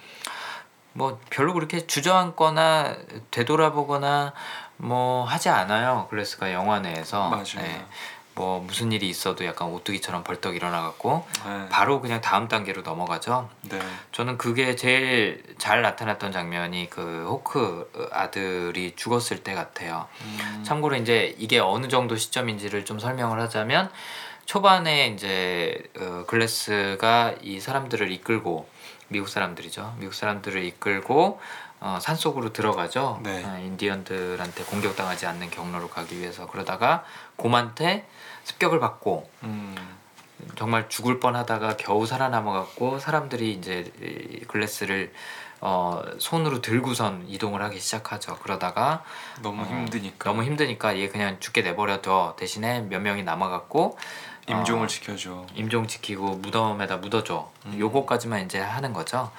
뭐 0.93 1.19
별로 1.29 1.53
그렇게 1.53 1.85
주저앉거나 1.85 2.95
되돌아보거나 3.31 4.33
뭐 4.77 5.25
하지 5.25 5.49
않아요. 5.49 6.07
글래스가 6.09 6.53
영화 6.53 6.79
내에서. 6.79 7.29
맞아요. 7.29 7.85
뭐 8.37 8.59
무슨 8.59 8.91
일이 8.91 9.09
있어도 9.09 9.45
약간 9.45 9.69
오뚜기처럼 9.69 10.23
벌떡 10.23 10.55
일어나갖고 10.55 11.25
네. 11.43 11.69
바로 11.69 11.99
그냥 12.01 12.21
다음 12.21 12.47
단계로 12.47 12.83
넘어가죠. 12.83 13.49
네. 13.63 13.79
저는 14.11 14.37
그게 14.37 14.75
제일 14.75 15.43
잘 15.57 15.81
나타났던 15.81 16.31
장면이 16.31 16.89
그 16.91 17.25
호크 17.27 18.09
아들이 18.11 18.93
죽었을 18.95 19.43
때 19.43 19.55
같아요. 19.55 20.07
음. 20.21 20.63
참고로 20.63 20.95
이제 20.97 21.35
이게 21.39 21.57
어느 21.57 21.87
정도 21.87 22.15
시점인지를 22.15 22.85
좀 22.85 22.99
설명을 22.99 23.39
하자면 23.41 23.89
초반에 24.45 25.07
이제 25.07 25.83
어, 25.99 26.23
글래스가 26.27 27.35
이 27.41 27.59
사람들을 27.59 28.11
이끌고 28.11 28.69
미국 29.07 29.29
사람들이죠. 29.29 29.95
미국 29.97 30.13
사람들을 30.13 30.63
이끌고 30.63 31.39
어, 31.79 31.99
산 32.01 32.15
속으로 32.15 32.53
들어가죠. 32.53 33.19
네. 33.23 33.43
어, 33.43 33.59
인디언들한테 33.59 34.63
공격당하지 34.65 35.25
않는 35.25 35.49
경로로 35.49 35.89
가기 35.89 36.19
위해서 36.19 36.47
그러다가 36.47 37.03
곰한테 37.35 38.05
습격을 38.47 38.79
받고 38.79 39.29
음. 39.43 39.75
정말 40.55 40.87
죽을 40.87 41.19
뻔하다가 41.19 41.77
겨우 41.77 42.05
살아남아갖고 42.05 42.99
사람들이 42.99 43.51
이제 43.51 43.91
이 44.01 44.45
글래스를 44.45 45.11
어, 45.59 46.01
손으로 46.19 46.61
들고선 46.61 47.25
이동을 47.27 47.61
하기 47.63 47.79
시작하죠. 47.79 48.37
그러다가 48.37 49.03
너무 49.41 49.63
어, 49.63 49.65
힘드니까 49.65 50.29
너무 50.29 50.43
힘드니까 50.43 50.97
얘 50.97 51.09
그냥 51.09 51.37
죽게 51.39 51.63
내버려둬 51.63 52.35
대신에 52.37 52.81
몇 52.81 52.99
명이 52.99 53.23
남아갖고 53.23 53.97
임종을 54.47 54.85
어, 54.85 54.87
지켜줘. 54.87 55.47
임종 55.55 55.87
지키고 55.87 56.37
무덤에다 56.37 56.97
묻어줘. 56.97 57.51
음. 57.65 57.79
요거까지만 57.79 58.45
이제 58.45 58.59
하는 58.59 58.93
거죠. 58.93 59.31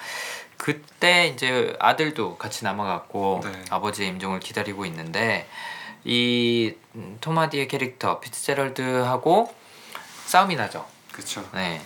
그때 0.59 1.28
이제 1.28 1.76
아들도 1.78 2.36
같이 2.36 2.64
남아갖고 2.64 3.40
네. 3.44 3.64
아버지의 3.70 4.09
임종을 4.09 4.40
기다리고 4.40 4.84
있는데 4.86 5.48
이 6.09 6.74
음, 6.94 7.18
토마디의 7.20 7.68
캐릭터 7.68 8.18
피츠제럴드하고 8.20 9.54
싸움이 10.24 10.56
나죠. 10.56 10.86
그쵸. 11.12 11.46
네. 11.52 11.82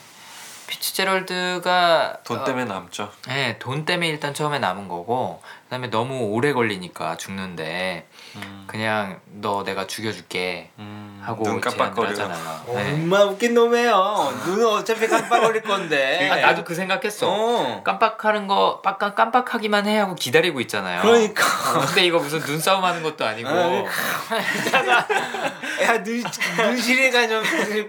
피츠제럴드가 0.68 2.18
돈 2.22 2.44
때문에 2.44 2.66
남죠. 2.66 3.02
어, 3.02 3.12
네, 3.26 3.58
돈 3.58 3.84
때문에 3.84 4.08
일단 4.08 4.32
처음에 4.32 4.60
남은 4.60 4.86
거고 4.86 5.42
그다음에 5.64 5.88
너무 5.90 6.20
오래 6.26 6.52
걸리니까 6.52 7.16
죽는데 7.16 8.06
음. 8.36 8.64
그냥 8.66 9.20
너 9.26 9.62
내가 9.64 9.86
죽여줄게 9.86 10.70
음. 10.78 11.20
하고 11.24 11.44
눈. 11.44 11.60
하잖아요. 11.62 12.62
어, 12.66 12.74
네. 12.74 12.92
엄마 12.92 13.22
웃긴 13.24 13.54
놈이에요. 13.54 14.40
눈은 14.46 14.66
어차피 14.66 15.06
깜빡거릴 15.06 15.62
건데. 15.62 16.28
아, 16.30 16.36
나도 16.36 16.64
그 16.64 16.74
생각했어. 16.74 17.26
어. 17.30 17.82
깜빡하는 17.84 18.46
거 18.48 18.80
깜빡 18.82 19.14
깜빡하기만 19.14 19.86
해 19.86 19.98
하고 19.98 20.14
기다리고 20.14 20.60
있잖아요. 20.62 21.02
그러니까. 21.02 21.44
어, 21.44 21.80
근데 21.86 22.04
이거 22.06 22.18
무슨 22.18 22.40
눈싸움 22.40 22.84
하는 22.84 23.02
것도 23.02 23.24
아니고. 23.24 23.48
아, 23.48 23.86
야, 25.82 26.02
눈, 26.02 26.22
눈시리가 26.56 27.28
좀 27.28 27.42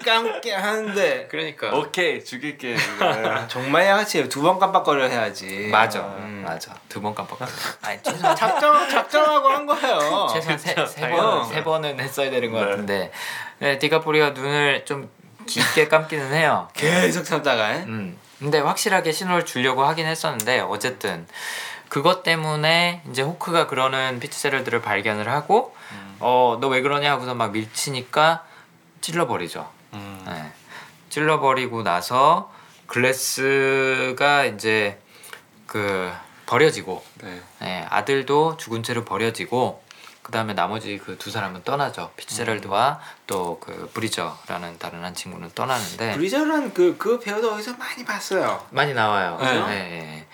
깜게 0.04 0.54
하는데. 0.54 1.28
그러니까. 1.30 1.72
오케이 1.76 2.24
죽일게. 2.24 2.76
아, 3.00 3.48
정말 3.50 3.86
양아치 3.86 4.28
두번 4.30 4.60
깜빡거려 4.60 5.08
해야지. 5.08 5.70
맞아, 5.72 6.00
음. 6.02 6.33
맞아. 6.44 6.74
두 6.90 7.02
번 7.02 7.14
깜빡. 7.16 7.40
아니 7.82 8.02
최소한 8.04 8.36
작정 8.36 8.90
작정하고 8.90 9.48
한 9.50 9.66
거예요. 9.66 10.28
최소한 10.34 10.58
세, 10.58 10.76
세, 10.86 11.10
번. 11.10 11.46
세 11.48 11.64
번은 11.64 12.00
했어야 12.00 12.30
되는 12.30 12.52
것 12.52 12.60
네. 12.60 12.66
같은데 12.70 13.12
네, 13.60 13.80
디카프리오가 13.80 14.32
눈을 14.32 14.86
좀 14.86 15.10
깊게 15.48 15.88
감기는 15.88 16.34
해요. 16.34 16.68
계속 16.74 17.24
참다가. 17.24 17.70
음. 17.72 18.18
근데 18.40 18.60
확실하게 18.60 19.12
신호를 19.12 19.46
주려고 19.46 19.84
하긴 19.86 20.06
했었는데 20.06 20.60
어쨌든 20.62 21.26
그것 21.90 22.24
때문에 22.24 23.02
이제 23.10 23.22
호크가 23.22 23.68
그러는 23.68 24.20
피츠세럴들을 24.20 24.82
발견을 24.82 25.30
하고 25.30 25.76
음. 25.92 26.18
어너 26.20 26.68
왜 26.70 26.82
그러냐 26.82 27.12
하고서 27.12 27.36
막 27.36 27.52
밀치니까 27.52 28.44
찔러버리죠. 29.02 29.70
음. 29.94 30.24
네. 30.26 30.52
찔러버리고 31.10 31.84
나서 31.84 32.52
글래스가 32.88 34.46
이제 34.46 35.00
그 35.68 36.12
버려지고 36.58 37.04
네. 37.24 37.42
네, 37.62 37.88
아들도 37.90 38.58
죽은 38.58 38.84
채로 38.84 39.04
버려지고 39.06 39.82
그 40.22 40.32
다음에 40.32 40.54
나머지 40.54 41.00
그 41.00 41.18
두 41.18 41.32
사람은 41.32 41.64
떠나죠. 41.64 42.12
피츠제럴드와 42.16 43.00
또 43.26 43.58
그 43.60 43.90
브리저라는 43.94 44.78
다른 44.78 45.04
한 45.04 45.16
친구는 45.16 45.50
떠나는데 45.56 46.14
브리저는 46.14 46.74
그, 46.76 46.96
그 46.98 47.20
배우도 47.20 47.54
어디서 47.54 47.76
많이 47.78 48.06
봤어요. 48.06 48.64
많이 48.70 48.94
나와요. 48.94 49.38
네. 49.42 49.54
네. 49.54 49.66
네. 49.68 50.28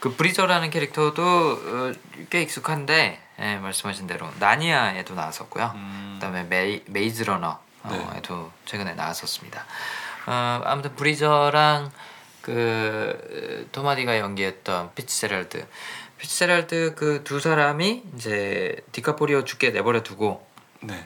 그 0.00 0.14
브리저라는 0.16 0.70
캐릭터도 0.70 1.22
어, 1.22 1.92
꽤 2.30 2.40
익숙한데 2.42 3.20
예, 3.38 3.56
말씀하신 3.56 4.06
대로 4.06 4.30
나니아에도 4.38 5.14
나왔었고요. 5.14 5.72
음. 5.74 6.12
그다음에 6.14 6.44
메이, 6.44 6.82
메이즈 6.86 7.22
러너에도 7.24 8.50
최근에 8.64 8.94
나왔었습니다. 8.94 9.64
어, 10.26 10.62
아무튼 10.64 10.94
브리저랑 10.96 11.90
그 12.46 13.64
어, 13.64 13.68
톰 13.72 13.88
하디가 13.88 14.20
연기했던 14.20 14.94
피츠제럴드, 14.94 15.66
피츠제럴드 16.18 16.94
그 16.94 17.24
두 17.24 17.40
사람이 17.40 18.04
이제 18.14 18.76
디카포리오 18.92 19.42
죽게 19.42 19.70
내버려 19.70 20.04
두고 20.04 20.46
네. 20.80 21.04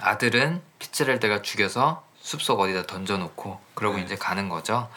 아들은 0.00 0.60
피츠제럴드가 0.80 1.42
죽여서 1.42 2.04
숲속 2.20 2.58
어디다 2.58 2.86
던져놓고 2.88 3.60
그러고 3.74 3.98
네. 3.98 4.02
이제 4.02 4.16
가는 4.16 4.48
거죠. 4.48 4.90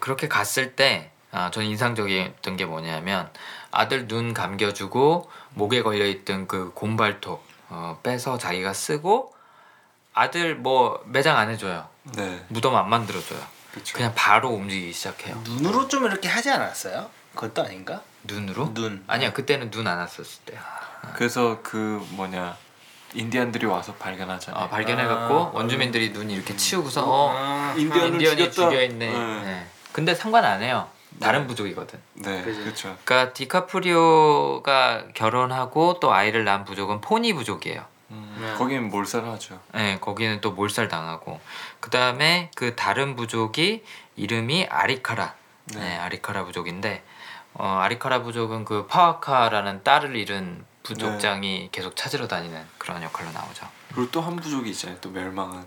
그렇게 0.00 0.28
갔을 0.28 0.76
때 0.76 1.10
아, 1.32 1.50
저는 1.50 1.66
인상적이었던 1.68 2.58
게 2.58 2.66
뭐냐면 2.66 3.30
아들 3.70 4.08
눈 4.08 4.34
감겨주고 4.34 5.30
목에 5.54 5.82
걸려있던 5.82 6.46
그 6.46 6.72
곰발톱 6.74 7.42
어, 7.70 8.00
빼서 8.02 8.36
자기가 8.36 8.74
쓰고 8.74 9.34
아들 10.12 10.56
뭐 10.56 11.02
매장 11.06 11.38
안 11.38 11.48
해줘요. 11.48 11.88
네. 12.16 12.44
무덤 12.48 12.76
안 12.76 12.90
만들어줘요. 12.90 13.55
그쵸. 13.76 13.94
그냥 13.98 14.12
바로 14.14 14.48
움직이기 14.48 14.90
시작해요. 14.94 15.36
눈으로 15.44 15.86
좀 15.86 16.06
이렇게 16.06 16.28
하지 16.28 16.50
않았어요? 16.50 17.10
그것도 17.34 17.62
아닌가? 17.62 18.00
눈으로? 18.24 18.72
눈. 18.72 19.04
아니야 19.06 19.34
그때는 19.34 19.70
눈 19.70 19.86
안 19.86 19.98
왔었을 19.98 20.40
때. 20.46 20.58
그래서 21.14 21.58
그 21.62 22.02
뭐냐 22.12 22.56
인디안들이 23.12 23.66
와서 23.66 23.92
발견하잖아요. 23.94 24.64
어, 24.64 24.68
발견해갖고 24.70 25.34
아. 25.34 25.50
원주민들이 25.52 26.12
눈 26.14 26.30
이렇게 26.30 26.56
치우고서 26.56 27.04
어, 27.06 27.32
아, 27.36 27.74
인디언을 27.76 28.14
인디언이 28.14 28.50
죽였다. 28.50 28.70
죽여 28.70 28.82
있네. 28.82 29.10
네. 29.12 29.42
네. 29.44 29.66
근데 29.92 30.14
상관 30.14 30.46
안 30.46 30.62
해요. 30.62 30.88
다른 31.20 31.46
부족이거든. 31.46 31.98
네. 32.14 32.42
그렇죠. 32.42 32.96
그러니까 33.04 33.34
디카프리오가 33.34 35.04
결혼하고 35.14 36.00
또 36.00 36.12
아이를 36.14 36.44
낳은 36.44 36.64
부족은 36.64 37.02
포니 37.02 37.34
부족이에요. 37.34 37.84
음, 38.36 38.42
네. 38.42 38.54
거기는 38.54 38.88
몰살하죠. 38.90 39.60
네, 39.74 39.98
거기는 40.00 40.40
또 40.40 40.52
몰살 40.52 40.88
당하고 40.88 41.40
그 41.80 41.90
다음에 41.90 42.50
그 42.54 42.74
다른 42.76 43.16
부족이 43.16 43.84
이름이 44.16 44.66
아리카라. 44.70 45.34
네, 45.74 45.80
네. 45.80 45.96
아리카라 45.96 46.44
부족인데 46.44 47.02
어, 47.54 47.78
아리카라 47.82 48.22
부족은 48.22 48.64
그 48.64 48.86
파와카라는 48.86 49.82
딸을 49.82 50.14
잃은 50.16 50.64
부족장이 50.82 51.70
계속 51.72 51.96
찾으러 51.96 52.28
다니는 52.28 52.62
그런 52.78 53.02
역할로 53.02 53.32
나오죠. 53.32 53.66
그리고 53.94 54.10
또 54.10 54.20
한 54.20 54.36
부족이 54.36 54.70
있잖아요. 54.70 54.98
또 55.00 55.10
멸망한. 55.10 55.66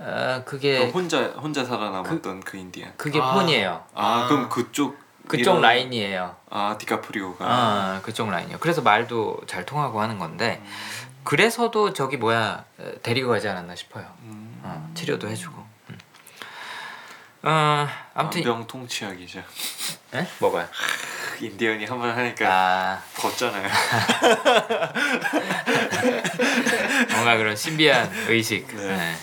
아또 0.00 0.44
그게 0.44 0.90
혼자 0.90 1.26
혼자 1.36 1.64
살아남았던 1.64 2.40
그, 2.40 2.56
인디안. 2.56 2.94
그게 2.96 3.20
아. 3.20 3.34
폰이에요. 3.34 3.84
아, 3.94 4.22
아. 4.24 4.28
그럼 4.28 4.48
그쪽 4.48 4.98
그쪽 5.28 5.38
이런- 5.52 5.60
라인이에요. 5.62 6.34
아 6.50 6.76
디카프리오가. 6.78 7.44
아 7.48 8.00
그쪽 8.02 8.28
라인이요. 8.30 8.58
그래서 8.58 8.82
말도 8.82 9.42
잘 9.46 9.64
통하고 9.64 10.00
하는 10.00 10.18
건데 10.18 10.60
그래서도 11.24 11.92
저기 11.92 12.16
뭐야 12.16 12.64
에, 12.80 12.94
데리고 13.02 13.30
가지 13.30 13.48
않았나 13.48 13.74
싶어요. 13.76 14.06
음. 14.22 14.60
어, 14.62 14.90
치료도 14.94 15.28
해주고. 15.28 15.66
음. 15.90 15.98
어 17.42 17.88
아무튼 18.14 18.40
안병 18.40 18.66
통치약이죠. 18.66 19.40
에? 20.14 20.26
뭐가요? 20.38 20.66
인디언이 21.40 21.84
한 21.86 21.98
번 21.98 22.16
하니까 22.16 22.46
아 22.48 23.02
걷잖아요. 23.16 23.68
뭔가 27.12 27.36
그런 27.36 27.56
신비한 27.56 28.10
의식. 28.28 28.66
네. 28.76 28.96
네. 28.96 29.14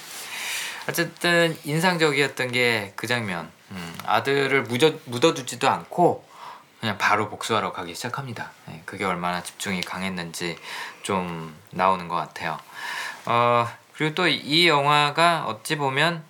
어쨌든 0.90 1.58
인상적이었던 1.64 2.52
게 2.52 2.94
그 2.96 3.08
장면. 3.08 3.50
음, 3.72 3.98
아들을 4.06 4.64
묻어, 4.64 4.92
묻어두지도 5.06 5.70
않고 5.70 6.28
그냥 6.82 6.98
바로 6.98 7.30
복수하러 7.30 7.72
가기 7.72 7.96
시작합니다. 7.96 8.52
네, 8.66 8.82
그게 8.86 9.06
얼마나 9.06 9.42
집중이 9.42 9.80
강했는지 9.82 10.58
좀 11.04 11.56
나오는 11.72 12.08
것 12.08 12.16
같아요. 12.16 12.58
어, 13.26 13.68
그리고 13.94 14.16
또 14.16 14.28
이 14.28 14.68
영화가 14.68 15.46
어찌 15.48 15.76
보면 15.78 16.24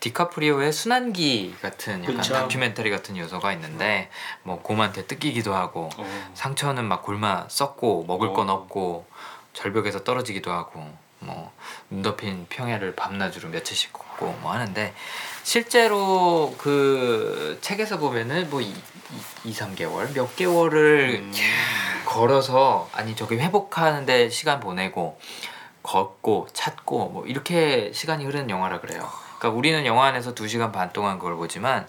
디카프리오의 0.00 0.72
순환기 0.72 1.54
같은 1.62 2.02
약간 2.02 2.16
그쵸. 2.16 2.34
다큐멘터리 2.34 2.90
같은 2.90 3.16
요소가 3.16 3.52
있는데 3.52 4.10
뭐 4.42 4.60
곰한테 4.60 5.06
뜯기기도 5.06 5.54
하고 5.54 5.90
어. 5.96 6.30
상처는 6.34 6.84
막 6.84 7.02
굶어 7.04 7.46
썩고 7.48 8.04
먹을 8.08 8.28
어. 8.28 8.32
건 8.32 8.50
없고 8.50 9.06
절벽에서 9.52 10.02
떨어지기도 10.02 10.50
하고 10.50 10.80
뭐 11.20 11.52
눈 11.88 12.02
덮인 12.02 12.46
평야를 12.48 12.96
밤낮으로 12.96 13.50
며칠씩 13.50 13.92
걷고 14.22 14.38
뭐 14.40 14.52
하는데 14.52 14.94
실제로 15.42 16.54
그 16.58 17.58
책에서 17.60 17.98
보면은 17.98 18.48
뭐 18.50 18.60
2, 18.60 18.72
2, 19.44 19.52
3개월 19.52 20.14
몇 20.14 20.34
개월을 20.36 21.20
음. 21.22 21.32
걸어서 22.04 22.88
아니 22.92 23.16
저기 23.16 23.36
회복하는데 23.36 24.28
시간 24.30 24.60
보내고 24.60 25.18
걷고 25.82 26.48
찾고 26.52 27.08
뭐 27.08 27.26
이렇게 27.26 27.90
시간이 27.92 28.24
흐르는 28.24 28.50
영화라 28.50 28.80
그래요. 28.80 29.08
그러니까 29.38 29.58
우리는 29.58 29.84
영화 29.86 30.06
안에서 30.06 30.34
2시간 30.34 30.72
반 30.72 30.92
동안 30.92 31.18
그걸 31.18 31.34
보지만 31.36 31.86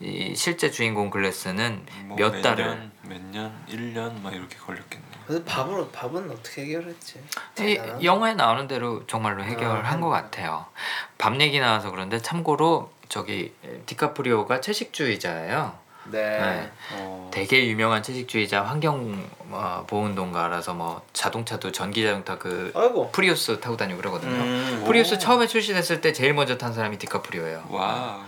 이 0.00 0.34
실제 0.36 0.70
주인공 0.70 1.10
글래스는 1.10 1.86
뭐 2.06 2.16
몇 2.18 2.32
몇 2.32 2.42
달을 2.42 2.64
년, 2.64 2.92
몇 3.02 3.20
년, 3.22 3.66
1년 3.68 4.20
막 4.20 4.32
이렇게 4.34 4.56
걸렸겠네 4.56 5.04
요. 5.34 5.42
그래서 5.42 5.44
밥은 5.44 5.92
밥은 5.92 6.30
어떻게 6.30 6.62
해결했지? 6.62 7.20
이. 7.60 8.04
영화에 8.04 8.34
나오는 8.34 8.66
대로 8.68 9.06
정말로 9.06 9.42
해결한 9.42 10.00
것 10.00 10.08
같아요. 10.10 10.66
밥 11.18 11.40
얘기 11.40 11.58
나와서 11.60 11.90
그런데 11.90 12.18
참고로 12.20 12.90
저기 13.08 13.52
디카프리오가 13.86 14.60
채식주의자예요. 14.60 15.80
네. 16.06 16.20
네. 16.40 16.70
어. 16.94 17.30
되게 17.32 17.66
유명한 17.68 18.02
채식주의자 18.02 18.62
환경 18.62 19.24
어, 19.50 19.84
보호 19.86 20.07
운동가라서 20.07 20.74
뭐 20.74 21.02
자동차도 21.12 21.70
전기 21.70 22.02
자동차 22.02 22.38
그 22.38 22.72
아이고. 22.74 23.10
프리우스 23.12 23.60
타고 23.60 23.76
다니고 23.76 23.98
그러거든요. 23.98 24.32
음. 24.32 24.84
프리우스 24.86 25.14
오. 25.14 25.18
처음에 25.18 25.46
출시됐을 25.46 26.00
때 26.00 26.12
제일 26.12 26.34
먼저 26.34 26.58
탄 26.58 26.72
사람이 26.72 26.98
디카프리오예요. 26.98 27.66
와. 27.70 28.24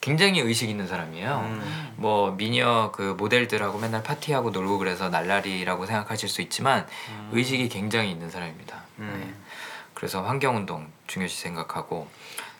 굉장히 0.00 0.40
의식 0.40 0.70
있는 0.70 0.86
사람이에요. 0.86 1.40
음. 1.44 1.94
뭐 1.96 2.30
미녀 2.32 2.90
그 2.92 3.14
모델들하고 3.18 3.78
맨날 3.78 4.02
파티하고 4.02 4.50
놀고 4.50 4.78
그래서 4.78 5.08
날라리라고 5.10 5.84
생각하실 5.86 6.28
수 6.28 6.40
있지만 6.42 6.86
의식이 7.32 7.68
굉장히 7.68 8.10
있는 8.10 8.30
사람입니다. 8.30 8.76
네. 8.96 9.04
음. 9.04 9.44
그래서 9.92 10.22
환경운동 10.22 10.90
중요시 11.06 11.38
생각하고 11.38 12.08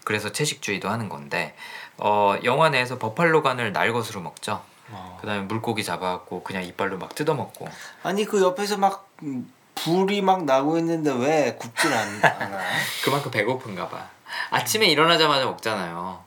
그래서 0.04 0.30
채식주의도 0.32 0.90
하는 0.90 1.08
건데 1.08 1.54
어, 1.96 2.36
영화 2.44 2.68
내에서 2.68 2.98
버팔로간을 2.98 3.72
날것으로 3.72 4.20
먹죠. 4.20 4.62
어. 4.90 5.18
그다음에 5.20 5.42
물고기 5.42 5.82
잡아갖고 5.82 6.42
그냥 6.42 6.64
이빨로 6.64 6.98
막 6.98 7.14
뜯어 7.14 7.34
먹고 7.34 7.68
아니 8.02 8.24
그 8.26 8.42
옆에서 8.42 8.76
막 8.76 9.08
음, 9.22 9.50
불이 9.76 10.20
막 10.20 10.44
나고 10.44 10.76
있는데 10.78 11.10
왜 11.12 11.56
굽질 11.58 11.92
않, 11.92 12.20
않아? 12.22 12.58
그만큼 13.04 13.30
배고픈가 13.30 13.88
봐. 13.88 14.08
아침에 14.50 14.86
일어나자마자 14.86 15.46
먹잖아요. 15.46 16.22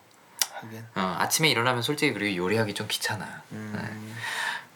어, 0.96 1.16
아침에 1.20 1.50
일어나면 1.50 1.82
솔직히 1.82 2.14
그리고 2.14 2.36
요리하기 2.38 2.74
좀 2.74 2.88
귀찮아요. 2.88 3.30
네. 3.50 3.58
음. 3.60 4.16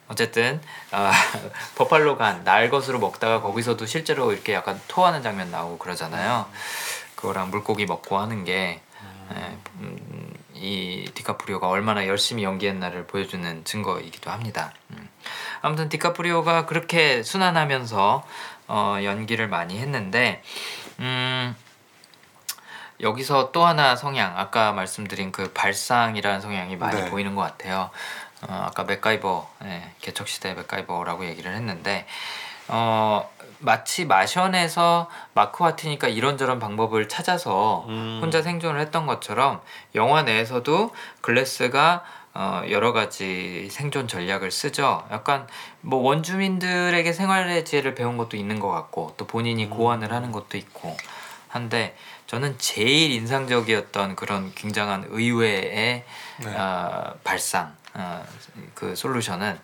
어쨌든 0.10 0.62
아, 0.92 1.12
버팔로 1.76 2.18
간 2.18 2.44
날 2.44 2.70
것으로 2.70 3.00
먹다가 3.00 3.42
거기서도 3.42 3.86
실제로 3.86 4.32
이렇게 4.32 4.54
약간 4.54 4.80
토하는 4.88 5.22
장면 5.22 5.52
나오고 5.52 5.78
그러잖아요. 5.80 6.46
그거랑 7.16 7.50
물고기 7.50 7.86
먹고 7.86 8.18
하는 8.18 8.44
게 8.46 8.82
예, 9.36 9.58
음, 9.82 10.34
이 10.54 11.10
디카프리오가 11.14 11.68
얼마나 11.68 12.08
열심히 12.08 12.44
연기했나를 12.44 13.06
보여주는 13.08 13.66
증거이기도 13.66 14.32
합니다. 14.32 14.72
음. 14.92 15.10
아무튼 15.62 15.90
디카프리오가 15.90 16.66
그렇게 16.66 17.24
순환하면서 17.24 18.26
어, 18.70 18.98
연기를 19.04 19.50
많이 19.50 19.78
했는데 19.80 20.42
음, 21.00 21.54
여기서 23.00 23.52
또 23.52 23.66
하나 23.66 23.96
성향 23.96 24.38
아까 24.38 24.72
말씀드린 24.74 25.32
그 25.32 25.52
발상이라는 25.54 26.42
성향이 26.42 26.76
많이 26.76 27.02
네. 27.02 27.10
보이는 27.10 27.36
것 27.36 27.42
같아요. 27.42 27.90
어, 28.42 28.66
아까 28.68 28.84
맥가이버 28.84 29.50
예, 29.66 29.92
개척 30.00 30.28
시대 30.28 30.54
맥가이버라고 30.54 31.26
얘기를 31.26 31.54
했는데 31.56 32.06
어, 32.68 33.30
마치 33.60 34.06
마션에서 34.06 35.10
마크 35.34 35.64
와트니까 35.64 36.08
이런저런 36.08 36.60
방법을 36.60 37.08
찾아서 37.08 37.86
음. 37.88 38.20
혼자 38.22 38.42
생존을 38.42 38.80
했던 38.80 39.06
것처럼 39.06 39.62
영화 39.96 40.24
내에서도 40.24 40.94
글래스가 41.22 42.04
어, 42.34 42.62
여러 42.70 42.94
가지 42.94 43.68
생존 43.72 44.08
전략을 44.08 44.52
쓰죠. 44.52 45.04
약간 45.12 45.48
뭐 45.82 46.04
원주민들에게 46.04 47.12
생활의 47.12 47.66
지혜를 47.66 47.96
배운 47.96 48.18
것도 48.18 48.38
있는 48.38 48.60
것 48.60 48.70
같고 48.70 49.16
또 49.18 49.26
본인이 49.26 49.68
고안을 49.68 50.14
하는 50.14 50.32
것도 50.32 50.58
있고 50.58 50.96
한데 51.48 51.96
저는 52.28 52.56
제일 52.58 53.12
인상적이었던 53.12 54.16
그런 54.16 54.54
굉장한 54.54 55.08
의외의 55.10 56.04
네. 56.44 56.56
어, 56.56 57.14
발상 57.24 57.74
어, 57.94 58.24
그 58.74 58.96
솔루션은 58.96 59.58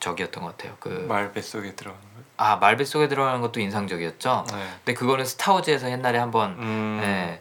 저기였던 0.00 0.42
것 0.42 0.56
같아요. 0.56 0.76
그 0.80 0.88
말 1.08 1.32
뱃속에 1.32 1.74
들어가는 1.74 2.02
거. 2.02 2.14
아 2.36 2.56
말배 2.56 2.84
속에 2.84 3.06
들어가는 3.08 3.40
것도 3.40 3.60
인상적이었죠. 3.60 4.44
네. 4.52 4.68
근데 4.84 4.94
그거는 4.94 5.24
스타워즈에서 5.24 5.88
옛날에 5.90 6.18
한번 6.18 6.50
음. 6.58 6.98
네, 7.00 7.40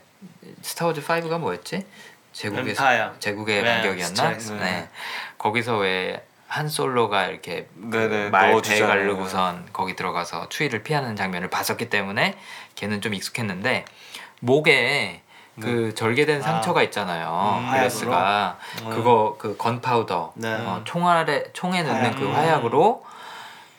스타워즈 0.61 1.01
5가 1.01 1.39
뭐였지? 1.39 1.85
제국의 2.31 2.69
엠파이어. 2.69 3.13
제국의 3.19 3.63
네, 3.63 3.73
반격이었나? 3.81 4.15
스타워즈. 4.15 4.51
네. 4.53 4.89
거기서 5.37 5.77
왜 5.77 6.23
한 6.53 6.69
솔로가 6.69 7.25
이렇게 7.25 7.67
네네, 7.73 8.29
말 8.29 8.43
배에 8.43 8.51
넣어주잖아요. 8.51 8.87
가르고선 8.87 9.69
거기 9.73 9.95
들어가서 9.95 10.49
추위를 10.49 10.83
피하는 10.83 11.15
장면을 11.15 11.49
봤었기 11.49 11.89
때문에 11.89 12.37
걔는 12.75 13.01
좀 13.01 13.15
익숙했는데 13.15 13.85
목에 14.47 15.21
그 15.61 15.93
절개된 15.95 16.41
상처가 16.41 16.83
있잖아요. 16.83 17.61
음, 17.63 17.71
글래스가 17.71 18.57
그거 18.89 19.35
그 19.39 19.55
건파우더 19.55 20.33
네. 20.35 20.53
어, 20.53 20.81
총알에 20.83 21.45
총에 21.53 21.81
넣는 21.83 22.01
화약. 22.01 22.15
그 22.19 22.27
화약으로 22.29 23.05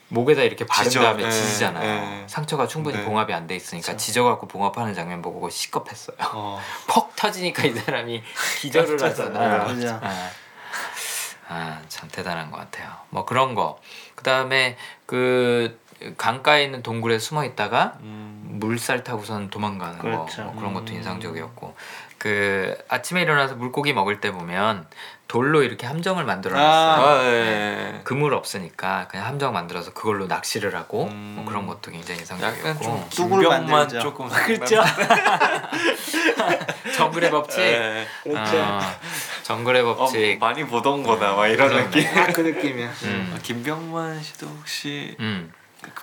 목에다 0.09 0.43
이렇게 0.43 0.65
바른 0.67 0.89
지져. 0.89 1.03
다음에 1.03 1.25
예, 1.25 1.31
지지잖아요. 1.31 2.23
예. 2.23 2.25
상처가 2.29 2.67
충분히 2.67 2.97
네. 2.99 3.05
봉합이 3.05 3.35
안 3.35 3.47
돼 3.47 3.57
있으니까 3.57 3.97
지져갖고 3.97 4.47
봉합하는 4.49 4.95
장면 4.95 5.21
보고 5.21 5.51
시겁했어요. 5.51 6.17
어. 6.33 6.61
퍽 6.89 7.15
터지니까 7.17 7.65
이 7.65 7.75
사람이 7.75 8.23
기절을 8.61 9.03
하잖아요. 9.03 9.65
맞아. 9.65 10.01
아, 10.03 10.31
아, 11.49 11.81
참 11.89 12.09
대단한 12.11 12.51
것 12.51 12.59
같아요. 12.59 12.89
뭐 13.11 13.25
그런 13.27 13.55
거. 13.55 13.79
그 14.15 14.23
다음에 14.23 14.77
그 15.05 15.79
강가에 16.17 16.65
있는 16.65 16.83
동굴에 16.83 17.19
숨어 17.19 17.45
있다가 17.45 17.95
음. 18.01 18.57
물살 18.61 19.05
타고선 19.05 19.51
도망가는 19.51 19.99
그렇죠. 19.99 20.37
거 20.37 20.43
뭐 20.45 20.55
그런 20.57 20.75
것도 20.75 20.93
음. 20.93 20.97
인상적이었고 20.97 21.75
그 22.19 22.77
아침에 22.89 23.23
일어나서 23.23 23.55
물고기 23.57 23.93
먹을 23.93 24.21
때 24.21 24.31
보면 24.33 24.87
돌로 25.29 25.63
이렇게 25.63 25.87
함정을 25.87 26.25
만들어놨어요. 26.25 27.07
아, 27.07 27.25
예. 27.27 28.01
그물 28.05 28.35
없으니까 28.35 29.09
그냥 29.11 29.27
함정 29.27 29.53
만들어서 29.53 29.93
그걸로 29.93 30.27
낚시를 30.27 30.75
하고 30.77 31.07
음. 31.07 31.35
뭐 31.37 31.45
그런 31.45 31.67
것도 31.67 31.91
굉장히 31.91 32.21
인상적이었고 32.21 33.09
김병만 33.11 33.67
만들죠. 33.67 34.01
조금 34.03 34.29
그렇죠. 34.47 34.83
정글의 36.97 37.31
법칙 37.31 37.61
예. 37.61 38.07
그렇죠. 38.23 38.57
어, 38.59 38.81
정글의 39.43 39.83
어, 39.83 39.97
법칙 39.97 40.39
많이 40.39 40.65
보던 40.67 41.03
거다 41.03 41.35
막 41.35 41.47
이런. 41.49 41.91
느낌. 41.91 42.05
딱그 42.15 42.41
느낌이야. 42.41 42.91
음. 43.05 43.33
아, 43.35 43.39
김병만 43.43 44.23
씨도 44.23 44.47
혹시 44.47 45.17
음. 45.21 45.53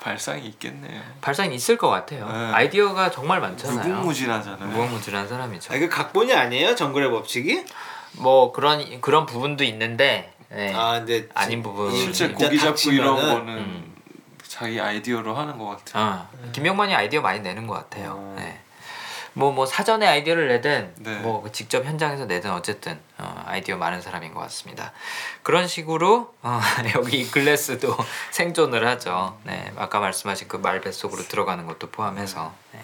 그 0.01 0.05
발상이 0.05 0.45
있겠네요. 0.47 0.99
발상이 1.21 1.53
있을 1.55 1.77
것 1.77 1.87
같아요 1.89 2.27
네. 2.27 2.33
아이디어가 2.53 3.11
정말 3.11 3.39
많잖아요 3.39 3.87
무궁무진하잖아요. 3.87 4.69
무궁무진한 4.69 5.27
사람이죠 5.27 5.73
아, 5.73 5.77
이거 5.77 5.87
각본이 5.87 6.33
아니에요? 6.33 6.75
정글의 6.75 7.11
법칙이? 7.11 7.63
뭐 8.13 8.51
그런 8.51 8.99
그런 8.99 9.25
부분도 9.27 9.63
있는데 9.63 10.33
네. 10.49 10.73
아 10.73 10.93
근데 10.93 11.29
아닌 11.35 11.61
부분 11.61 11.95
실제 11.95 12.29
고기 12.29 12.59
잡고 12.59 12.91
이런 12.91 13.15
거는 13.15 13.57
음. 13.57 13.95
자기 14.45 14.81
아이디어로 14.81 15.33
하는 15.33 15.57
것 15.57 15.65
같아요. 15.67 16.27
어, 16.33 16.49
김병만이 16.51 16.93
아이디어 16.93 17.21
많이 17.21 17.39
내는 17.39 17.67
것 17.67 17.75
같아요. 17.75 18.15
어. 18.17 18.35
네. 18.37 18.59
뭐, 19.33 19.51
뭐 19.51 19.65
사전에 19.65 20.05
아이디어를 20.07 20.47
내든 20.49 20.93
네. 20.99 21.17
뭐 21.19 21.47
직접 21.51 21.85
현장에서 21.85 22.25
내든 22.25 22.51
어쨌든 22.51 22.99
어, 23.17 23.43
아이디어 23.47 23.77
많은 23.77 24.01
사람인 24.01 24.33
것 24.33 24.41
같습니다. 24.41 24.91
그런 25.43 25.67
식으로 25.67 26.33
어, 26.41 26.59
여기 26.95 27.29
글래스도 27.29 27.95
생존을 28.31 28.85
하죠. 28.87 29.37
네, 29.43 29.71
아까 29.77 29.99
말씀하신 29.99 30.47
그 30.47 30.57
말 30.57 30.81
뱃속으로 30.81 31.23
들어가는 31.23 31.65
것도 31.65 31.89
포함해서. 31.91 32.53
네. 32.73 32.79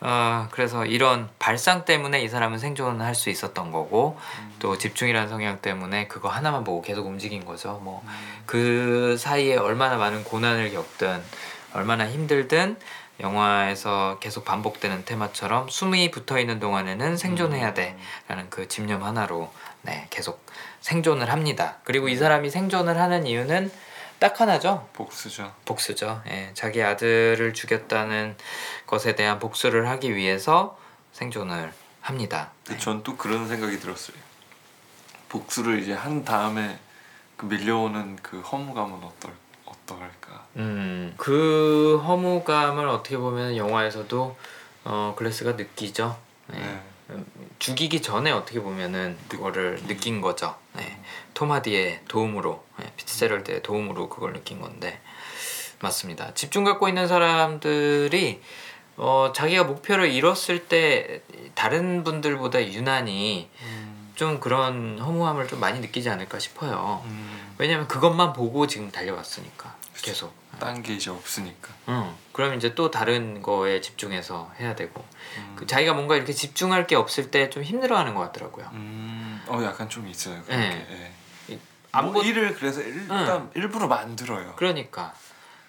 어, 0.00 0.48
그래서 0.50 0.84
이런 0.84 1.30
발상 1.38 1.84
때문에 1.84 2.20
이 2.22 2.28
사람은 2.28 2.58
생존을 2.58 3.04
할 3.04 3.14
수 3.14 3.30
있었던 3.30 3.70
거고 3.72 4.18
또 4.58 4.76
집중이라는 4.76 5.28
성향 5.28 5.60
때문에 5.62 6.08
그거 6.08 6.28
하나만 6.28 6.62
보고 6.64 6.82
계속 6.82 7.06
움직인 7.06 7.44
거죠. 7.46 7.80
뭐그 7.82 9.16
사이에 9.18 9.56
얼마나 9.56 9.96
많은 9.96 10.24
고난을 10.24 10.72
겪든 10.72 11.22
얼마나 11.72 12.06
힘들든 12.08 12.76
영화에서 13.20 14.18
계속 14.20 14.44
반복되는 14.44 15.04
테마처럼 15.04 15.68
숨이 15.68 16.10
붙어 16.10 16.38
있는 16.38 16.58
동안에는 16.58 17.16
생존해야 17.16 17.74
돼라는 17.74 18.50
그 18.50 18.68
집념 18.68 19.04
하나로 19.04 19.52
네, 19.82 20.06
계속 20.10 20.44
생존을 20.80 21.30
합니다. 21.30 21.78
그리고 21.84 22.08
이 22.08 22.16
사람이 22.16 22.50
생존을 22.50 22.98
하는 22.98 23.26
이유는 23.26 23.70
딱 24.18 24.40
하나죠. 24.40 24.88
복수죠. 24.92 25.52
복수죠. 25.64 26.22
예, 26.28 26.50
자기 26.54 26.82
아들을 26.82 27.52
죽였다는 27.52 28.36
것에 28.86 29.14
대한 29.14 29.38
복수를 29.38 29.88
하기 29.88 30.14
위해서 30.14 30.78
생존을 31.12 31.72
합니다. 32.00 32.50
근데 32.64 32.80
전또 32.80 33.16
그런 33.16 33.48
생각이 33.48 33.78
들었어요. 33.80 34.16
복수를 35.28 35.80
이제 35.80 35.92
한 35.92 36.24
다음에 36.24 36.78
그 37.36 37.46
밀려오는 37.46 38.16
그 38.22 38.40
허무감은 38.40 39.02
어떨 39.02 39.32
어떨까? 39.84 40.46
음, 40.56 41.14
그 41.16 42.00
허무감을 42.04 42.88
어떻게 42.88 43.16
보면 43.16 43.56
영화에서도 43.56 44.36
어, 44.84 45.14
글래스가 45.16 45.52
느끼죠. 45.52 46.18
예. 46.54 46.58
네. 46.58 46.82
음, 47.10 47.26
죽이기 47.58 48.00
전에 48.00 48.30
어떻게 48.30 48.60
보면은 48.60 49.16
그거를 49.28 49.78
느낀 49.86 50.20
거죠. 50.20 50.56
네. 50.72 50.98
토마디의 51.34 52.00
도움으로, 52.08 52.64
네. 52.78 52.92
피츠제럴드의 52.96 53.62
도움으로 53.62 54.08
그걸 54.08 54.32
느낀 54.32 54.60
건데 54.60 55.00
맞습니다. 55.80 56.32
집중 56.34 56.64
갖고 56.64 56.88
있는 56.88 57.06
사람들이 57.08 58.40
어, 58.96 59.32
자기가 59.34 59.64
목표를 59.64 60.10
이뤘을 60.12 60.66
때 60.68 61.20
다른 61.54 62.04
분들보다 62.04 62.64
유난히 62.72 63.50
좀 64.14 64.38
그런 64.38 64.98
허무함을 65.00 65.48
좀 65.48 65.58
많이 65.58 65.80
느끼지 65.80 66.08
않을까 66.08 66.38
싶어요. 66.38 67.02
음, 67.04 67.54
왜냐면 67.58 67.88
그것만 67.88 68.32
보고 68.32 68.66
지금 68.66 68.90
달려왔으니까 68.90 69.73
계속. 70.04 70.34
딴 70.60 70.82
게 70.82 70.94
이제 70.94 71.10
없으니까. 71.10 71.70
응. 71.88 72.14
그럼 72.32 72.54
이제 72.54 72.74
또 72.74 72.90
다른 72.90 73.40
거에 73.42 73.80
집중해서 73.80 74.52
해야 74.60 74.74
되고 74.76 75.02
음, 75.38 75.54
그 75.56 75.66
자기가 75.66 75.94
뭔가 75.94 76.14
이렇게 76.16 76.32
집중할 76.32 76.86
게 76.86 76.94
없을 76.94 77.30
때 77.30 77.48
좀 77.50 77.62
힘들어하는 77.62 78.14
것 78.14 78.20
같더라고요. 78.20 78.68
음, 78.72 79.42
어 79.48 79.62
약간 79.64 79.88
좀 79.88 80.06
있어요. 80.06 80.42
그런 80.44 80.60
네. 80.60 80.86
게. 81.48 81.54
예. 81.54 81.58
아무것 81.92 82.22
뭐 82.22 82.24
일을 82.24 82.54
그래서 82.54 82.82
일단 82.82 83.50
일부러 83.54 83.86
만들어요. 83.86 84.52
그러니까 84.56 85.14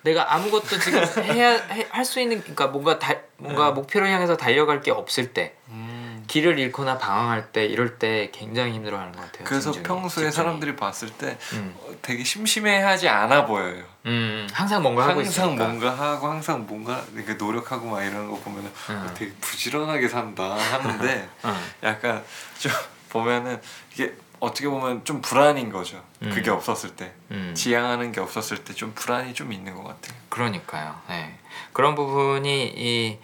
내가 0.01 0.33
아무것도 0.35 0.79
지금 0.79 0.99
해야 1.23 1.57
할 1.89 2.03
수 2.05 2.19
있는 2.19 2.39
그러니까 2.41 2.67
뭔가 2.67 2.99
다, 2.99 3.15
뭔가 3.37 3.67
네. 3.69 3.73
목표를 3.73 4.09
향해서 4.11 4.35
달려갈 4.37 4.81
게 4.81 4.91
없을 4.91 5.33
때 5.33 5.55
음, 5.69 5.84
길을 6.27 6.57
잃거나 6.59 6.97
방황할 6.97 7.51
때 7.51 7.65
이럴 7.65 7.97
때 7.99 8.29
굉장히 8.33 8.73
힘들어하는 8.73 9.11
것 9.11 9.21
같아요. 9.21 9.43
그래서 9.45 9.71
집중이, 9.71 9.83
평소에 9.83 10.25
집중이. 10.25 10.31
사람들이 10.31 10.75
봤을 10.75 11.09
때 11.11 11.37
음, 11.53 11.75
어, 11.81 11.89
되게 12.01 12.23
심심해하지 12.23 13.07
않아 13.09 13.45
보여요. 13.45 13.83
음, 14.05 14.47
항상 14.51 14.81
뭔가 14.81 15.03
하고 15.07 15.19
항상 15.21 15.45
있으니까. 15.45 15.65
뭔가 15.65 15.91
하고 15.91 16.27
항상 16.27 16.65
뭔가 16.67 17.03
이렇게 17.15 17.33
노력하고 17.35 17.87
막 17.89 18.01
이러는 18.03 18.29
거 18.29 18.37
보면은 18.39 18.71
음. 18.89 19.05
어, 19.09 19.13
되게 19.13 19.31
부지런하게 19.41 20.07
산다 20.07 20.55
하는데 20.55 21.29
응. 21.45 21.55
약간 21.83 22.23
좀 22.59 22.71
보면은 23.09 23.61
이게 23.93 24.13
어떻게 24.39 24.67
보면 24.67 25.05
좀 25.05 25.21
불안인 25.21 25.71
거죠. 25.71 26.03
음. 26.21 26.29
그게 26.33 26.51
없었을 26.51 26.95
때 26.95 27.13
음. 27.31 27.53
지향하는 27.55 28.11
게 28.11 28.19
없었을 28.19 28.63
때 28.63 28.73
좀 28.73 28.91
불안이 28.93 29.33
좀 29.33 29.53
있는 29.53 29.73
것 29.73 29.83
같아요. 29.83 30.19
그러니까요. 30.29 30.99
네. 31.07 31.37
그런 31.71 31.95
부분이 31.95 32.73
이 32.75 33.17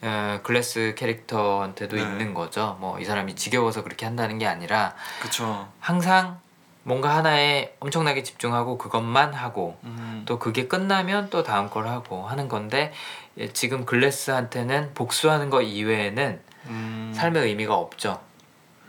어, 0.00 0.40
글래스 0.42 0.94
캐릭터한테도 0.96 1.96
네. 1.96 2.02
있는 2.02 2.34
거죠. 2.34 2.76
뭐 2.80 2.98
이 3.00 3.04
사람이 3.04 3.34
지겨워서 3.36 3.82
그렇게 3.82 4.06
한다는 4.06 4.38
게 4.38 4.46
아니라 4.46 4.94
그쵸. 5.20 5.68
항상 5.80 6.40
뭔가 6.84 7.14
하나에 7.16 7.74
엄청나게 7.80 8.22
집중하고 8.22 8.78
그것만 8.78 9.34
하고 9.34 9.78
음. 9.84 10.22
또 10.26 10.38
그게 10.38 10.68
끝나면 10.68 11.28
또 11.30 11.42
다음 11.42 11.68
걸 11.68 11.86
하고 11.88 12.26
하는 12.26 12.48
건데 12.48 12.92
예, 13.36 13.52
지금 13.52 13.84
글래스한테는 13.84 14.94
복수하는 14.94 15.50
거 15.50 15.60
이외에는 15.62 16.40
음. 16.66 17.12
삶의 17.14 17.42
의미가 17.44 17.74
없죠. 17.74 18.20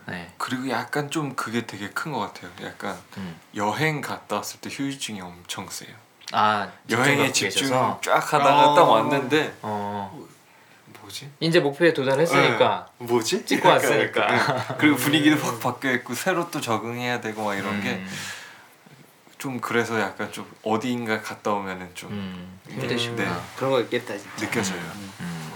네. 0.06 0.32
그리고 0.38 0.70
약간 0.70 1.10
좀 1.10 1.34
그게 1.36 1.66
되게 1.66 1.90
큰 1.90 2.12
것 2.12 2.20
같아요. 2.20 2.50
약간 2.64 2.96
음. 3.18 3.38
여행 3.54 4.00
갔다 4.00 4.36
왔을 4.36 4.60
때 4.60 4.70
휴유증이 4.70 5.20
엄청 5.20 5.68
세요. 5.68 5.94
아 6.32 6.68
여행에 6.88 7.32
집중? 7.32 7.68
쫙 8.02 8.32
하다가 8.32 8.70
어. 8.70 8.74
딱 8.76 8.82
왔는데 8.88 9.58
어 9.62 10.26
뭐지? 11.10 11.30
이제 11.40 11.60
목표에 11.60 11.92
도달했으니까 11.92 12.86
네. 12.98 13.06
뭐지? 13.06 13.44
찍고 13.44 13.68
약간 13.68 13.82
왔으니까. 13.90 14.22
약간. 14.34 14.76
그리고 14.78 14.96
분위기도 14.96 15.36
확 15.36 15.60
바뀌어 15.60 15.92
있고 15.94 16.14
새로 16.14 16.50
또 16.50 16.60
적응해야 16.60 17.20
되고 17.20 17.44
막 17.44 17.54
이런 17.56 17.80
게좀 17.82 19.54
음, 19.54 19.60
그래서 19.60 20.00
약간 20.00 20.30
좀 20.32 20.50
어디인가 20.62 21.20
갔다 21.20 21.52
오면은 21.52 21.90
좀 21.94 22.10
음, 22.12 22.60
힘드시구나. 22.68 23.24
네. 23.34 23.40
그런 23.56 23.72
거 23.72 23.80
있겠다 23.80 24.16
진짜. 24.16 24.36
느껴져요. 24.46 24.80
음, 25.20 25.52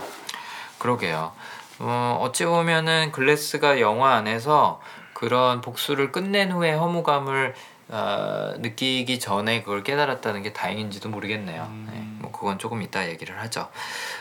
그러게요. 0.78 1.32
어, 1.78 2.18
어찌 2.20 2.44
보면은 2.44 3.12
글래스가 3.12 3.80
영화 3.80 4.14
안에서 4.14 4.80
그런 5.12 5.61
복수를 5.61 6.11
끝낸 6.12 6.50
후에 6.52 6.72
허무감을 6.72 7.55
어, 7.89 8.55
느끼기 8.59 9.18
전에 9.20 9.62
그걸 9.62 9.82
깨달았다는 9.82 10.43
게 10.43 10.53
다행인지도 10.53 11.09
모르겠네요. 11.11 11.62
음. 11.64 11.89
네, 11.93 12.22
뭐 12.22 12.32
그건 12.32 12.59
조금 12.59 12.82
이따 12.82 13.09
얘기를 13.09 13.39
하죠. 13.43 13.68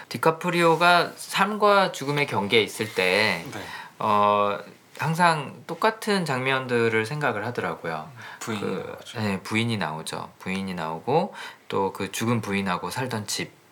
디카프리오가 0.10 1.12
삶과 1.16 1.92
죽음의 1.92 2.28
경계에 2.28 2.62
있을 2.62 2.94
때 2.94 3.46
네. 3.52 3.60
어, 4.00 4.60
항상 4.98 5.64
똑같은 5.66 6.24
장면들을 6.26 7.06
생각을 7.06 7.46
하더라고요. 7.48 8.10
부인이 8.40 8.62
그, 8.62 8.86
나오죠. 8.88 9.20
네, 9.20 9.40
부인이 9.42 9.78
나오죠. 9.78 10.30
부인이 10.40 10.74
나오고 10.74 11.34
또 11.68 11.92
그 11.94 12.12
죽은 12.12 12.42
부인하고 12.42 12.92
살던 12.92 13.26
집 13.28 13.48
음, 13.48 13.63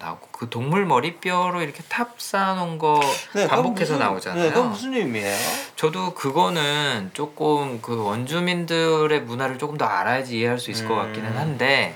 나오고 0.00 0.28
그 0.32 0.48
동물 0.48 0.86
머리뼈로 0.86 1.62
이렇게 1.62 1.82
탑 1.88 2.20
쌓아놓은 2.20 2.78
거 2.78 2.98
네, 3.34 3.46
반복해서 3.46 3.92
무슨- 3.94 3.98
나오잖아요. 3.98 4.42
네, 4.42 4.48
그건 4.50 4.70
무슨 4.70 4.94
의미예요? 4.94 5.36
저도 5.76 6.14
그거는 6.14 7.10
조금 7.12 7.80
그 7.82 8.02
원주민들의 8.02 9.20
문화를 9.22 9.58
조금 9.58 9.76
더 9.76 9.84
알아야지 9.84 10.38
이해할 10.38 10.58
수 10.58 10.70
있을 10.70 10.88
것 10.88 10.94
음. 10.94 11.06
같기는 11.06 11.36
한데 11.36 11.94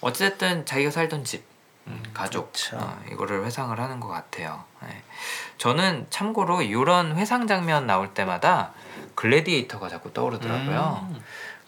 어쨌든 0.00 0.64
자기가 0.66 0.90
살던 0.90 1.24
집, 1.24 1.44
음, 1.86 2.02
가족 2.14 2.52
그렇죠. 2.52 2.78
어, 2.78 2.98
이거를 3.12 3.44
회상을 3.44 3.78
하는 3.78 4.00
것 4.00 4.08
같아요. 4.08 4.64
네. 4.82 5.02
저는 5.58 6.06
참고로 6.10 6.62
이런 6.62 7.16
회상 7.16 7.46
장면 7.46 7.86
나올 7.86 8.12
때마다 8.14 8.72
글래디에이터가 9.14 9.88
자꾸 9.88 10.12
떠오르더라고요. 10.12 11.06
음. 11.10 11.22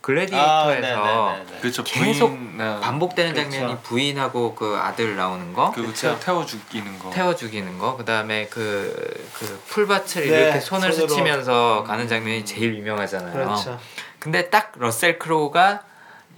글래디에이터에서 0.06 1.02
아. 1.02 1.36
그렇죠. 1.60 1.82
계속 1.82 2.28
부인이나 2.28 2.78
반복되는 2.78 3.32
그렇죠. 3.34 3.50
장면이 3.50 3.78
부인하고 3.82 4.54
그 4.54 4.76
아들 4.80 5.16
나오는 5.16 5.52
거 5.52 5.72
그리고 5.74 5.88
그쵸. 5.88 6.06
태워, 6.06 6.20
태워 6.20 6.46
죽이는 6.46 6.98
거. 7.00 7.10
태워 7.10 7.34
죽이는 7.34 7.76
거 7.78 7.96
그다음에 7.96 8.46
그, 8.46 8.94
그 9.34 9.60
풀밭을 9.66 10.28
네, 10.28 10.42
이렇게 10.42 10.60
손을 10.60 10.92
손으로. 10.92 11.08
스치면서 11.08 11.82
가는 11.84 12.06
장면이 12.06 12.44
제일 12.44 12.76
유명하잖아요. 12.76 13.32
그렇죠. 13.32 13.80
근데 14.20 14.48
딱 14.48 14.72
러셀 14.76 15.18
크로우가 15.18 15.82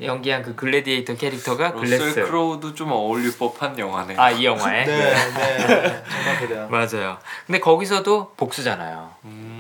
연기한 0.01 0.43
그 0.43 0.55
글래디에이터 0.55 1.17
캐릭터가 1.17 1.73
러셀 1.75 1.99
글래스. 1.99 2.23
크로우도 2.25 2.75
좀 2.75 2.91
어울릴 2.93 3.37
법한 3.37 3.79
영화네. 3.79 4.15
아이 4.17 4.47
영화에 4.47 4.85
네, 4.87 4.97
네, 4.97 6.05
정말 6.11 6.39
그래요. 6.41 6.69
맞아요. 6.73 7.19
근데 7.47 7.61
거기서도 7.61 8.33
복수잖아요. 8.39 9.11
음. 9.25 9.58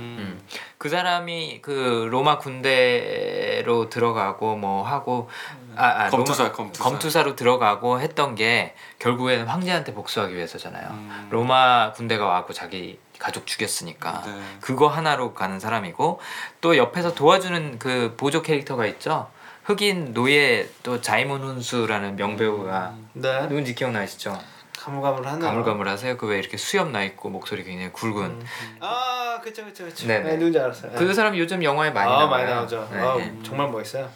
음. 0.79 0.81
그 0.81 0.89
사람이 0.89 1.59
그 1.61 2.09
로마 2.11 2.39
군대로 2.39 3.91
들어가고 3.91 4.57
뭐 4.57 4.85
하고 4.85 5.29
아, 5.77 6.05
아 6.05 6.09
검투사, 6.11 6.45
로마- 6.45 6.53
검투사. 6.57 6.85
검투사 6.89 7.23
로 7.25 7.37
들어가고 7.37 8.01
했던 8.01 8.35
게 8.35 8.75
결국에는 9.01 9.47
황제한테 9.47 9.93
복수하기 9.93 10.35
위해서잖아요. 10.35 10.89
음. 10.91 11.29
로마 11.31 11.93
군대가 11.93 12.27
와고 12.27 12.53
자기 12.53 12.99
가족 13.19 13.47
죽였으니까 13.47 14.23
네. 14.25 14.33
그거 14.61 14.87
하나로 14.87 15.35
가는 15.35 15.59
사람이고 15.59 16.21
또 16.61 16.77
옆에서 16.77 17.15
도와주는 17.15 17.79
그 17.81 18.15
보조 18.17 18.43
캐릭터가 18.43 18.87
있죠. 18.87 19.29
흑인 19.65 20.15
노예 20.15 20.69
또 20.83 21.01
자이몬 21.01 21.43
훈수라는 21.43 22.17
명배우가 22.17 22.95
네, 23.15 23.43
누군지 23.49 23.75
기억나시죠? 23.75 24.39
가물가물하네요. 24.85 25.45
가물가물하세요. 25.49 26.17
그 26.17 26.27
왜 26.29 26.39
이렇게 26.39 26.57
수염 26.57 26.93
나 26.93 27.03
있고 27.03 27.31
목소리 27.31 27.65
굉장히 27.65 27.91
굵은 27.93 28.25
음. 28.25 28.47
아, 28.81 29.39
그렇죠, 29.43 29.63
그렇죠, 29.63 29.85
그렇죠. 29.85 30.07
네네. 30.07 30.25
네, 30.31 30.37
누군지 30.39 30.59
알았어요. 30.59 30.93
그 30.93 31.13
사람이 31.15 31.39
요즘 31.39 31.63
영화에 31.65 31.91
많이 31.91 32.09
아, 32.09 32.13
나와요. 32.13 32.29
많이 32.29 32.45
나오죠. 32.51 32.89
네. 32.93 33.01
아, 33.01 33.17
정말 33.43 33.69
멋있어요. 33.71 34.09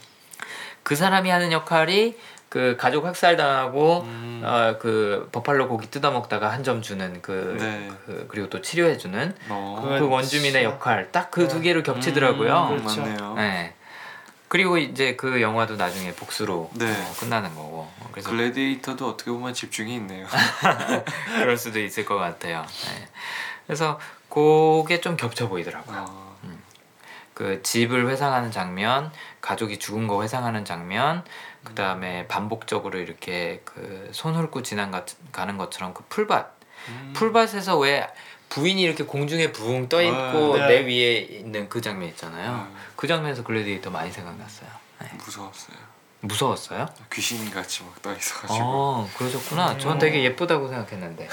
그 0.83 0.95
사람이 0.97 1.31
하는 1.31 1.53
역할이 1.53 2.17
그 2.49 2.77
가족 2.79 3.07
학살 3.07 3.37
당하고 3.39 4.03
음. 4.03 4.43
어, 4.45 4.77
그 4.79 5.29
버팔로 5.33 5.69
고기 5.69 5.91
뜯어 5.91 6.11
먹다가 6.11 6.51
한 6.53 6.63
점 6.63 6.83
주는 6.83 7.23
그, 7.23 7.57
네. 7.59 7.89
그 8.05 8.27
그리고 8.29 8.51
또 8.51 8.61
치료해 8.61 8.99
주는 8.99 9.35
어. 9.49 9.97
그 9.99 10.07
원주민의 10.09 10.63
역할 10.65 11.11
딱 11.13 11.31
그두 11.31 11.57
네. 11.57 11.63
개를 11.63 11.83
겹치더라고요. 11.83 12.69
음, 12.71 12.77
그렇죠. 12.79 13.01
맞네요. 13.01 13.35
네. 13.37 13.75
그리고 14.53 14.77
이제 14.77 15.17
그 15.17 15.41
영화도 15.41 15.77
나중에 15.77 16.13
복수로 16.13 16.69
네. 16.75 16.85
어, 16.85 17.15
끝나는 17.19 17.55
거고 17.55 17.91
어, 18.01 18.09
그래서 18.11 18.29
글래디에이터도 18.29 19.09
어떻게 19.09 19.31
보면 19.31 19.55
집중이 19.55 19.95
있네요. 19.95 20.27
그럴 21.41 21.57
수도 21.57 21.81
있을 21.81 22.05
것 22.05 22.17
같아요. 22.17 22.61
네. 22.61 23.09
그래서 23.67 23.99
그게 24.29 25.01
좀 25.01 25.17
겹쳐 25.17 25.49
보이더라고요. 25.49 25.97
아, 26.07 26.33
그 27.33 27.63
집을 27.63 28.11
회상하는 28.11 28.51
장면, 28.51 29.11
가족이 29.41 29.79
죽은 29.79 30.07
거 30.07 30.23
회상하는 30.23 30.67
장면, 30.67 31.25
그 31.65 31.75
다음에 31.75 32.29
반복적으로 32.29 32.99
이렇게 32.99 33.63
그 33.65 34.11
손 34.13 34.35
훑고 34.35 34.61
지나가는 34.63 35.57
것처럼 35.57 35.95
그 35.95 36.05
풀밭, 36.11 36.53
음. 36.89 37.13
풀밭에서 37.17 37.79
왜 37.79 38.07
부인이 38.53 38.83
이렇게 38.83 39.05
공중에 39.05 39.51
붕 39.51 39.89
떠 39.89 40.03
있고 40.03 40.55
아, 40.61 40.67
내 40.67 40.81
네. 40.83 40.87
위에 40.87 41.19
있는 41.21 41.69
그 41.71 41.81
장면 41.81 42.09
있잖아요. 42.11 42.69
음. 42.71 42.77
그 42.97 43.07
장면에서 43.07 43.43
글래디에이터 43.43 43.89
많이 43.91 44.13
생각났어요. 44.13 44.69
네. 45.01 45.09
무서웠어요. 45.17 45.77
무서웠어요? 46.21 46.87
귀신 47.13 47.51
같이 47.51 47.83
막 47.83 48.01
떠 48.03 48.15
있어가지고. 48.15 48.61
어, 48.63 49.11
그러셨구나. 49.17 49.79
전 49.79 49.99
되게 49.99 50.23
예쁘다고 50.25 50.69
생각했는데. 50.69 51.29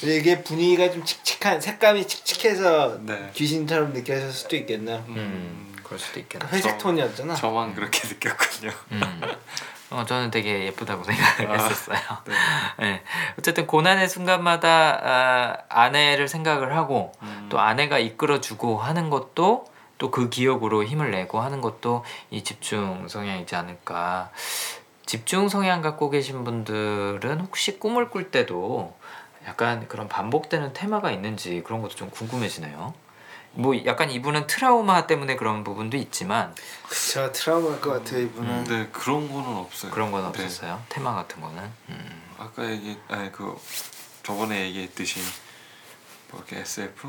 근데 0.00 0.16
이게 0.16 0.42
분위기가 0.42 0.90
좀 0.90 1.04
칙칙한 1.04 1.60
색감이 1.60 2.06
칙칙해서 2.06 2.98
네. 3.02 3.30
귀신처럼 3.34 3.92
느껴질 3.92 4.32
수도 4.32 4.56
있겠네요. 4.56 5.04
음, 5.08 5.74
그럴 5.82 5.98
수도 5.98 6.18
있겠네. 6.20 6.46
회색 6.50 6.72
저- 6.72 6.78
톤이었잖아. 6.78 7.34
저만 7.34 7.74
그렇게 7.74 8.08
느꼈군요. 8.08 8.72
음. 8.92 9.00
어, 9.90 10.04
저는 10.04 10.30
되게 10.30 10.64
예쁘다고 10.64 11.04
생각을 11.04 11.50
아, 11.50 11.54
했었어요. 11.54 11.98
네. 12.26 12.34
네. 12.80 13.02
어쨌든 13.38 13.66
고난의 13.66 14.08
순간마다 14.08 14.98
아, 15.02 15.56
아내를 15.68 16.28
생각을 16.28 16.76
하고 16.76 17.12
음. 17.22 17.46
또 17.50 17.60
아내가 17.60 17.98
이끌어주고 17.98 18.78
하는 18.78 19.10
것도 19.10 19.66
또 19.98 20.10
그 20.10 20.28
기억으로 20.28 20.84
힘을 20.84 21.10
내고 21.10 21.40
하는 21.40 21.60
것도 21.60 22.04
이 22.30 22.44
집중 22.44 23.08
성향이지 23.08 23.56
않을까. 23.56 24.30
집중 25.06 25.48
성향 25.48 25.82
갖고 25.82 26.10
계신 26.10 26.44
분들은 26.44 27.40
혹시 27.40 27.78
꿈을 27.78 28.10
꿀 28.10 28.30
때도 28.30 28.94
약간 29.46 29.86
그런 29.88 30.08
반복되는 30.08 30.72
테마가 30.72 31.12
있는지 31.12 31.62
그런 31.64 31.80
것도 31.80 31.94
좀 31.94 32.10
궁금해지네요. 32.10 32.92
뭐 33.56 33.74
약간 33.86 34.10
이분은 34.10 34.46
트라우마 34.46 35.06
때문에 35.06 35.36
그런 35.36 35.64
부분도 35.64 35.96
있지만 35.96 36.54
그쵸 36.88 37.32
트라우마일 37.32 37.80
것 37.80 37.90
같아요 37.92 38.22
이분은. 38.22 38.64
네 38.64 38.88
그런 38.92 39.32
거는 39.32 39.56
없어요. 39.56 39.90
그런 39.90 40.12
건 40.12 40.22
네. 40.22 40.28
없었어요. 40.28 40.82
테마 40.88 41.14
같은 41.14 41.40
거는. 41.40 41.62
음. 41.88 42.22
아까 42.38 42.70
얘기 42.70 42.98
아니 43.08 43.32
그 43.32 43.56
저번에 44.22 44.66
얘기했듯이 44.66 45.20
뭐 46.30 46.40
이렇게 46.46 46.60
SF 46.60 47.08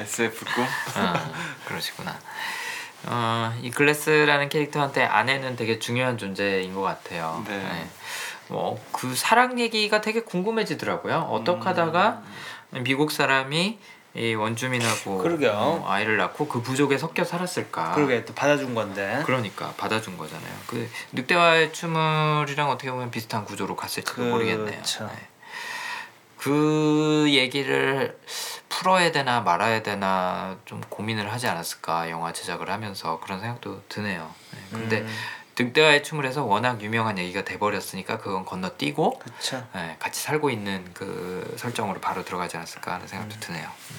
SF 0.00 0.44
꿈 0.54 0.66
아, 0.96 1.30
그러시구나. 1.66 2.18
어, 3.06 3.54
이 3.62 3.70
글래스라는 3.70 4.48
캐릭터한테 4.48 5.04
아내는 5.04 5.56
되게 5.56 5.78
중요한 5.78 6.18
존재인 6.18 6.74
것 6.74 6.82
같아요. 6.82 7.42
네. 7.46 7.88
뭐, 8.48 8.84
그 8.92 9.14
사랑 9.14 9.60
얘기가 9.60 10.00
되게 10.00 10.22
궁금해지더라고요. 10.22 11.28
어떻게 11.30 11.62
하다가 11.62 12.22
미국 12.82 13.12
사람이 13.12 13.78
이 14.14 14.34
원주민하고 14.34 15.18
그러게요. 15.18 15.52
어, 15.52 15.84
아이를 15.88 16.16
낳고 16.16 16.48
그 16.48 16.62
부족에 16.62 16.98
섞여 16.98 17.22
살았을까? 17.24 17.92
그러게 17.92 18.24
또 18.24 18.34
받아준 18.34 18.74
건데. 18.74 19.22
그러니까 19.24 19.72
받아준 19.76 20.16
거잖아요. 20.18 20.52
그 20.66 20.88
늑대와의 21.12 21.72
춤을이랑 21.72 22.70
어떻게 22.70 22.90
보면 22.90 23.10
비슷한 23.10 23.44
구조로 23.44 23.76
갔을지도 23.76 24.22
모르겠네요. 24.22 24.66
그렇죠. 24.66 25.06
네. 25.06 25.12
그 26.38 27.26
얘기를 27.28 28.18
풀어야 28.68 29.12
되나 29.12 29.42
말아야 29.42 29.82
되나 29.82 30.56
좀 30.64 30.80
고민을 30.88 31.30
하지 31.30 31.46
않았을까 31.46 32.08
영화 32.10 32.32
제작을 32.32 32.70
하면서 32.70 33.20
그런 33.20 33.40
생각도 33.40 33.82
드네요. 33.88 34.32
네. 34.52 34.58
근데 34.72 35.00
음, 35.00 35.08
늑대와의 35.64 36.02
춤을 36.02 36.24
해서 36.24 36.44
워낙 36.44 36.80
유명한 36.82 37.18
얘기가 37.18 37.44
돼버렸으니까 37.44 38.18
그건 38.18 38.44
건너뛰고 38.44 39.18
그쵸. 39.18 39.66
네, 39.74 39.96
같이 39.98 40.22
살고 40.22 40.50
있는 40.50 40.88
그 40.94 41.54
설정으로 41.58 42.00
바로 42.00 42.24
들어가지 42.24 42.56
않았을까 42.56 42.94
하는 42.94 43.06
생각도 43.06 43.34
음. 43.36 43.40
드네요. 43.40 43.68
음. 43.90 43.96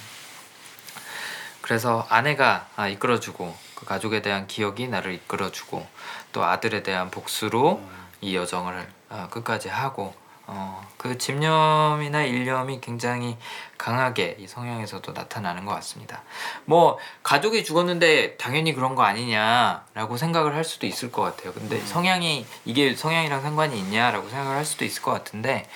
그래서 1.61 2.05
아내가 2.09 2.67
아, 2.75 2.87
이끌어주고 2.87 3.55
그 3.75 3.85
가족에 3.85 4.21
대한 4.21 4.47
기억이 4.47 4.87
나를 4.87 5.13
이끌어주고 5.13 5.87
또 6.31 6.43
아들에 6.43 6.83
대한 6.83 7.11
복수로 7.11 7.77
음. 7.77 8.07
이 8.21 8.35
여정을 8.35 8.87
어, 9.09 9.27
끝까지 9.29 9.69
하고 9.69 10.15
어, 10.47 10.85
그 10.97 11.17
집념이나 11.17 12.23
일념이 12.23 12.81
굉장히 12.81 13.37
강하게 13.77 14.35
이 14.39 14.47
성향에서도 14.47 15.11
나타나는 15.11 15.65
것 15.65 15.73
같습니다. 15.75 16.23
뭐 16.65 16.97
가족이 17.23 17.63
죽었는데 17.63 18.37
당연히 18.37 18.73
그런 18.73 18.95
거 18.95 19.03
아니냐라고 19.03 20.17
생각을 20.17 20.55
할 20.55 20.63
수도 20.63 20.87
있을 20.87 21.11
것 21.11 21.21
같아요. 21.21 21.53
근데 21.53 21.79
성향이 21.79 22.45
이게 22.65 22.95
성향이랑 22.95 23.41
상관이 23.41 23.79
있냐라고 23.79 24.29
생각을 24.29 24.55
할 24.55 24.65
수도 24.65 24.85
있을 24.85 25.01
것 25.01 25.11
같은데 25.11 25.67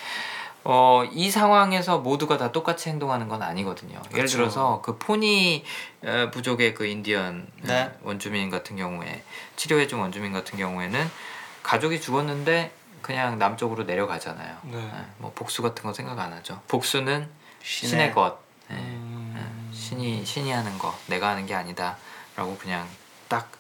어, 0.68 1.04
이 1.12 1.30
상황에서 1.30 2.00
모두가 2.00 2.38
다 2.38 2.52
똑같이 2.52 2.90
행동하는 2.90 3.30
건 3.30 3.44
아니거든요. 3.44 4.02
예를 4.12 4.26
그쵸. 4.26 4.38
들어서 4.38 4.82
그 4.84 4.98
포니 4.98 5.64
어, 6.04 6.32
부족의 6.32 6.74
그 6.74 6.88
인디언 6.88 7.48
네. 7.62 7.92
원주민 8.02 8.50
같은 8.50 8.76
경우에 8.76 9.24
치료해준 9.56 10.00
원주민 10.00 10.34
같은 10.34 10.58
경우에는 10.58 11.10
가족이 11.62 12.02
죽었는데 12.02 12.72
그냥 13.06 13.38
남쪽으로 13.38 13.84
내려가잖아요. 13.84 14.58
네. 14.64 14.78
예, 14.80 15.06
뭐 15.20 15.32
복수 15.36 15.62
같은 15.62 15.84
거 15.84 15.94
생각 15.94 16.18
안 16.18 16.34
하죠. 16.34 16.60
복수는 16.68 17.30
신의, 17.62 17.90
신의 17.92 18.12
것, 18.16 18.40
예, 18.72 18.74
음. 18.74 19.36
예, 19.38 19.76
신이 19.76 20.26
신이 20.26 20.50
하는 20.50 20.76
거, 20.80 20.92
내가 21.06 21.30
하는 21.30 21.46
게 21.46 21.54
아니다라고 21.54 22.58
그냥 22.60 22.88
딱 23.28 23.52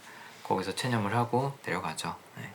거기서 0.41 0.73
체념을 0.73 1.15
하고 1.15 1.55
내려가죠. 1.63 2.15
예. 2.39 2.49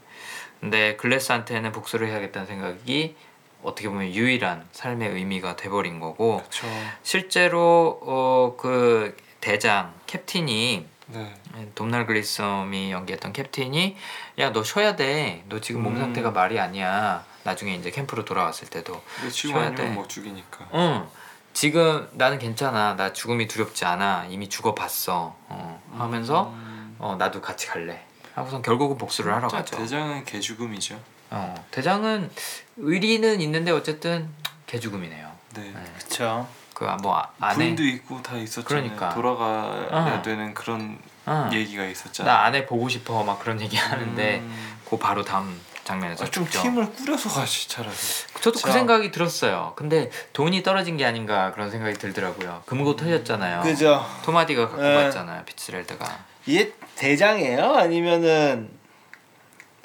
근데 0.59 0.97
글래스한테는 0.97 1.70
복수를 1.70 2.09
해야겠다는 2.09 2.49
생각이 2.49 3.14
어떻게 3.62 3.88
보면 3.88 4.12
유일한 4.12 4.66
삶의 4.72 5.11
의미가 5.11 5.55
돼버린 5.55 6.01
거고 6.01 6.38
그렇죠. 6.38 6.66
실제로 7.05 8.01
어, 8.03 8.57
그 8.59 9.16
대장 9.41 9.95
캡틴이 10.09 10.88
네. 11.12 11.34
돔날 11.74 12.06
글리썸이 12.06 12.92
연기했던 12.92 13.32
캡틴이 13.32 13.96
야 14.38 14.52
너 14.52 14.62
쉬어야 14.62 14.96
돼. 14.96 15.44
너 15.48 15.61
지금 15.61 15.82
몸 15.82 15.94
음. 15.94 16.00
상태가 16.00 16.30
말이 16.30 16.58
아니야. 16.58 17.24
나중에 17.44 17.74
이제 17.74 17.90
캠프로 17.90 18.24
돌아왔을 18.24 18.68
때도 18.68 19.00
쉬어야 19.30 19.74
돼. 19.74 19.88
못 19.90 20.08
죽이니까. 20.08 20.68
응. 20.74 21.08
지금 21.52 22.08
나는 22.12 22.38
괜찮아. 22.38 22.94
나 22.96 23.12
죽음이 23.12 23.48
두렵지 23.48 23.84
않아. 23.84 24.26
이미 24.30 24.48
죽어봤어. 24.48 25.34
어, 25.48 25.82
하면서 25.96 26.50
음. 26.50 26.96
어, 26.98 27.16
나도 27.18 27.40
같이 27.40 27.66
갈래. 27.66 28.04
하고선 28.34 28.62
결국은 28.62 28.96
복수를 28.98 29.34
하러 29.34 29.48
가죠. 29.48 29.76
대장은 29.76 30.24
개죽음이죠. 30.24 31.00
어, 31.30 31.54
대장은 31.70 32.30
의리는 32.76 33.40
있는데 33.40 33.70
어쨌든 33.72 34.28
개죽음이네요. 34.66 35.30
네. 35.54 35.62
네. 35.62 35.84
그쵸. 35.98 36.46
그뭐 36.81 37.22
안에 37.41 37.55
부인도 37.57 37.83
있고 37.85 38.22
다 38.22 38.37
있었잖아요. 38.37 38.64
그러니까. 38.64 39.11
돌아가야 39.11 40.16
어. 40.16 40.22
되는 40.22 40.55
그런 40.55 40.99
어, 41.26 41.51
얘기가 41.53 41.85
있었잖아요. 41.85 42.35
나 42.35 42.45
아내 42.45 42.64
보고 42.64 42.89
싶어 42.89 43.22
막 43.22 43.39
그런 43.39 43.61
얘기 43.61 43.76
하는데 43.76 44.39
음. 44.39 44.78
그 44.89 44.97
바로 44.97 45.22
다음 45.22 45.61
장면에서 45.85 46.24
아, 46.24 46.31
좀 46.31 46.45
죽죠. 46.47 46.62
팀을 46.62 46.91
꾸려서 46.93 47.28
가시 47.28 47.68
차라리. 47.68 47.95
저도 48.41 48.53
그 48.53 48.62
그쵸. 48.62 48.72
생각이 48.72 49.11
들었어요. 49.11 49.74
근데 49.76 50.11
돈이 50.33 50.62
떨어진 50.62 50.97
게 50.97 51.05
아닌가 51.05 51.53
그런 51.53 51.70
생각이 51.70 51.99
들더라고요. 51.99 52.62
금고 52.64 52.97
터졌잖아요. 52.97 53.61
그죠. 53.61 54.07
토마디가 54.24 54.68
갖고 54.68 54.83
네. 54.83 54.95
갔잖아요. 54.95 55.45
피츠렐드가. 55.45 56.18
이게 56.47 56.72
대장이에요? 56.97 57.74
아니면은 57.74 58.70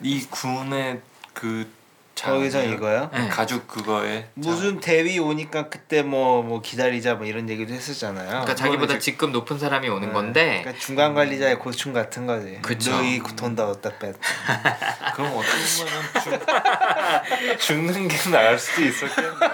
이 0.02 0.26
군의 0.30 1.02
그 1.34 1.70
거기서 2.16 2.60
장이에요? 2.60 2.76
이거요? 2.78 3.10
네. 3.14 3.28
가죽 3.28 3.68
그거에 3.68 4.30
무슨 4.36 4.80
대위 4.80 5.20
오니까 5.20 5.68
그때 5.70 6.02
뭐뭐 6.02 6.62
기다리자 6.62 7.16
뭐 7.16 7.26
이런 7.26 7.50
얘기도 7.50 7.74
했었잖아요. 7.74 8.28
그러니까 8.30 8.56
자기보다 8.56 8.94
이제- 8.94 9.00
직급 9.12 9.32
높은 9.32 9.60
사람이 9.60 9.90
오는 9.90 10.08
네. 10.08 10.14
건데 10.14 10.60
그러니까 10.64 10.80
중간 10.84 11.14
관리자의 11.14 11.60
고충 11.60 11.92
같은 11.94 12.26
거지. 12.26 12.60
그쵸. 12.62 12.92
너희 12.92 13.22
돈 13.36 13.56
다 13.56 13.66
어디다 13.68 13.98
뺐. 14.00 14.16
그럼 15.16 15.34
어떻게 15.36 15.84
보면 15.84 17.58
죽는 17.60 18.08
게 18.08 18.18
나을 18.32 18.58
수도 18.58 18.82
있었겠네. 18.84 19.30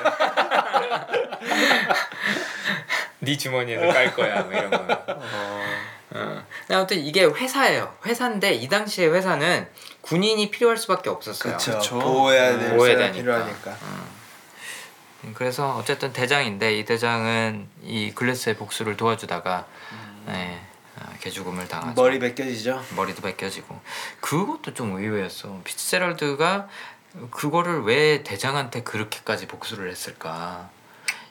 네 3.20 3.38
주머니에서 3.38 3.88
깔 3.93 4.14
거야 4.16 4.41
뭐 4.43 4.51
이런 4.53 4.70
거. 4.72 4.78
어. 6.14 6.43
근데 6.68 6.76
아무튼 6.76 6.97
이게 6.99 7.24
회사예요. 7.26 7.95
회사인데 8.05 8.53
이 8.53 8.68
당시에 8.68 9.07
회사는 9.07 9.68
군인이 10.02 10.49
필요할 10.52 10.78
수밖에 10.78 11.10
없었어요. 11.10 11.58
그쵸. 11.58 11.78
그쵸. 11.78 11.99
보호해야 11.99 12.52
네. 12.54 12.60
될 12.60 12.70
보호해야 12.76 12.95
사람이 12.97 13.14
되니까. 13.14 13.22
필요하니까. 13.22 13.78
음, 15.24 15.34
그래서 15.36 15.76
어쨌든 15.78 16.12
대장인데 16.14 16.78
이 16.78 16.86
대장은 16.86 17.68
이 17.84 18.12
글래스의 18.16 18.58
복수를 18.58 18.97
도와주다가 18.97 19.66
네, 20.26 20.60
어, 20.97 21.06
개죽음을 21.20 21.68
당하죠. 21.68 22.02
머리 22.02 22.18
벗겨지죠. 22.20 22.84
머리도 22.95 23.22
벗겨지고 23.22 23.80
그것도 24.20 24.74
좀 24.74 24.95
의외였어. 24.97 25.60
피츠제럴드가 25.64 26.68
그거를 27.30 27.84
왜 27.84 28.24
대장한테 28.24 28.84
그렇게까지 28.84 29.47
복수를 29.47 29.91
했을까? 29.91 30.70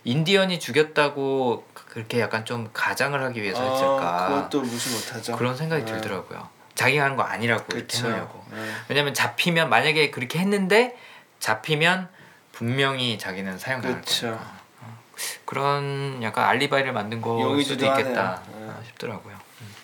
인디언이 0.05 0.61
죽였다고 0.61 1.67
그렇게 1.75 2.21
약간 2.21 2.45
좀 2.45 2.71
가장을 2.73 3.21
하기 3.23 3.43
위해서 3.43 3.61
했을까? 3.63 4.25
아, 4.25 4.29
그것도 4.29 4.63
무시 4.63 4.91
못하죠. 4.95 5.37
그런 5.37 5.57
생각이 5.57 5.85
네. 5.85 5.93
들더라고요. 5.93 6.49
자기가 6.81 7.05
하는 7.05 7.17
거 7.17 7.23
아니라고 7.25 7.63
이렇게 7.73 7.83
그쵸. 7.83 8.07
해놓으려고. 8.07 8.43
네. 8.53 8.73
왜냐면 8.89 9.13
잡히면 9.13 9.69
만약에 9.69 10.11
그렇게 10.11 10.39
했는데 10.39 10.97
잡히면 11.39 12.09
분명히 12.53 13.19
자기는 13.19 13.59
사용당할 13.59 14.01
그쵸. 14.01 14.29
거니까. 14.29 14.61
어. 14.81 14.99
그런 15.45 16.23
약간 16.23 16.47
알리바이를 16.49 16.95
만든 16.95 17.21
거 17.21 17.39
용의주도 17.39 17.85
수도 17.85 17.87
있겠다. 17.87 18.43
네. 18.47 18.55
어, 18.55 18.83
싶더라고요. 18.87 19.35
음. 19.61 19.75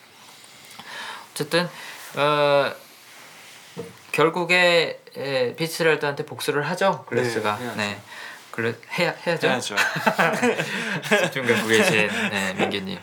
어쨌든 1.32 1.68
어, 2.16 2.72
결국에 4.12 5.02
에, 5.18 5.54
피츠랄드한테 5.54 6.24
복수를 6.24 6.62
하죠 6.70 7.04
글래스가. 7.10 7.58
네, 7.58 7.64
해야죠. 7.64 7.76
네. 7.76 8.00
그래 8.56 8.74
해야 8.98 9.14
해야죠. 9.26 9.48
해야죠. 9.48 9.76
집중 11.24 11.46
갖고 11.46 11.68
계신 11.68 12.08
네, 12.30 12.54
민기님 12.54 12.98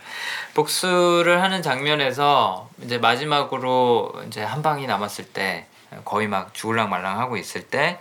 복수를 0.55 1.43
하는 1.43 1.61
장면에서 1.61 2.71
이제 2.81 2.97
마지막으로 2.97 4.13
이제 4.25 4.41
한 4.41 4.63
방이 4.63 4.87
남았을 4.87 5.25
때 5.25 5.67
거의 6.05 6.27
막 6.27 6.55
죽을랑 6.55 6.89
말랑 6.89 7.19
하고 7.19 7.37
있을 7.37 7.61
때 7.67 7.99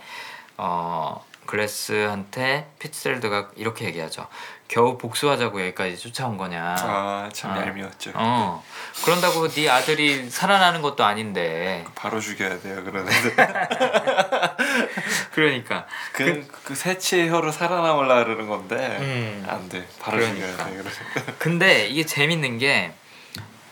어, 0.57 1.23
글래스한테 1.45 2.71
피츠렐드가 2.79 3.51
이렇게 3.55 3.85
얘기하죠. 3.85 4.27
겨우 4.73 4.97
복수하자고 4.97 5.61
여기까지 5.61 5.95
쫓아온 5.95 6.35
거냐. 6.35 6.73
아참 6.73 7.51
아. 7.51 7.61
얄미웠죠. 7.61 8.11
어 8.15 8.63
그런다고 9.05 9.47
네 9.47 9.69
아들이 9.69 10.27
살아나는 10.31 10.81
것도 10.81 11.03
아닌데 11.05 11.85
바로 11.93 12.19
죽여야 12.19 12.59
돼요 12.59 12.83
그러는데 12.83 13.35
그러니까 15.31 15.85
그, 16.11 16.47
그 16.63 16.73
새치의 16.73 17.29
혀로 17.29 17.51
살아남으려 17.51 18.23
그러는 18.23 18.47
건데 18.47 18.97
음. 18.99 19.45
안돼 19.47 19.87
바로 19.99 20.17
그러니까. 20.17 20.47
죽여야 20.47 20.65
돼 20.65 20.77
그래 20.77 20.89
근데 21.37 21.87
이게 21.87 22.03
재밌는 22.03 22.57
게 22.57 22.93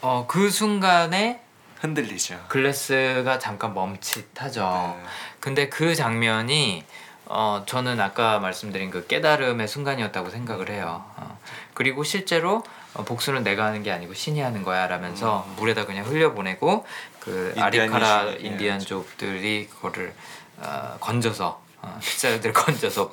어, 0.02 0.26
그 0.28 0.52
순간에 0.52 1.42
흔들리죠. 1.80 2.46
글래스가 2.48 3.40
잠깐 3.40 3.74
멈칫하죠. 3.74 4.96
네. 5.02 5.10
근데 5.40 5.68
그 5.68 5.96
장면이 5.96 6.86
어, 7.34 7.64
저는 7.66 8.02
아까 8.02 8.40
말씀드린 8.40 8.90
그 8.90 9.08
깨달음의 9.08 9.66
순간이었다고 9.70 10.30
생각을 10.30 10.70
해요. 10.70 11.06
어, 11.16 11.40
그리고 11.74 12.04
실제로 12.04 12.62
어, 12.94 13.06
복수는 13.06 13.44
내가 13.44 13.66
하는 13.66 13.84
게 13.84 13.92
아니고 13.92 14.14
신이 14.14 14.42
하는 14.42 14.64
거야 14.64 14.88
라면서 14.88 15.48
물에다 15.56 15.86
그냥 15.86 16.06
흘려보내고 16.06 16.86
그 17.22 17.56
아리카라 17.58 18.34
예, 18.34 18.38
인디안족들이 18.42 19.70
그거를 19.70 20.14
어, 20.58 20.98
건져서 21.00 21.62
어, 21.82 22.00
핏자루들 22.02 22.52
건져서 22.54 23.12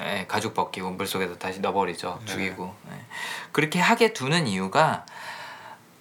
예, 0.00 0.24
가죽 0.26 0.52
벗기고 0.52 0.90
물 0.90 1.06
속에다 1.06 1.38
다시 1.38 1.60
넣어버리죠. 1.60 2.18
네. 2.26 2.32
죽이고 2.32 2.74
예. 2.90 2.94
그렇게 3.52 3.78
하게 3.78 4.12
두는 4.12 4.48
이유가 4.48 5.06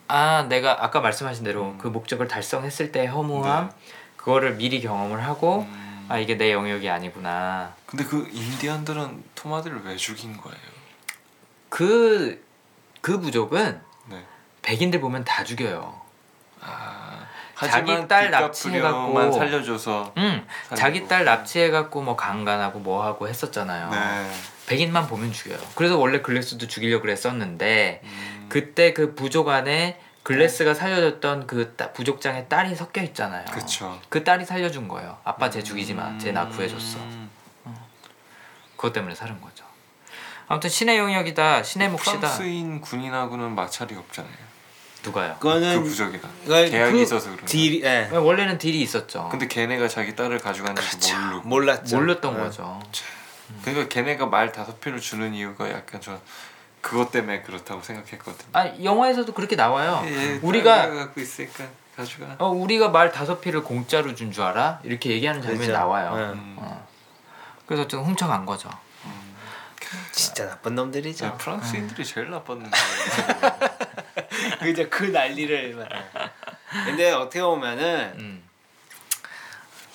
아 0.07 0.47
내가 0.49 0.84
아까 0.84 1.01
말씀하신 1.01 1.43
대로 1.43 1.76
그 1.78 1.88
목적을 1.88 2.28
달성했을 2.28 2.91
때의 2.91 3.05
허무함 3.09 3.70
네. 3.70 3.76
그거를 4.17 4.55
미리 4.55 4.82
경험을 4.82 5.24
하고 5.24 5.67
음. 5.70 5.89
아 6.10 6.18
이게 6.18 6.36
내 6.36 6.51
영역이 6.51 6.89
아니구나 6.89 7.74
근데 7.86 8.03
그 8.03 8.28
인디언들은 8.32 9.24
토마들을 9.36 9.84
왜 9.86 9.95
죽인 9.95 10.36
거예요? 10.36 10.57
그그 11.70 13.20
부족은 13.20 13.80
네. 14.07 14.26
백인들 14.64 14.99
보면 14.99 15.24
다 15.24 15.43
죽여요. 15.43 16.01
아, 16.62 17.26
자기 17.55 18.07
딸 18.07 18.32
납치해갖고 18.32 19.32
살려줘서 19.32 20.14
응 20.18 20.45
살리고. 20.64 20.76
자기 20.76 21.07
딸 21.07 21.26
납치해갖고 21.26 22.01
뭐 22.01 22.16
강간하고 22.16 22.80
뭐 22.80 23.05
하고 23.05 23.28
했었잖아요. 23.28 23.89
네. 23.91 24.32
백인만 24.68 25.07
보면 25.07 25.32
죽여요. 25.32 25.60
그래서 25.76 25.97
원래 25.97 26.22
글래스도 26.22 26.68
죽이려고 26.68 27.01
그랬었는데 27.03 28.01
음, 28.03 28.45
그때 28.49 28.93
그 28.93 29.16
부족 29.16 29.49
안에 29.49 29.99
글래스가 30.24 30.74
살려줬던 30.74 31.47
그 31.47 31.74
따- 31.76 31.91
부족장에 31.93 32.45
딸이 32.47 32.76
섞여 32.76 33.01
있잖아요. 33.01 33.45
그쵸. 33.51 33.99
그 34.09 34.24
딸이 34.24 34.45
살려준 34.45 34.88
거예요. 34.88 35.17
아빠 35.24 35.49
쟤 35.49 35.63
죽이지 35.63 35.93
마. 35.93 36.17
쟤 36.17 36.32
나 36.32 36.47
구해줬어. 36.47 36.99
음, 36.99 37.30
그것 38.76 38.93
때문에 38.93 39.15
살은 39.15 39.39
거죠. 39.41 39.65
아무튼 40.47 40.70
신의 40.70 40.97
영역이다. 40.97 41.63
신의 41.63 41.89
몫이다. 41.89 42.17
프랑스인 42.20 42.82
군인하고는 42.82 43.53
마찰이 43.55 43.95
없잖아요. 43.95 44.49
누가요? 45.03 45.34
그 45.36 45.47
그거는 45.47 45.84
부족이랑 45.84 46.30
그건 46.43 46.70
계약이 46.70 46.91
그 46.91 47.01
있어서 47.01 47.32
그런 47.32 47.45
딜이 47.45 47.82
예. 47.84 48.09
원래는 48.11 48.57
딜이 48.57 48.82
있었죠. 48.82 49.30
근데 49.30 49.47
걔네가 49.47 49.88
자기 49.88 50.13
딸을 50.15 50.39
가져갔는지 50.39 50.89
그렇죠. 50.89 51.17
모르고 51.17 51.47
몰랐죠. 51.47 51.95
몰랐던 51.97 52.34
예. 52.36 52.39
거죠. 52.39 52.82
그러니까 53.63 53.88
걔네가 53.88 54.26
말 54.26 54.51
다섯 54.51 54.82
편을 54.82 54.99
주는 54.99 55.34
이유가 55.34 55.72
약간 55.72 56.01
저 56.01 56.20
그것 56.82 57.12
때문에 57.12 57.42
그렇다고 57.42 57.82
생각했거든요. 57.82 58.50
아 58.54 58.68
영화에서도 58.84 59.34
그렇게 59.34 59.56
나와요. 59.56 60.02
예, 60.06 60.40
우리가 60.42 60.76
딸내가 60.84 61.06
갖고 61.06 61.20
있으니까 61.22 61.66
가져가. 61.96 62.36
어 62.40 62.50
우리가 62.50 62.90
말 62.90 63.12
다섯 63.12 63.42
피를 63.42 63.64
공짜로 63.64 64.16
준 64.16 64.32
줄 64.32 64.44
알아? 64.44 64.80
이렇게 64.84 65.10
얘기하는 65.12 65.42
장면이 65.42 65.60
그죠. 65.68 65.74
나와요. 65.74 66.14
예. 66.18 66.22
음, 66.34 66.56
어. 66.60 66.88
그래서 67.66 67.88
좀 67.88 68.04
훔쳐간 68.06 68.46
거죠. 68.46 68.70
진짜 70.12 70.46
나쁜 70.48 70.76
놈들이죠. 70.76 71.26
야, 71.26 71.34
프랑스인들이 71.38 72.06
제일 72.06 72.30
나빴는데. 72.30 72.70
그죠 74.62 74.88
그 74.90 75.06
난리를. 75.06 75.88
근데 76.86 77.12
어떻게 77.12 77.42
보면은 77.42 78.14
음. 78.20 78.44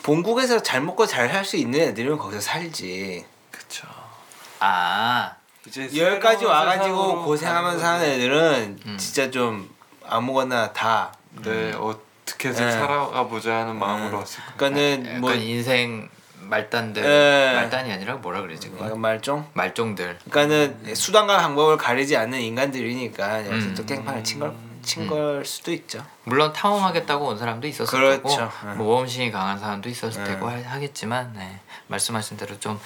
본국에서 0.02 0.62
잘 0.62 0.80
먹고 0.80 1.06
잘 1.06 1.28
살 1.30 1.44
수 1.44 1.56
있는 1.56 1.80
애들은 1.80 2.18
거기서 2.18 2.40
살지. 2.40 3.24
그쵸. 3.50 3.86
아 4.60 5.36
새로운 6.44 6.50
와가지고 6.52 7.24
고생하면서 7.24 7.92
거지. 7.98 8.04
애들은 8.10 8.78
음. 8.86 8.96
진짜 8.98 9.30
좀 9.30 9.68
아무거나 10.06 10.72
다. 10.72 11.12
네 11.42 11.72
어떻게든 11.72 12.64
네. 12.66 12.70
살아가 12.72 13.26
보자 13.26 13.56
하는 13.60 13.76
마음으로 13.76 14.10
네. 14.10 14.16
왔을 14.16 14.40
거예요. 14.44 14.56
그러니까는 14.56 15.20
뭐 15.20 15.32
인생 15.34 16.08
말단들 16.42 17.02
예. 17.02 17.54
말단이 17.56 17.90
아니라 17.90 18.14
뭐라 18.16 18.42
그러지? 18.42 18.70
그거? 18.70 18.94
말종. 18.94 19.46
말종들. 19.54 20.18
그러니까는 20.30 20.94
수단과 20.94 21.38
방법을 21.38 21.78
가리지 21.78 22.16
않는 22.16 22.38
인간들이니까 22.40 23.46
여기서 23.46 23.68
음. 23.68 23.74
또 23.74 23.86
깽판을 23.86 24.22
친 24.22 24.40
걸 24.40 24.54
친걸 24.84 25.46
수도 25.46 25.72
있죠. 25.72 26.04
물론 26.24 26.52
탐험하겠다고 26.52 27.24
온 27.24 27.38
사람도 27.38 27.66
있었을 27.66 27.98
그렇죠. 27.98 28.22
거고 28.22 28.36
네. 28.68 28.74
뭐 28.74 28.86
모험심이 28.88 29.30
강한 29.30 29.58
사람도 29.58 29.88
있었을 29.88 30.22
네. 30.24 30.30
테고 30.34 30.46
하- 30.50 30.62
하겠지만 30.62 31.32
네. 31.34 31.58
말씀하신 31.86 32.36
대로 32.36 32.60
좀 32.60 32.78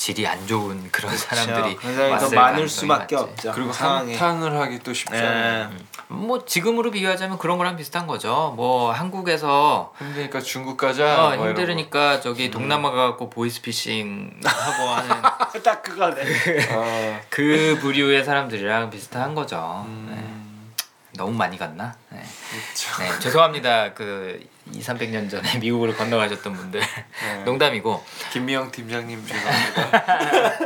질이 0.00 0.26
안 0.26 0.46
좋은 0.46 0.90
그런 0.90 1.14
사람들이 1.14 1.76
왔을 2.10 2.34
많을 2.34 2.66
수밖에 2.66 3.16
많지. 3.16 3.32
없죠. 3.32 3.52
그리고. 3.52 3.70
한탕을 3.70 4.58
하기 4.58 4.78
또 4.78 4.94
쉽지 4.94 5.14
않아요. 5.14 5.70
예. 5.70 5.76
뭐 6.08 6.42
지금으로 6.46 6.90
비교하자면 6.90 7.36
그런 7.36 7.58
거랑 7.58 7.76
비슷한 7.76 8.06
거죠. 8.06 8.54
뭐 8.56 8.92
한국에서 8.92 9.92
힘드니까 9.98 10.40
중국 10.40 10.78
가자. 10.78 11.26
어, 11.26 11.36
뭐 11.36 11.48
힘들으니까 11.48 12.22
저기 12.22 12.50
동남아 12.50 12.90
가고 12.92 13.28
보이스피싱 13.28 14.40
하고 14.42 14.88
하는 14.88 15.10
딱 15.62 15.82
그거네. 15.82 16.22
아, 16.72 17.20
그 17.28 17.76
부류의 17.82 18.24
사람들이랑 18.24 18.88
비슷한 18.88 19.34
거죠. 19.34 19.84
음, 19.86 20.08
네. 20.10 21.10
너무 21.12 21.32
많이 21.34 21.58
갔나? 21.58 21.94
네. 22.08 22.22
그렇죠. 22.50 23.02
네, 23.02 23.18
죄송합니다. 23.20 23.92
그 23.92 24.42
2, 24.72 24.80
300년 24.80 25.30
전에 25.30 25.58
미국으로 25.60 25.94
건너가셨던 25.94 26.52
분들 26.52 26.80
네. 26.80 27.44
농담이고 27.44 28.04
김미영 28.32 28.70
팀장님 28.70 29.26
죄송합니다. 29.26 30.58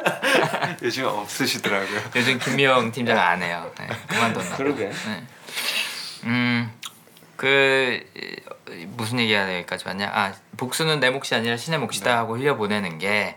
요즘 0.82 1.04
없으시더라고요. 1.06 2.00
요즘 2.16 2.38
김미영 2.38 2.92
팀장 2.92 3.18
안 3.18 3.42
해요. 3.42 3.70
네, 3.78 3.88
그만뒀나? 4.08 4.56
그러게. 4.56 4.88
네. 4.90 5.24
음, 6.24 6.72
그 7.36 8.02
무슨 8.88 9.18
얘기가 9.18 9.54
여기까지 9.56 9.86
왔냐? 9.86 10.10
아, 10.12 10.32
복수는 10.56 11.00
내 11.00 11.10
몫이 11.10 11.34
아니라 11.34 11.56
신의 11.56 11.78
몫이다 11.80 12.16
하고 12.16 12.36
흘려 12.36 12.56
보내는 12.56 12.98
게 12.98 13.36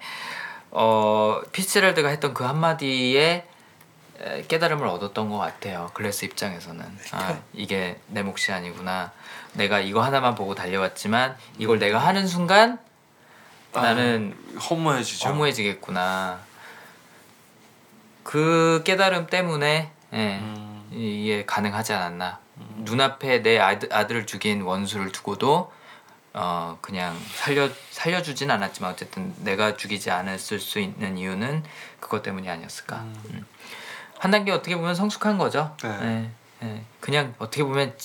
어, 0.72 1.42
피츠럴드가 1.52 2.10
했던 2.10 2.34
그 2.34 2.44
한마디에 2.44 3.46
에, 4.20 4.44
깨달음을 4.48 4.88
얻었던 4.88 5.30
것 5.30 5.38
같아요. 5.38 5.92
글래스 5.94 6.26
입장에서는 6.26 6.86
아 7.12 7.40
이게 7.54 8.00
내 8.08 8.22
몫이 8.24 8.52
아니구나. 8.52 9.12
내가 9.58 9.80
이거 9.80 10.02
하나만 10.02 10.36
보고 10.36 10.56
달려왔지만 10.56 11.36
이걸 11.58 11.80
내가 11.80 11.98
하는 11.98 12.28
순간 12.28 12.80
나는 13.74 14.36
아, 14.56 14.60
허무해지죠. 14.60 15.30
허무해지겠구나. 15.30 16.40
그 18.24 18.82
깨달음 18.86 19.28
때문에 19.28 19.92
예, 20.14 20.38
음, 20.38 20.88
이게 20.92 21.46
가능하지 21.46 21.94
않았나. 21.94 22.40
눈앞에 22.78 23.42
내 23.42 23.60
아들, 23.60 23.92
아들을 23.92 24.26
죽인 24.26 24.62
원수를 24.62 25.12
두고도 25.12 25.72
어 26.34 26.78
그냥 26.82 27.18
살려 27.34 27.70
살려주진 27.92 28.52
않았지만 28.52 28.92
어쨌든 28.92 29.34
내가 29.40 29.76
죽이지 29.76 30.12
않았을 30.12 30.60
수 30.60 30.80
있는 30.80 31.18
이유는 31.18 31.64
그것 32.00 32.22
때문이 32.22 32.50
아니었을까. 32.50 32.98
음. 32.98 33.46
한 34.20 34.32
단계 34.32 34.52
어떻게 34.52 34.76
보면 34.76 34.96
성숙한 34.96 35.38
거죠. 35.38 35.76
네. 35.82 36.32
예, 36.64 36.68
예. 36.68 36.82
그냥 37.00 37.34
어떻게 37.38 37.64
보면 37.64 37.96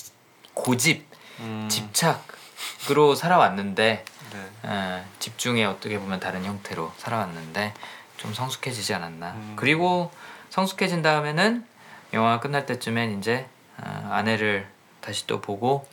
고집, 0.53 1.07
음, 1.39 1.67
집착으로 1.69 3.15
살아왔는데 3.15 4.05
네. 4.33 4.51
예, 4.65 5.05
집중의 5.19 5.65
어떻게 5.65 5.99
보면 5.99 6.19
다른 6.19 6.43
형태로 6.43 6.91
살아왔는데 6.97 7.73
좀 8.17 8.33
성숙해지지 8.33 8.93
않았나. 8.93 9.31
음. 9.31 9.53
그리고 9.55 10.11
성숙해진 10.49 11.01
다음에는 11.01 11.65
영화가 12.13 12.39
끝날 12.39 12.65
때쯤엔 12.65 13.19
이제 13.19 13.47
아, 13.77 14.09
아내를 14.11 14.67
다시 15.01 15.27
또 15.27 15.41
보고 15.41 15.87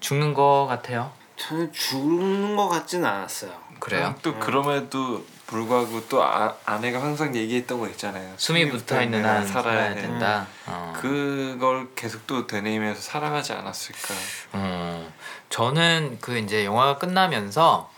죽는 0.00 0.34
거 0.34 0.66
같아요. 0.68 1.12
저는 1.36 1.72
죽는 1.72 2.56
것 2.56 2.68
같진 2.68 3.04
않았어요. 3.04 3.52
그래요? 3.80 4.14
또 4.22 4.38
그럼에도 4.38 5.24
불구하고 5.46 6.08
또 6.08 6.22
아, 6.22 6.54
아내가 6.64 7.00
항상 7.00 7.34
얘기했던 7.34 7.78
거 7.78 7.88
있잖아요. 7.88 8.34
숨이 8.36 8.68
붙어 8.68 9.00
있는 9.00 9.24
한 9.24 9.46
살아야 9.46 9.90
해. 9.90 9.94
된다. 9.94 10.46
어. 10.66 10.92
그걸 11.00 11.88
계속 11.94 12.26
또 12.26 12.46
되뇌이면서 12.46 13.00
살아가지 13.00 13.52
않았을까. 13.52 14.14
음, 14.54 15.12
저는 15.48 16.18
그 16.20 16.36
이제 16.38 16.64
영화가 16.64 16.98
끝나면서 16.98 17.90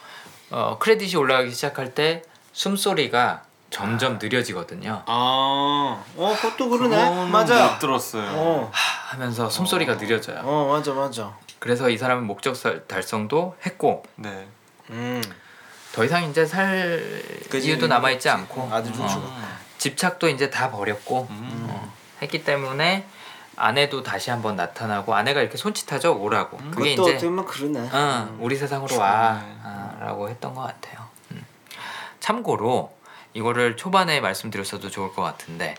어, 0.51 0.76
크레딧이 0.78 1.16
올라가기 1.16 1.51
시작할 1.53 1.94
때 1.94 2.22
숨소리가 2.53 3.44
점점 3.70 4.18
느려지거든요. 4.20 5.03
아, 5.07 6.03
어, 6.16 6.36
그것도 6.40 6.68
그러네. 6.70 7.28
맞아. 7.30 7.72
못 7.72 7.78
들었어요. 7.78 8.24
어, 8.34 8.70
하면서 8.72 9.49
숨소리가 9.51 9.96
느려져요. 9.96 10.40
어, 10.42 10.68
맞아, 10.72 10.92
맞아. 10.92 11.34
그래서 11.59 11.90
이 11.90 11.99
사람은 11.99 12.24
목적 12.26 12.57
살- 12.57 12.86
달성도 12.86 13.57
했고 13.66 14.05
네. 14.16 14.46
음, 14.90 15.22
더 15.99 16.05
이상 16.05 16.30
이제 16.30 16.46
살 16.46 17.03
그지, 17.51 17.66
이유도 17.66 17.88
남아 17.88 18.12
있지 18.12 18.18
그지. 18.18 18.28
않고 18.28 18.68
아들 18.72 18.92
좀 18.92 19.05
어, 19.05 19.09
주고. 19.09 19.26
집착도 19.78 20.28
이제 20.28 20.49
다 20.49 20.70
버렸고 20.70 21.26
음. 21.28 21.66
어, 21.68 21.92
했기 22.22 22.44
때문에 22.44 23.05
아내도 23.57 24.05
다시 24.05 24.30
한번 24.30 24.55
나타나고 24.55 25.16
아내가 25.16 25.40
이렇게 25.40 25.57
손짓하죠 25.57 26.16
오라고 26.20 26.57
그게 26.70 26.94
그것도 26.94 27.11
이제 27.16 27.26
어떻게 27.26 27.44
그러네. 27.44 27.88
어, 27.92 28.36
우리 28.38 28.55
세상으로 28.55 28.96
와라고 28.96 30.28
했던 30.28 30.55
것 30.55 30.61
같아요. 30.61 31.05
음. 31.32 31.44
참고로 32.20 32.96
이거를 33.34 33.76
초반에 33.76 34.20
말씀드렸어도 34.20 34.90
좋을 34.90 35.12
것 35.12 35.22
같은데 35.22 35.74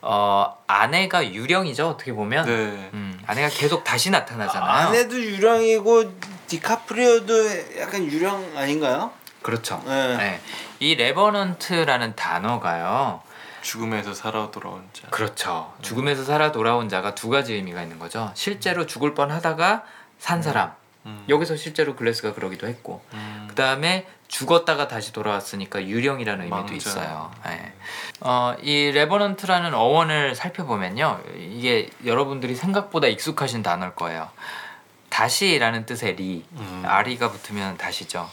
어, 0.00 0.56
아내가 0.66 1.26
유령이죠 1.30 1.86
어떻게 1.86 2.14
보면 2.14 2.46
네. 2.46 2.90
음, 2.94 3.20
아내가 3.26 3.50
계속 3.50 3.84
다시 3.84 4.08
나타나잖아요. 4.08 4.88
아내도 4.88 5.20
유령이고 5.20 6.14
디카프리오도 6.46 7.78
약간 7.80 8.02
유령 8.04 8.56
아닌가요? 8.56 9.19
그렇죠. 9.42 9.82
네. 9.86 10.16
네. 10.16 10.40
이 10.78 10.94
revenant라는 10.94 12.16
단어가요. 12.16 13.22
죽음에서 13.62 14.14
살아 14.14 14.50
돌아온 14.50 14.88
자. 14.92 15.08
그렇죠. 15.10 15.72
죽음에서 15.82 16.24
살아 16.24 16.50
돌아온 16.52 16.88
자가 16.88 17.14
두 17.14 17.28
가지 17.28 17.54
의미가 17.54 17.82
있는 17.82 17.98
거죠. 17.98 18.30
실제로 18.34 18.86
죽을 18.86 19.14
뻔하다가 19.14 19.84
산 20.18 20.42
사람. 20.42 20.72
음. 21.06 21.24
여기서 21.28 21.56
실제로 21.56 21.96
글래스가 21.96 22.34
그러기도 22.34 22.66
했고 22.66 23.02
음. 23.14 23.46
그 23.48 23.54
다음에 23.54 24.06
죽었다가 24.28 24.86
다시 24.86 25.12
돌아왔으니까 25.12 25.84
유령이라는 25.86 26.44
의미도 26.44 26.56
망자. 26.56 26.74
있어요. 26.74 27.30
예. 27.48 27.72
어, 28.20 28.54
이 28.62 28.92
revenant라는 28.92 29.74
어원을 29.74 30.36
살펴보면요, 30.36 31.20
이게 31.36 31.90
여러분들이 32.04 32.54
생각보다 32.54 33.08
익숙하신 33.08 33.62
단어일 33.62 33.96
거예요. 33.96 34.28
다시라는 35.08 35.84
뜻의 35.84 36.14
re, 36.14 36.44
음. 36.52 36.84
RE가 36.86 37.30
붙으면 37.30 37.76
다시죠. 37.76 38.30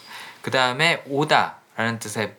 그 0.48 0.52
다음에 0.52 1.04
오다라는 1.10 2.00
뜻의 2.00 2.34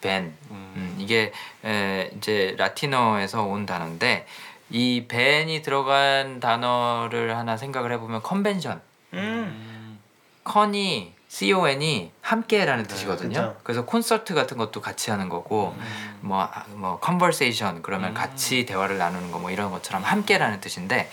ven, 0.00 0.34
음. 0.50 0.72
음, 0.74 0.96
이게 0.98 1.32
에, 1.64 2.10
이제 2.16 2.56
라틴어에서 2.58 3.44
온 3.44 3.66
단어인데 3.66 4.26
이 4.70 5.04
ven이 5.06 5.62
들어간 5.62 6.40
단어를 6.40 7.36
하나 7.36 7.56
생각을 7.56 7.92
해보면 7.92 8.22
컨벤션. 8.22 8.80
음. 9.12 10.00
con이 10.42 11.14
con이 11.28 12.10
함께라는 12.20 12.86
뜻이거든요. 12.86 13.30
그죠. 13.30 13.56
그래서 13.62 13.84
콘서트 13.84 14.34
같은 14.34 14.56
것도 14.56 14.80
같이 14.80 15.12
하는 15.12 15.28
거고 15.28 15.76
뭐뭐 16.22 16.98
conversation 16.98 17.82
그러면 17.82 18.10
음. 18.10 18.14
같이 18.14 18.66
대화를 18.66 18.98
나누는 18.98 19.30
거 19.30 19.38
뭐 19.38 19.52
이런 19.52 19.70
것처럼 19.70 20.02
함께라는 20.02 20.60
뜻인데 20.60 21.08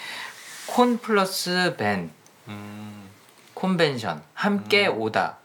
con 0.66 0.98
플러스 0.97 1.76
ven 1.78 2.10
음. 2.47 3.08
콘벤션 3.54 4.24
함께 4.34 4.88
음. 4.88 5.00
오다 5.00 5.36
어. 5.36 5.39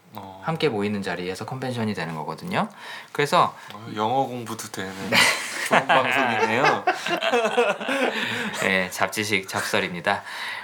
함께 0.45 0.69
모이는 0.69 1.01
자리에서 1.01 1.43
convention이 1.43 1.95
되는 1.95 2.13
거거든요. 2.13 2.69
그래서 3.11 3.55
어, 3.73 3.87
영어 3.95 4.27
공부도 4.27 4.71
되는 4.71 4.93
좋은 5.67 5.87
방송이네요. 5.87 6.85
예, 8.65 8.89
잡지식 8.91 9.47
잡설입니다. 9.47 10.21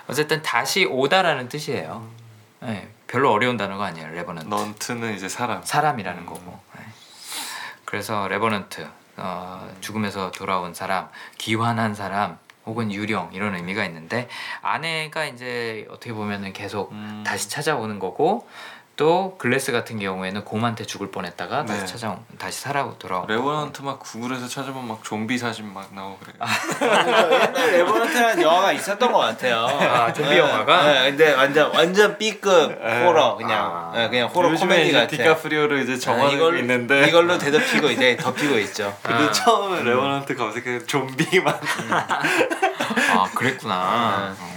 어쨌든 0.07 0.43
다시 0.43 0.85
오다라는 0.85 1.49
뜻이에요. 1.49 2.07
예, 2.65 2.89
별로 3.07 3.31
어려운 3.31 3.57
단어가 3.57 3.85
아니에요. 3.85 4.09
revenant. 4.09 4.47
nant는 4.47 5.15
이제 5.15 5.27
사람. 5.27 5.63
사람이라는 5.63 6.21
음. 6.21 6.25
거고. 6.27 6.59
예. 6.77 6.83
그래서 7.85 8.27
revenant 8.27 8.87
어, 9.17 9.67
죽음에서 9.81 10.29
돌아온 10.29 10.75
사람, 10.75 11.09
귀환한 11.39 11.95
사람, 11.95 12.37
혹은 12.67 12.91
유령 12.91 13.31
이런 13.33 13.55
의미가 13.55 13.83
있는데 13.85 14.29
아내가 14.61 15.25
이제 15.25 15.87
어떻게 15.89 16.13
보면은 16.13 16.53
계속 16.53 16.91
음. 16.91 17.23
다시 17.25 17.49
찾아오는 17.49 17.97
거고 17.97 18.47
또 19.01 19.33
글래스 19.39 19.71
같은 19.71 19.97
경우에는 19.97 20.45
곰한테 20.45 20.85
죽을 20.85 21.09
뻔했다가 21.09 21.65
네. 21.65 21.73
다시 21.73 21.91
찾아 21.93 22.19
다시 22.37 22.61
살아 22.61 22.87
돌아오고 22.99 23.25
레버넌트 23.29 23.81
막 23.81 23.97
구글에서 23.99 24.47
찾으면 24.47 24.87
막 24.87 25.03
좀비 25.03 25.39
사진 25.39 25.73
막 25.73 25.89
나오고 25.91 26.19
그래요. 26.19 26.35
옛날 27.33 27.71
레버넌트라는 27.71 28.43
영화가 28.43 28.73
있었던 28.73 29.11
것 29.11 29.17
같아요. 29.17 29.65
아, 29.65 30.13
좀비 30.13 30.29
네, 30.29 30.37
영화가? 30.37 30.83
네, 30.85 31.09
근데 31.09 31.33
완전 31.33 31.73
완전 31.73 32.15
B급 32.19 32.79
네. 32.79 33.03
호러 33.03 33.37
그냥 33.37 33.71
아. 33.73 33.91
네, 33.95 34.07
그냥 34.07 34.27
호러 34.29 34.49
코미디 34.55 34.91
같아. 34.91 35.07
디카프리오를 35.07 35.81
이제 35.81 35.97
정하고 35.97 36.35
이걸- 36.35 36.59
있는데 36.59 37.07
이걸로 37.07 37.39
뒤덮이고 37.39 37.87
이제 37.89 38.15
덮이고 38.17 38.59
있죠. 38.59 38.95
근데 39.01 39.23
아. 39.23 39.31
처음에 39.31 39.81
레버넌트 39.81 40.35
검색해 40.35 40.85
좀비만 40.85 41.59
아 41.89 43.29
그랬구나. 43.33 44.35
어. 44.37 44.50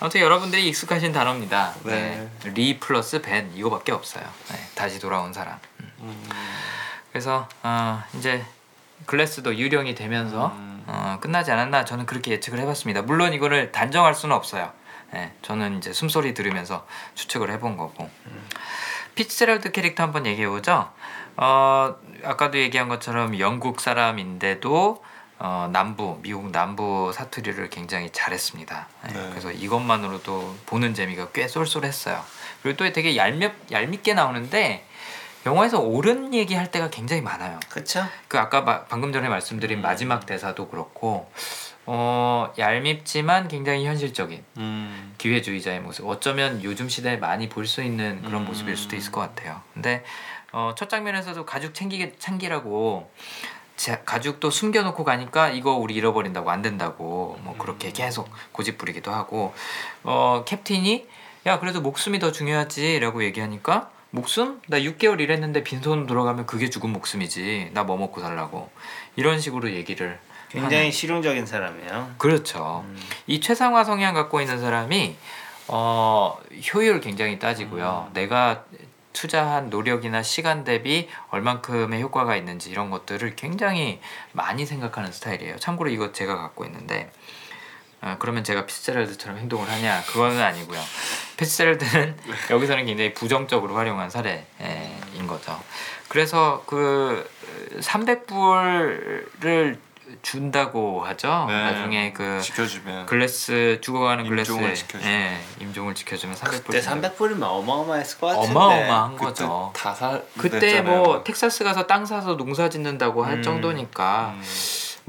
아무튼 0.00 0.20
여러분들이 0.20 0.68
익숙하신 0.68 1.12
단어입니다. 1.12 1.74
네. 1.82 2.28
네. 2.42 2.50
re 2.50 2.78
플러스 2.78 3.20
ven 3.20 3.52
이거밖에 3.54 3.90
없어요. 3.90 4.24
네, 4.50 4.56
다시 4.74 5.00
돌아온 5.00 5.32
사람. 5.32 5.58
음. 5.80 5.92
음. 6.00 6.28
그래서 7.10 7.48
어, 7.62 8.02
이제 8.14 8.44
글래스도 9.06 9.56
유령이 9.56 9.96
되면서 9.96 10.52
음. 10.54 10.84
어, 10.86 11.18
끝나지 11.20 11.50
않았나 11.50 11.84
저는 11.84 12.06
그렇게 12.06 12.30
예측을 12.32 12.60
해봤습니다. 12.60 13.02
물론 13.02 13.32
이거를 13.32 13.72
단정할 13.72 14.14
수는 14.14 14.36
없어요. 14.36 14.72
네, 15.12 15.32
저는 15.42 15.78
이제 15.78 15.92
숨소리 15.92 16.32
들으면서 16.32 16.86
추측을 17.14 17.50
해본 17.50 17.76
거고. 17.76 18.08
피츠제럴드 19.16 19.72
캐릭터 19.72 20.04
한번 20.04 20.26
얘기해 20.26 20.48
보죠. 20.48 20.92
어, 21.36 21.96
아까도 22.22 22.58
얘기한 22.58 22.88
것처럼 22.88 23.38
영국 23.40 23.80
사람인데도 23.80 25.02
어, 25.40 25.68
남부 25.72 26.18
미국 26.22 26.50
남부 26.50 27.12
사투리를 27.14 27.70
굉장히 27.70 28.10
잘했습니다. 28.10 28.88
네, 29.06 29.12
네. 29.12 29.28
그래서 29.30 29.52
이것만으로도 29.52 30.56
보는 30.66 30.94
재미가 30.94 31.30
꽤 31.32 31.46
쏠쏠했어요. 31.46 32.22
그리고 32.62 32.76
또 32.76 32.92
되게 32.92 33.16
얄밉 33.16 33.52
얄밉게 33.70 34.14
나오는데 34.14 34.84
영화에서 35.46 35.78
옳은 35.80 36.34
얘기할 36.34 36.70
때가 36.72 36.90
굉장히 36.90 37.22
많아요. 37.22 37.60
그쵸? 37.68 38.04
그 38.26 38.38
아까 38.38 38.62
마- 38.62 38.84
방금 38.86 39.12
전에 39.12 39.28
말씀드린 39.28 39.80
마지막 39.80 40.26
대사도 40.26 40.68
그렇고 40.68 41.30
어, 41.86 42.52
얄밉지만 42.58 43.46
굉장히 43.48 43.86
현실적인 43.86 44.44
음. 44.58 45.14
기회주의자의 45.18 45.80
모습. 45.80 46.06
어쩌면 46.06 46.62
요즘 46.64 46.88
시대에 46.88 47.16
많이 47.16 47.48
볼 47.48 47.64
수 47.66 47.82
있는 47.82 48.22
그런 48.22 48.42
음. 48.42 48.46
모습일 48.46 48.76
수도 48.76 48.96
있을 48.96 49.12
것 49.12 49.20
같아요. 49.20 49.62
근데 49.72 50.04
어, 50.52 50.74
첫 50.76 50.88
장면에서도 50.90 51.46
가죽 51.46 51.74
챙기게 51.74 52.16
챙기라고 52.18 53.10
자, 53.78 54.02
가죽도 54.02 54.50
숨겨놓고 54.50 55.04
가니까 55.04 55.50
이거 55.50 55.74
우리 55.74 55.94
잃어버린다고 55.94 56.50
안 56.50 56.62
된다고 56.62 57.38
뭐 57.42 57.54
그렇게 57.56 57.92
계속 57.92 58.28
고집 58.50 58.76
부리기도 58.76 59.12
하고 59.12 59.54
어, 60.02 60.42
캡틴이 60.44 61.06
야 61.46 61.60
그래도 61.60 61.80
목숨이 61.80 62.18
더 62.18 62.32
중요하지라고 62.32 63.22
얘기하니까 63.22 63.90
목숨? 64.10 64.60
나 64.66 64.80
6개월 64.80 65.20
일했는데 65.20 65.62
빈손 65.62 66.06
돌아가면 66.08 66.46
그게 66.46 66.68
죽은 66.70 66.90
목숨이지. 66.90 67.70
나 67.72 67.84
뭐 67.84 67.96
먹고 67.96 68.20
살라고. 68.20 68.68
이런 69.14 69.38
식으로 69.38 69.70
얘기를 69.70 70.18
굉장히 70.48 70.90
실용적인 70.90 71.46
사람이에요. 71.46 72.14
그렇죠. 72.18 72.82
음. 72.84 72.96
이 73.28 73.40
최상화 73.40 73.84
성향 73.84 74.12
갖고 74.14 74.40
있는 74.40 74.58
사람이 74.60 75.14
어, 75.68 76.36
효율 76.74 77.00
굉장히 77.00 77.38
따지고요. 77.38 78.10
내가 78.12 78.64
투자한 79.18 79.68
노력이나 79.68 80.22
시간 80.22 80.62
대비 80.62 81.08
얼만큼의 81.30 82.00
효과가 82.02 82.36
있는지 82.36 82.70
이런 82.70 82.88
것들을 82.88 83.34
굉장히 83.34 84.00
많이 84.30 84.64
생각하는 84.64 85.10
스타일이에요. 85.10 85.56
참고로 85.56 85.90
이거 85.90 86.12
제가 86.12 86.36
갖고 86.36 86.64
있는데 86.64 87.10
아, 88.00 88.16
그러면 88.20 88.44
제가 88.44 88.64
피츠제럴드처럼 88.66 89.38
행동을 89.38 89.68
하냐? 89.68 90.04
그거는 90.04 90.40
아니고요. 90.40 90.80
피츠제럴드는 91.36 92.16
여기서는 92.50 92.86
굉장히 92.86 93.12
부정적으로 93.12 93.74
활용한 93.74 94.08
사례인 94.08 94.46
거죠. 95.26 95.60
그래서 96.06 96.62
그 96.66 97.28
300불을 97.80 99.78
준다고 100.22 101.04
하죠. 101.04 101.46
네. 101.48 101.52
나중에 101.54 102.12
그 102.12 102.40
지켜주면 102.40 103.06
글래스 103.06 103.78
죽어가는 103.80 104.26
임종을 104.26 104.44
글래스에 104.44 104.74
지켜주면. 104.74 105.14
예, 105.14 105.38
임종을 105.60 105.94
지켜주면 105.94 106.36
300불 106.36 106.64
그때 106.66 106.80
300불이면 106.80 107.42
어마어마했을 107.42 108.18
것 108.18 108.26
같은데. 108.28 108.50
어마어마한 108.50 109.16
거죠. 109.16 109.72
다살 109.74 110.24
그때 110.36 110.80
뭐 110.82 111.22
텍사스 111.24 111.64
가서 111.64 111.86
땅 111.86 112.06
사서 112.06 112.36
농사 112.36 112.68
짓는다고 112.68 113.24
할 113.24 113.34
음. 113.38 113.42
정도니까 113.42 114.34
음. 114.36 114.42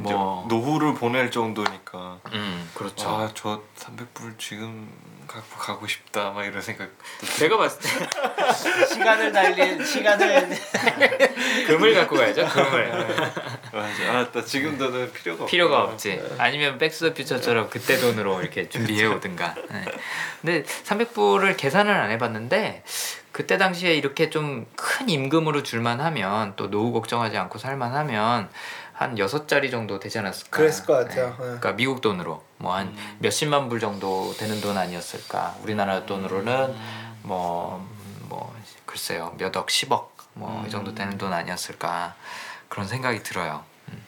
뭐 0.02 0.46
노후를 0.48 0.94
보낼 0.96 1.30
정도니까 1.32 2.20
음 2.34 2.70
그렇죠. 2.74 3.10
아 3.10 3.30
저 3.34 3.62
300불 3.78 4.38
지금 4.38 4.90
갖고 5.28 5.60
가고 5.60 5.86
싶다 5.88 6.32
막 6.32 6.44
이런 6.44 6.62
생각 6.62 6.90
제가 7.38 7.58
봤을 7.58 7.80
때 7.82 7.90
시간을 8.94 9.32
달리 9.32 9.86
시간을 9.86 10.50
금을 11.68 11.94
갖고 11.96 12.16
가야죠. 12.16 12.48
금을. 12.48 12.90
맞아 13.72 14.10
아나 14.10 14.46
지금 14.46 14.78
돈은 14.78 15.12
필요가. 15.14 15.46
필요가 15.46 15.84
없지. 15.84 16.22
아니면 16.38 16.78
백스더 16.78 17.14
퓨처처럼 17.14 17.70
그때 17.70 17.98
돈으로 18.00 18.42
이렇게 18.42 18.68
준비해 18.70 19.06
오든가. 19.06 19.54
네. 19.70 19.86
근데 20.42 20.64
300불을 20.64 21.58
계산을 21.58 21.94
안 21.94 22.10
해봤는데 22.12 22.84
그때 23.32 23.58
당시에 23.58 23.94
이렇게 23.96 24.30
좀 24.30 24.66
큰 24.76 25.08
임금으로 25.10 25.64
줄만 25.64 26.02
하면 26.02 26.54
또 26.58 26.70
노후 26.70 26.92
걱정하지 26.92 27.38
않고 27.38 27.58
살만 27.60 27.94
하면 27.96 28.50
한 29.00 29.18
여섯 29.18 29.48
자리 29.48 29.72
정도 29.72 29.98
되지 29.98 30.20
않았을까? 30.20 30.50
그랬을 30.58 30.86
것 30.86 30.92
같아요. 30.94 31.30
네. 31.30 31.36
그러니까 31.38 31.72
미국 31.72 32.02
돈으로 32.02 32.44
뭐 32.58 32.74
한 32.76 32.94
몇십만 33.20 33.70
불 33.70 33.80
정도 33.80 34.34
되는 34.38 34.60
돈 34.60 34.78
아니었을까? 34.78 35.56
우리나라 35.64 36.06
돈으로는 36.06 36.76
뭐뭐 37.24 38.54
글쎄요 38.86 39.34
몇 39.38 39.56
억 39.56 39.70
십억 39.70 40.18
뭐 40.34 40.66
이 40.68 40.70
정도 40.70 40.94
되는 40.94 41.18
돈 41.18 41.32
아니었을까 41.32 42.16
그런 42.68 42.88
생각이 42.90 43.24
들어요. 43.24 43.64
음. 43.88 44.04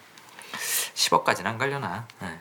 10억까지는 0.93 1.45
안 1.45 1.57
가려나. 1.57 2.05
네. 2.19 2.39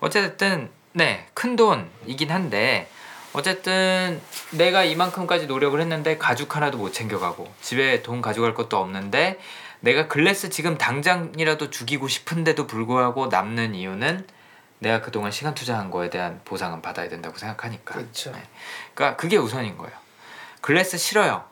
어쨌든 0.00 0.70
네큰 0.92 1.56
돈이긴 1.56 2.30
한데 2.30 2.90
어쨌든 3.32 4.20
내가 4.50 4.84
이만큼까지 4.84 5.46
노력을 5.46 5.80
했는데 5.80 6.18
가죽 6.18 6.54
하나도 6.54 6.76
못 6.76 6.92
챙겨가고 6.92 7.50
집에 7.62 8.02
돈 8.02 8.20
가져갈 8.20 8.52
것도 8.52 8.76
없는데 8.76 9.38
내가 9.80 10.08
글래스 10.08 10.50
지금 10.50 10.76
당장이라도 10.76 11.70
죽이고 11.70 12.08
싶은데도 12.08 12.66
불구하고 12.66 13.28
남는 13.28 13.74
이유는 13.74 14.26
내가 14.80 15.00
그동안 15.00 15.30
시간 15.30 15.54
투자한 15.54 15.90
거에 15.90 16.10
대한 16.10 16.40
보상은 16.44 16.82
받아야 16.82 17.08
된다고 17.08 17.36
생각하니까. 17.36 17.94
그렇죠. 17.94 18.32
네. 18.32 18.42
그러니까 18.94 19.16
그게 19.16 19.36
우선인 19.36 19.76
거예요. 19.76 19.96
글래스 20.60 20.98
싫어요. 20.98 21.44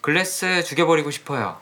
글래스 0.00 0.64
죽여버리고 0.64 1.10
싶어요. 1.10 1.58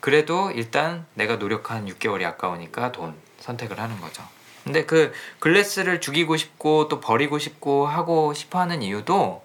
그래도 0.00 0.50
일단 0.50 1.06
내가 1.14 1.36
노력한 1.36 1.86
6개월이 1.86 2.24
아까우니까 2.24 2.92
돈 2.92 3.14
선택을 3.40 3.80
하는 3.80 4.00
거죠. 4.00 4.22
근데 4.64 4.86
그 4.86 5.12
글래스를 5.40 6.00
죽이고 6.00 6.36
싶고 6.36 6.88
또 6.88 7.00
버리고 7.00 7.38
싶고 7.38 7.86
하고 7.86 8.32
싶어 8.32 8.60
하는 8.60 8.82
이유도 8.82 9.44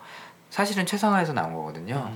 사실은 0.49 0.85
최상화에서 0.85 1.33
나온 1.33 1.53
거거든요. 1.53 2.11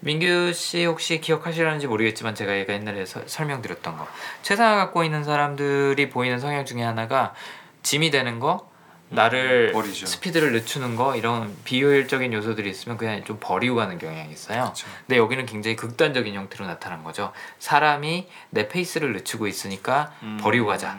민규 0.00 0.52
씨 0.54 0.84
혹시 0.86 1.20
기억하시려는지 1.20 1.86
모르겠지만 1.86 2.34
제가 2.34 2.56
얘가 2.58 2.72
옛날에 2.72 3.04
서- 3.04 3.26
설명드렸던 3.26 3.98
거 3.98 4.06
최상화 4.42 4.76
갖고 4.76 5.04
있는 5.04 5.24
사람들이 5.24 6.08
보이는 6.08 6.38
성향 6.40 6.64
중에 6.64 6.82
하나가 6.82 7.34
짐이 7.82 8.10
되는 8.10 8.38
거 8.40 8.68
나를 9.10 9.72
버리죠. 9.72 10.06
스피드를 10.06 10.52
늦추는 10.52 10.94
거 10.94 11.16
이런 11.16 11.54
비효율적인 11.64 12.32
요소들이 12.32 12.70
있으면 12.70 12.96
그냥 12.96 13.24
좀 13.24 13.38
버리고 13.40 13.74
가는 13.76 13.98
경향이 13.98 14.30
있어요. 14.32 14.62
그렇죠. 14.62 14.86
근데 15.06 15.18
여기는 15.18 15.46
굉장히 15.46 15.74
극단적인 15.76 16.32
형태로 16.34 16.64
나타난 16.66 17.02
거죠. 17.02 17.32
사람이 17.58 18.28
내 18.50 18.68
페이스를 18.68 19.12
늦추고 19.14 19.48
있으니까 19.48 20.12
버리고 20.40 20.66
가자. 20.66 20.96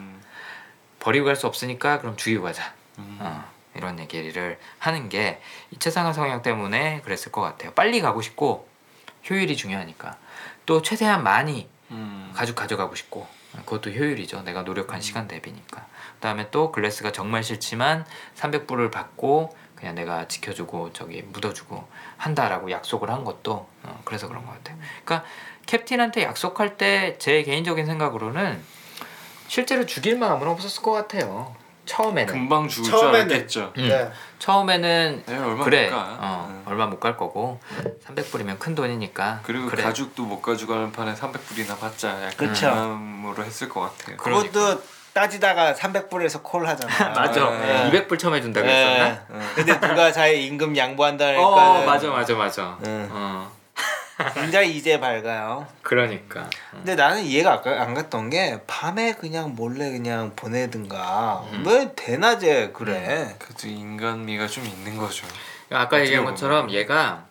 버리고 1.00 1.24
갈 1.26 1.36
수 1.36 1.46
없으니까 1.46 2.00
그럼 2.00 2.16
죽이고 2.16 2.42
가자. 2.44 2.74
음. 2.98 3.16
어, 3.20 3.44
이런 3.74 3.98
얘기를 3.98 4.58
하는 4.78 5.08
게 5.08 5.40
이 5.70 5.78
최상화 5.78 6.12
성향 6.12 6.42
때문에 6.42 7.00
그랬을 7.04 7.32
것 7.32 7.40
같아요. 7.40 7.72
빨리 7.72 8.00
가고 8.02 8.20
싶고 8.20 8.68
효율이 9.28 9.56
중요하니까 9.56 10.16
또 10.66 10.82
최대한 10.82 11.22
많이 11.22 11.68
음. 11.90 12.32
가죽 12.34 12.56
가져가고 12.56 12.94
싶고 12.94 13.26
그것도 13.66 13.90
효율이죠. 13.90 14.42
내가 14.42 14.62
노력한 14.62 15.00
시간 15.00 15.28
대비니까. 15.28 15.86
그다음에 16.14 16.50
또 16.50 16.72
글래스가 16.72 17.12
정말 17.12 17.42
싫지만 17.44 18.06
300불을 18.36 18.90
받고 18.90 19.54
그냥 19.76 19.94
내가 19.94 20.26
지켜주고 20.28 20.92
저기 20.92 21.22
묻어주고 21.22 21.86
한다라고 22.16 22.70
약속을 22.70 23.10
한 23.10 23.24
것도 23.24 23.68
어, 23.82 24.00
그래서 24.04 24.28
그런 24.28 24.46
것 24.46 24.52
같아요. 24.52 24.78
그러니까 25.04 25.28
캡틴한테 25.66 26.22
약속할 26.22 26.76
때 26.76 27.16
제 27.18 27.42
개인적인 27.42 27.84
생각으로는 27.86 28.62
실제로 29.48 29.84
죽일 29.84 30.16
마음은 30.18 30.46
없었을 30.48 30.82
것 30.82 30.92
같아요. 30.92 31.54
처음에는. 31.84 32.32
금방 32.32 32.68
죽을 32.68 32.90
줄 32.90 32.94
처음에는- 32.94 33.14
알았겠죠. 33.14 33.72
음. 33.78 33.88
네. 33.88 34.10
처음에는 34.38 35.22
네, 35.26 35.36
얼마 35.38 35.64
그래. 35.64 35.90
어, 35.92 36.48
네. 36.52 36.62
얼마 36.70 36.86
못 36.86 37.00
갈 37.00 37.16
거고 37.16 37.60
300불이면 38.06 38.58
큰 38.58 38.74
돈이니까 38.74 39.40
그리고 39.42 39.66
그래. 39.66 39.82
가죽도 39.82 40.24
못 40.24 40.40
가져가는 40.42 40.90
판에 40.92 41.14
300불이나 41.14 41.78
받자 41.78 42.24
약간. 42.26 42.52
마음으로 42.62 43.44
했을 43.44 43.68
것 43.68 43.80
같아요. 43.80 44.16
그것도 44.16 44.80
따지다가 45.12 45.74
300불에서 45.74 46.42
콜 46.42 46.66
하잖아. 46.66 46.88
맞아 47.14 47.50
네. 47.50 47.90
200불 47.90 48.18
처음 48.18 48.34
해준다고 48.34 48.66
했었나? 48.66 49.20
근데 49.54 49.78
누가 49.80 50.10
자기 50.10 50.46
임금 50.46 50.76
양보한다니까. 50.76 51.44
어 51.46 51.84
맞아 51.84 52.08
맞아 52.10 52.34
맞아 52.34 52.78
응. 52.86 53.08
어 53.12 53.50
굉장히 54.34 54.76
이제 54.76 55.00
밝아요. 55.00 55.66
그러니까 55.82 56.48
근데 56.70 56.94
나는 56.94 57.24
이해가 57.24 57.62
안 57.64 57.94
갔던 57.94 58.30
게 58.30 58.60
밤에 58.66 59.14
그냥 59.14 59.54
몰래 59.54 59.90
그냥 59.90 60.32
보내든가 60.36 61.44
음. 61.52 61.64
왜 61.66 61.92
대낮에 61.96 62.70
그래? 62.72 63.34
그래도 63.38 63.68
인간미가 63.68 64.46
좀 64.46 64.64
있는 64.66 64.96
거죠. 64.96 65.26
아까 65.70 66.00
얘기한 66.00 66.24
것처럼 66.24 66.70
얘가 66.70 67.26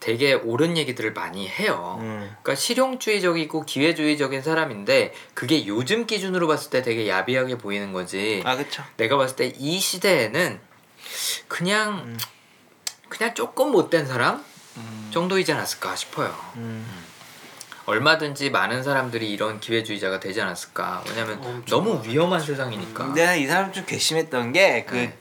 되게 0.00 0.34
옳은 0.34 0.76
얘기들을 0.76 1.12
많이 1.12 1.48
해요. 1.48 1.96
음. 2.00 2.18
그러니까 2.42 2.54
실용주의적이고 2.54 3.64
기회주의적인 3.64 4.42
사람인데 4.42 5.12
그게 5.34 5.66
요즘 5.66 6.06
기준으로 6.06 6.46
봤을 6.46 6.70
때 6.70 6.82
되게 6.82 7.08
야비하게 7.08 7.58
보이는 7.58 7.92
거지. 7.92 8.42
아 8.44 8.56
그쵸. 8.56 8.82
내가 8.96 9.16
봤을 9.16 9.34
때 9.36 9.52
이 9.58 9.80
시대에는 9.80 10.60
그냥 11.48 12.16
그냥 13.08 13.34
조금 13.34 13.72
못된 13.72 14.06
사람 14.06 14.44
음. 14.78 15.10
정도이지 15.12 15.52
않았을까 15.52 15.96
싶어요. 15.96 16.34
음. 16.56 16.86
얼마든지 17.86 18.50
많은 18.50 18.82
사람들이 18.82 19.30
이런 19.30 19.60
기회주의자가 19.60 20.20
되지 20.20 20.42
않았을까. 20.42 21.04
왜냐면 21.08 21.38
엄청 21.42 21.64
너무 21.84 22.06
위험한 22.06 22.40
세상이니까. 22.40 23.06
근데 23.06 23.40
이 23.40 23.46
사람 23.46 23.72
좀 23.72 23.86
괘씸했던 23.86 24.52
게그 24.52 24.94
네. 24.94 25.18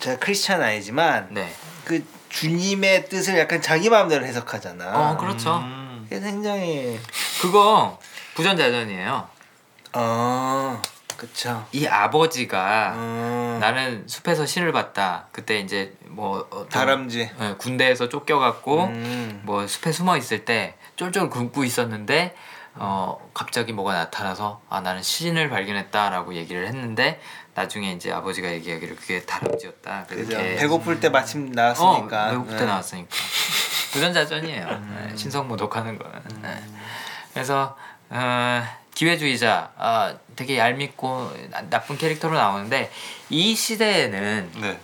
제가 0.00 0.18
크리스찬 0.18 0.60
아니지만 0.60 1.28
네. 1.30 1.54
그 1.84 2.04
주님의 2.28 3.08
뜻을 3.08 3.38
약간 3.38 3.62
자기 3.62 3.88
마음대로 3.88 4.26
해석하잖아. 4.26 5.12
어 5.12 5.16
그렇죠. 5.16 5.58
음. 5.58 6.06
그게 6.08 6.20
굉장히 6.20 6.98
그거 7.40 7.98
부전자전이에요. 8.34 9.28
어 9.92 10.82
그쵸. 11.16 11.66
이 11.72 11.86
아버지가 11.86 12.92
음. 12.94 13.58
나는 13.60 14.04
숲에서 14.06 14.44
신을 14.46 14.72
봤다. 14.72 15.26
그때 15.32 15.58
이제 15.60 15.94
뭐 16.06 16.46
어떤- 16.50 16.68
다람쥐. 16.68 17.20
예, 17.20 17.54
군대에서 17.58 18.08
쫓겨갖고 18.08 18.84
음. 18.84 19.40
뭐 19.44 19.66
숲에 19.66 19.92
숨어 19.92 20.16
있을 20.16 20.44
때 20.44 20.74
쫄쫄 20.96 21.30
굶고 21.30 21.64
있었는데 21.64 22.34
어 22.74 23.18
갑자기 23.32 23.72
뭐가 23.72 23.94
나타나서 23.94 24.60
아 24.68 24.80
나는 24.80 25.02
신을 25.02 25.48
발견했다라고 25.48 26.34
얘기를 26.34 26.66
했는데 26.66 27.20
나중에 27.54 27.92
이제 27.92 28.12
아버지가 28.12 28.50
얘기하기를 28.52 28.96
그게 28.96 29.22
다람쥐였다. 29.22 30.06
계속- 30.10 30.28
배고플 30.30 31.00
때 31.00 31.08
마침 31.08 31.50
나왔으니까. 31.52 32.26
어, 32.26 32.30
배고플 32.32 32.50
때 32.56 32.60
네. 32.60 32.66
나왔으니까 32.66 33.08
부전자전이에요. 33.92 34.66
네, 34.66 35.16
신성 35.16 35.48
모독하는 35.48 35.98
거는. 35.98 36.20
네. 36.42 36.62
그래서 37.32 37.76
어, 38.10 38.62
기회주의자, 39.00 39.72
아, 39.76 40.16
되게 40.36 40.56
얄밉고 40.56 41.30
나- 41.50 41.68
나쁜 41.68 41.98
캐릭터로 41.98 42.34
나오는데 42.34 42.90
이 43.28 43.54
시대에는 43.54 44.52
네. 44.62 44.80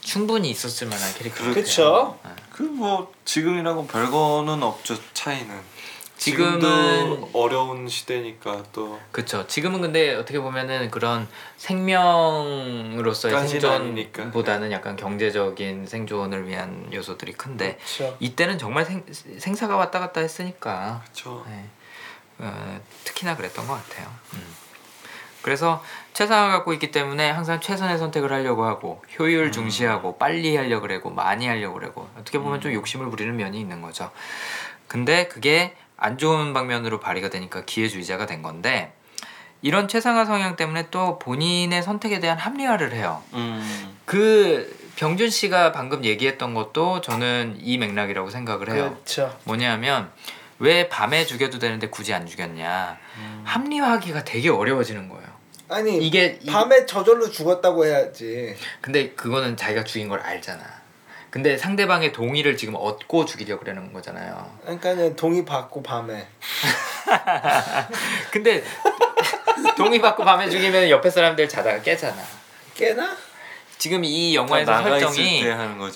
충분히 0.00 0.50
있었을 0.50 0.86
만한 0.86 1.12
캐릭터. 1.14 1.52
그쵸. 1.52 2.16
그뭐 2.52 3.12
지금이랑은 3.24 3.88
별거는 3.88 4.62
없죠 4.62 4.94
차이는. 5.12 5.76
지금은- 6.16 7.28
어려운 7.34 7.88
시대니까 7.88 8.62
또 8.72 8.98
그쵸. 9.10 9.44
지금은 9.48 9.80
근데 9.80 10.14
어떻게 10.14 10.38
보면은 10.38 10.88
그런 10.92 11.26
생명으로서의. 11.56 13.48
생존보다는 13.48 14.70
약간 14.72 14.94
경제적인 14.96 15.86
생존을 15.86 16.46
위한 16.48 16.88
요소들이 16.92 17.32
큰데 17.32 17.76
그쵸. 17.84 18.16
이때는 18.20 18.58
정말 18.58 18.84
생, 18.86 19.04
생사가 19.38 19.76
왔다 19.76 19.98
갔다 19.98 20.20
했으니까 20.20 21.02
그렇죠. 21.04 21.44
네. 21.48 21.64
어, 22.38 22.80
특히나 23.04 23.36
그랬던 23.36 23.66
것 23.66 23.74
같아요. 23.74 24.08
음. 24.34 24.54
그래서 25.42 25.82
최상을 26.12 26.50
갖고 26.50 26.72
있기 26.72 26.90
때문에 26.90 27.30
항상 27.30 27.60
최선의 27.60 27.98
선택을 27.98 28.32
하려고 28.32 28.64
하고 28.64 29.04
효율 29.16 29.52
중시하고 29.52 30.18
빨리 30.18 30.56
하려고 30.56 30.82
그러고 30.88 31.10
많이 31.10 31.46
하려고 31.46 31.74
그러고 31.74 32.08
어떻게 32.18 32.38
보면 32.40 32.60
좀 32.60 32.72
욕심을 32.72 33.08
부리는 33.10 33.36
면이 33.36 33.60
있는 33.60 33.80
거죠. 33.80 34.10
근데 34.88 35.28
그게 35.28 35.76
안 35.96 36.18
좋은 36.18 36.52
방면으로 36.52 36.98
발휘가 36.98 37.30
되니까 37.30 37.64
기회주의자가 37.64 38.26
된 38.26 38.42
건데 38.42 38.92
이런 39.62 39.88
최상화 39.88 40.24
성향 40.24 40.56
때문에 40.56 40.90
또 40.90 41.18
본인의 41.18 41.82
선택에 41.82 42.18
대한 42.18 42.38
합리화를 42.38 42.92
해요. 42.92 43.22
음. 43.34 43.96
그 44.04 44.76
병준 44.96 45.30
씨가 45.30 45.72
방금 45.72 46.04
얘기했던 46.04 46.54
것도 46.54 47.00
저는 47.02 47.58
이 47.60 47.78
맥락이라고 47.78 48.30
생각을 48.30 48.70
해요. 48.72 48.90
그렇죠. 48.90 49.38
뭐냐면 49.44 50.10
왜 50.58 50.88
밤에 50.88 51.24
죽여도 51.26 51.58
되는데 51.58 51.88
굳이 51.88 52.14
안 52.14 52.26
죽였냐 52.26 52.98
합리화하기가 53.44 54.24
되게 54.24 54.48
어려워지는 54.48 55.08
거예요 55.08 55.26
아니 55.68 55.98
이게 56.06 56.38
이- 56.40 56.46
밤에 56.46 56.86
저절로 56.86 57.28
죽었다고 57.28 57.86
해야지. 57.86 58.56
근데 58.80 59.10
그거는 59.10 59.56
자기가 59.56 59.82
죽인 59.82 60.08
걸 60.08 60.20
알잖아. 60.20 60.62
근데 61.28 61.58
상대방의 61.58 62.12
동의를 62.12 62.56
지금 62.56 62.76
얻고 62.76 63.24
죽이려고 63.26 63.64
그러는 63.64 63.92
거잖아요. 63.92 64.58
그러니까는 64.62 65.16
동의 65.16 65.44
받고 65.44 65.82
밤에. 65.82 66.28
근데 68.30 68.62
동의 69.76 70.00
받고 70.00 70.24
밤에 70.24 70.48
죽이면 70.48 70.88
옆에 70.88 71.10
사람들 71.10 71.48
자다가 71.48 71.82
깨잖아. 71.82 72.16
깨나? 72.74 73.16
지금 73.78 74.04
이 74.04 74.34
영화에서 74.34 74.72
나가 74.72 74.98
설정이. 74.98 75.44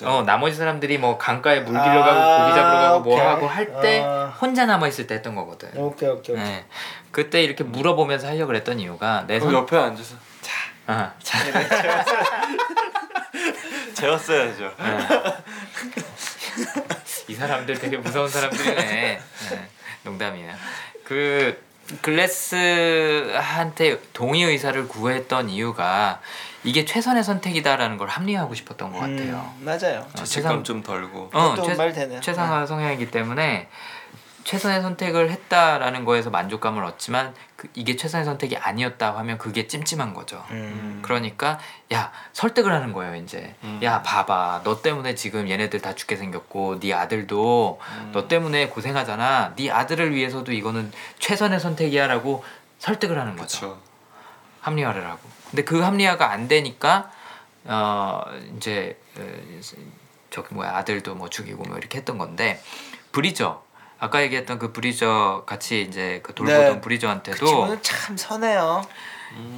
어 0.03 0.23
나머지 0.23 0.55
사람들이 0.55 0.97
뭐 0.97 1.17
강가에 1.17 1.61
물 1.61 1.75
아, 1.77 1.83
길러 1.83 2.03
가고 2.03 2.43
고기 2.43 2.55
잡으러 2.55 2.79
가고 2.79 2.99
뭐 3.01 3.13
오케이. 3.15 3.25
하고 3.25 3.47
할때 3.47 4.03
아. 4.05 4.33
혼자 4.39 4.65
남아 4.65 4.87
있을 4.87 5.07
때 5.07 5.15
했던 5.15 5.35
거거든. 5.35 5.69
오케이 5.75 6.09
오케이 6.09 6.35
오케이. 6.35 6.45
네. 6.45 6.65
그때 7.11 7.43
이렇게 7.43 7.63
물어보면서 7.63 8.27
하려고 8.27 8.47
그랬던 8.47 8.79
이유가 8.79 9.25
내 9.27 9.39
손. 9.39 9.53
옆에 9.53 9.77
앉아서 9.77 10.15
아, 10.87 11.11
자, 11.21 11.37
재웠어야죠. 13.93 14.71
이 17.29 17.33
사람들 17.33 17.79
되게 17.79 17.97
무서운 17.97 18.27
사람들이네. 18.27 18.75
네, 18.75 19.21
농담이에요. 20.03 20.53
그 21.03 21.61
글래스한테 22.01 23.99
동의 24.13 24.43
의사를 24.43 24.87
구했던 24.87 25.49
이유가 25.49 26.21
이게 26.63 26.85
최선의 26.85 27.23
선택이다라는 27.23 27.97
걸 27.97 28.07
합리화하고 28.07 28.53
싶었던 28.53 28.91
것 28.91 28.99
같아요. 28.99 29.53
음, 29.59 29.65
맞아요. 29.65 30.01
어, 30.01 30.15
죄책감 30.15 30.63
좀 30.63 30.83
덜고. 30.83 31.31
어, 31.33 31.55
말 31.77 31.93
되네요. 31.93 32.19
최상화 32.19 32.65
성향이기 32.65 33.09
때문에 33.09 33.67
최선의 34.43 34.81
선택을 34.81 35.29
했다라는 35.29 36.03
거에서 36.05 36.29
만족감을 36.29 36.83
얻지만 36.83 37.33
그, 37.55 37.67
이게 37.75 37.95
최선의 37.95 38.25
선택이 38.25 38.57
아니었다 38.57 39.15
하면 39.17 39.37
그게 39.37 39.67
찜찜한 39.67 40.13
거죠. 40.13 40.43
음. 40.49 40.99
그러니까 41.03 41.59
야 41.93 42.11
설득을 42.33 42.71
하는 42.71 42.91
거예요 42.91 43.15
이제 43.15 43.55
음. 43.63 43.79
야 43.83 44.01
봐봐 44.01 44.61
너 44.63 44.81
때문에 44.81 45.13
지금 45.15 45.47
얘네들 45.49 45.81
다 45.81 45.93
죽게 45.93 46.15
생겼고 46.15 46.79
네 46.79 46.93
아들도 46.93 47.79
음. 47.99 48.11
너 48.13 48.27
때문에 48.27 48.69
고생하잖아 48.69 49.53
네 49.55 49.69
아들을 49.69 50.13
위해서도 50.15 50.51
이거는 50.53 50.91
최선의 51.19 51.59
선택이야라고 51.59 52.43
설득을 52.79 53.19
하는 53.19 53.35
거죠 53.35 53.59
그렇죠. 53.59 53.81
합리화를 54.61 55.05
하고 55.05 55.29
근데 55.51 55.63
그 55.63 55.81
합리화가 55.81 56.31
안 56.31 56.47
되니까 56.47 57.11
어 57.65 58.23
이제 58.57 58.97
어, 59.17 59.23
저기 60.31 60.53
뭐야 60.55 60.75
아들도 60.77 61.13
뭐 61.13 61.29
죽이고 61.29 61.63
뭐 61.63 61.77
이렇게 61.77 61.99
했던 61.99 62.17
건데 62.17 62.61
브리저 63.11 63.61
아까 63.99 64.23
얘기했던 64.23 64.57
그 64.57 64.73
브리저 64.73 65.43
같이 65.45 65.81
이제 65.81 66.21
그 66.23 66.33
돌보던 66.33 66.61
네. 66.63 66.73
그 66.73 66.81
브리저한테도 66.81 67.45
친구는 67.45 67.83
참 67.83 68.17
선해요. 68.17 68.81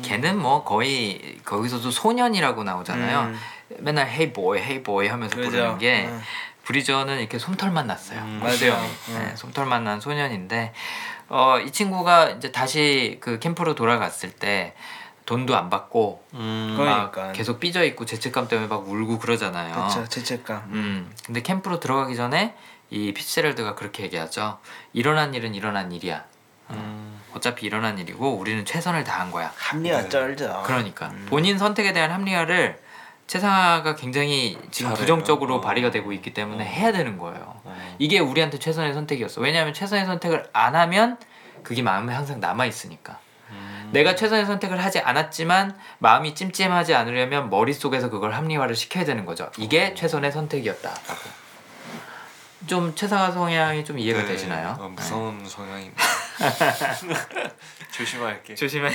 걔는 0.03 0.38
뭐 0.38 0.64
거의 0.64 1.40
거기서도 1.45 1.90
소년이라고 1.91 2.64
나오잖아요. 2.64 3.22
음. 3.22 3.40
맨날 3.80 4.07
헤이 4.10 4.34
보이 4.34 4.60
헤이 4.60 4.84
보이 4.84 5.07
하면서 5.07 5.36
그죠. 5.36 5.49
부르는 5.49 5.78
게 5.78 6.06
음. 6.06 6.22
브리저는 6.65 7.20
이렇게 7.20 7.40
솜털만 7.40 7.88
났어요. 7.88 8.20
음. 8.20 8.41
맞아요. 8.44 8.74
음. 9.10 9.18
네, 9.18 9.36
솜털만 9.36 9.84
난 9.84 10.02
소년인데 10.02 10.74
어, 11.30 11.57
이 11.60 11.72
친구가 11.72 12.32
이제 12.32 12.52
다시 12.52 13.18
그 13.22 13.40
캠프로 13.40 13.76
돌아갔을 13.76 14.32
때 14.32 14.76
돈도 15.34 15.55
안 15.55 15.72
받고 15.72 16.23
음. 16.35 16.76
막 16.77 17.11
그러니까. 17.11 17.31
계속 17.34 17.60
삐져 17.60 17.84
있고 17.85 18.05
죄책감 18.05 18.47
때문에 18.47 18.68
막 18.68 18.88
울고 18.88 19.18
그러잖아요. 19.18 19.73
그렇죠. 19.73 20.07
죄책감. 20.07 20.64
음. 20.68 21.11
근데 21.26 21.41
캠프로 21.41 21.80
들어가기 21.80 22.15
전에 22.15 22.55
이 22.91 23.14
피츠제럴드가 23.14 23.73
그렇게 23.73 24.03
얘기하죠. 24.03 24.60
일어난 24.93 25.34
일은 25.34 25.55
일어난 25.55 25.91
일이야. 25.91 26.23
음. 26.69 27.19
어차피 27.34 27.65
일어난 27.65 27.97
일이고 27.97 28.35
우리는 28.35 28.64
최선을 28.64 29.03
다한 29.03 29.31
거야. 29.31 29.51
합리화 29.57 30.03
네. 30.03 30.10
쩔죠. 30.10 30.61
그러니까 30.68 31.11
본인 31.30 31.57
선택에 31.57 31.93
대한 31.93 32.11
합리화를 32.11 32.80
최상화가 33.26 33.95
굉장히 33.95 34.60
지금 34.69 34.91
잘해요. 34.91 34.99
부정적으로 34.99 35.55
어. 35.55 35.61
발휘가 35.61 35.89
되고 35.89 36.14
있기 36.14 36.35
때문에 36.35 36.64
어. 36.64 36.68
해야 36.68 36.91
되는 36.91 37.18
거예요. 37.18 37.60
어. 37.64 37.95
이게 37.97 38.19
우리한테 38.19 38.60
최선의 38.60 38.93
선택이었어. 38.93 39.41
왜냐하면 39.41 39.73
최선의 39.73 40.05
선택을 40.05 40.47
안 40.53 40.76
하면 40.76 41.18
그게 41.64 41.81
마음에 41.81 42.14
항상 42.14 42.39
남아 42.39 42.68
있으니까. 42.68 43.18
음. 43.94 43.95
내가 43.95 44.15
최선의 44.15 44.45
선택을 44.48 44.84
하지 44.84 44.99
않았지만 44.99 45.78
마음이 45.99 46.34
찜찜하지 46.36 46.95
않으려면 46.95 47.49
머릿속에서 47.49 48.10
그걸 48.10 48.34
합리화를 48.34 48.76
시켜야 48.76 49.06
되는 49.06 49.26
거죠. 49.26 49.49
이게 49.57 49.94
최선의 49.94 50.32
선택이었다라고. 50.32 51.44
좀 52.65 52.95
최상화 52.95 53.32
성향이 53.32 53.84
좀 53.84 53.99
이해가 53.99 54.22
네. 54.22 54.28
되시나요? 54.28 54.78
어, 54.80 54.88
무서운 54.88 55.45
성향입니다. 55.45 56.02
조심할게. 57.91 58.48
네. 58.48 58.56
조심해. 58.56 58.90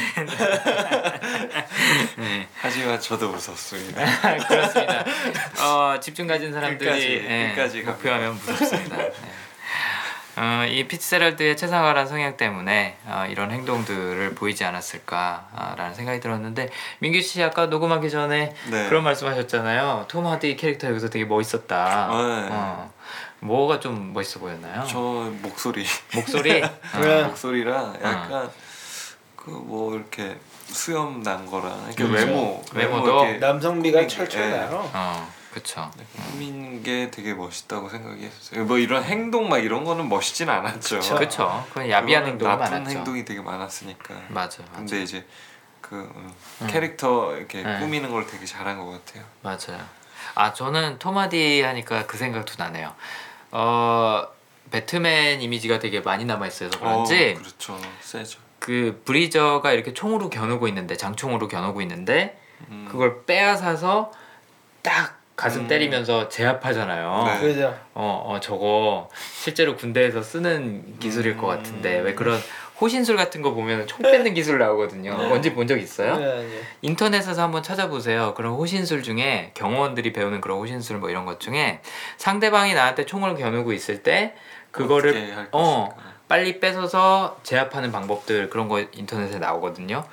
네. 2.16 2.48
하지만 2.60 2.98
저도 3.00 3.28
웃었습니다. 3.28 4.02
그렇습니다. 4.48 5.04
어, 5.62 6.00
집중 6.00 6.26
가진 6.26 6.50
사람들이 6.52 6.88
끝까지, 6.90 7.26
예, 7.28 7.52
끝까지 7.54 7.82
목표하면 7.82 8.34
무섭습니다. 8.34 8.96
네. 8.96 9.12
어, 10.38 10.64
이 10.66 10.86
피츠제럴드의 10.86 11.56
최상화란 11.56 12.06
성향 12.06 12.36
때문에 12.36 12.96
어, 13.06 13.26
이런 13.28 13.50
행동들을 13.50 14.34
보이지 14.34 14.64
않았을까라는 14.64 15.94
생각이 15.94 16.20
들었는데 16.20 16.70
민규 17.00 17.20
씨 17.20 17.42
아까 17.42 17.66
녹음하기 17.66 18.08
전에 18.08 18.54
네. 18.70 18.88
그런 18.88 19.02
말씀하셨잖아요. 19.04 20.06
톰 20.08 20.26
하디 20.26 20.56
캐릭터 20.56 20.88
여기서 20.88 21.10
되게 21.10 21.24
멋있었다. 21.24 22.08
네. 22.08 22.48
어, 22.52 22.90
뭐가 23.40 23.80
좀 23.80 24.12
멋있어 24.12 24.40
보였나요? 24.40 24.84
저 24.88 24.98
목소리 25.42 25.84
목소리. 26.14 26.62
어, 26.62 27.26
목소리랑 27.28 27.98
약간 28.02 28.48
그 29.36 29.50
뭐 29.50 29.94
이렇게 29.94 30.36
수염 30.66 31.22
난 31.22 31.46
거랑 31.46 31.84
이렇게 31.86 32.04
음. 32.04 32.12
외모 32.12 32.62
외모도 32.74 33.24
이렇게 33.24 33.38
남성미가 33.38 33.96
꾸민 34.00 34.08
게, 34.08 34.14
철철 34.14 34.42
예. 34.42 34.48
나요. 34.50 34.90
어, 34.92 35.32
그쵸. 35.58 35.90
꾸민 36.30 36.82
게 36.82 37.10
되게 37.10 37.34
멋있다고 37.34 37.88
생각이 37.88 38.24
했어요. 38.24 38.64
뭐 38.64 38.78
이런 38.78 39.02
행동 39.02 39.48
막 39.48 39.58
이런 39.58 39.84
거는 39.84 40.08
멋있진 40.08 40.48
않았죠. 40.48 40.96
그쵸. 41.00 41.14
그쵸. 41.16 41.66
그건 41.68 41.90
야비한 41.90 42.26
행동이 42.26 42.48
나쁜 42.48 42.70
많았죠. 42.70 42.98
행동이 42.98 43.24
되게 43.24 43.40
많았으니까. 43.40 44.14
맞아, 44.28 44.62
맞아. 44.62 44.76
근데 44.76 45.02
이제 45.02 45.26
그 45.80 45.96
음, 45.96 46.32
음. 46.62 46.66
캐릭터 46.68 47.36
이렇게 47.36 47.62
네. 47.62 47.78
꾸미는 47.80 48.10
걸 48.10 48.26
되게 48.26 48.44
잘한 48.46 48.78
것 48.78 48.90
같아요. 48.90 49.24
맞아요. 49.42 49.84
아 50.34 50.52
저는 50.52 50.98
토마디 50.98 51.62
하니까 51.62 52.06
그 52.06 52.16
생각도 52.16 52.54
나네요. 52.58 52.94
어 53.50 54.26
배트맨 54.70 55.40
이미지가 55.40 55.78
되게 55.78 56.00
많이 56.00 56.24
남아 56.24 56.46
있어서 56.46 56.78
그런지 56.78 57.34
어, 57.36 57.40
그렇죠. 57.40 57.80
세죠. 58.00 58.38
그 58.58 59.00
브리저가 59.04 59.72
이렇게 59.72 59.94
총으로 59.94 60.28
겨누고 60.30 60.68
있는데 60.68 60.96
장총으로 60.96 61.48
겨누고 61.48 61.80
있는데 61.82 62.38
음. 62.68 62.86
그걸 62.90 63.24
빼앗아서 63.24 64.12
딱 64.82 65.17
가슴 65.38 65.62
음. 65.62 65.68
때리면서 65.68 66.28
제압하잖아요. 66.28 67.24
네. 67.24 67.40
그죠. 67.40 67.72
어, 67.94 68.24
어 68.26 68.40
저거 68.40 69.08
실제로 69.40 69.76
군대에서 69.76 70.20
쓰는 70.20 70.98
기술일 70.98 71.36
것 71.36 71.46
음. 71.46 71.56
같은데 71.56 72.00
왜 72.00 72.14
그런 72.14 72.40
호신술 72.80 73.16
같은 73.16 73.40
거 73.40 73.54
보면 73.54 73.86
총 73.86 74.02
뺏는 74.02 74.34
기술 74.34 74.58
나오거든요. 74.58 75.16
네. 75.16 75.28
뭔지 75.28 75.54
본적 75.54 75.78
있어요? 75.78 76.16
네, 76.16 76.24
네. 76.42 76.60
인터넷에서 76.82 77.40
한번 77.40 77.62
찾아보세요. 77.62 78.34
그런 78.34 78.54
호신술 78.54 79.04
중에 79.04 79.52
경호원들이 79.54 80.12
배우는 80.12 80.40
그런 80.40 80.58
호신술 80.58 80.98
뭐 80.98 81.08
이런 81.08 81.24
것 81.24 81.38
중에 81.38 81.82
상대방이 82.16 82.74
나한테 82.74 83.06
총을 83.06 83.36
겨누고 83.36 83.72
있을 83.72 84.02
때 84.02 84.34
그거를 84.72 85.36
할 85.36 85.48
어. 85.52 85.88
빨리 86.26 86.58
뺏어서 86.58 87.38
제압하는 87.44 87.92
방법들 87.92 88.50
그런 88.50 88.68
거 88.68 88.80
인터넷에 88.92 89.38
나오거든요. 89.38 90.04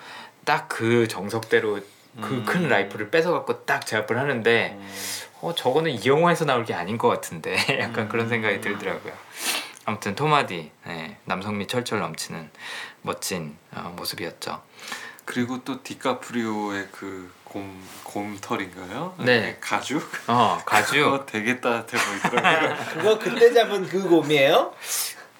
딱 0.45 0.67
그 0.69 1.07
정석대로 1.07 1.79
그 2.21 2.33
음. 2.33 2.45
큰 2.45 2.69
라이플을 2.69 3.09
뺏어 3.09 3.31
갖고 3.31 3.65
딱 3.65 3.85
제압을 3.85 4.17
하는데 4.17 4.77
음. 4.79 4.93
어 5.41 5.53
저거는 5.53 5.91
이 5.91 6.05
영화에서 6.05 6.45
나올 6.45 6.65
게 6.65 6.73
아닌 6.73 6.97
것 6.97 7.07
같은데 7.07 7.55
약간 7.81 8.07
그런 8.09 8.29
생각이 8.29 8.61
들더라고요. 8.61 9.13
아무튼 9.85 10.15
토마디 10.15 10.71
네, 10.85 11.17
남성미 11.25 11.67
철철 11.67 11.99
넘치는 11.99 12.49
멋진 13.01 13.55
어, 13.71 13.93
모습이었죠. 13.95 14.61
그리고 15.25 15.63
또 15.63 15.81
디카프리오의 15.83 16.87
그 16.91 17.31
곰, 17.43 17.81
곰털인가요? 18.03 19.15
네. 19.19 19.35
이렇게 19.37 19.57
가죽? 19.59 20.03
어 20.27 20.61
가죽 20.65 21.03
그거 21.03 21.25
되게 21.29 21.59
따뜻해 21.59 22.03
보이더라고요. 22.03 22.75
그거 22.93 23.19
그때 23.19 23.53
잡은 23.53 23.87
그 23.87 24.07
곰이에요? 24.07 24.73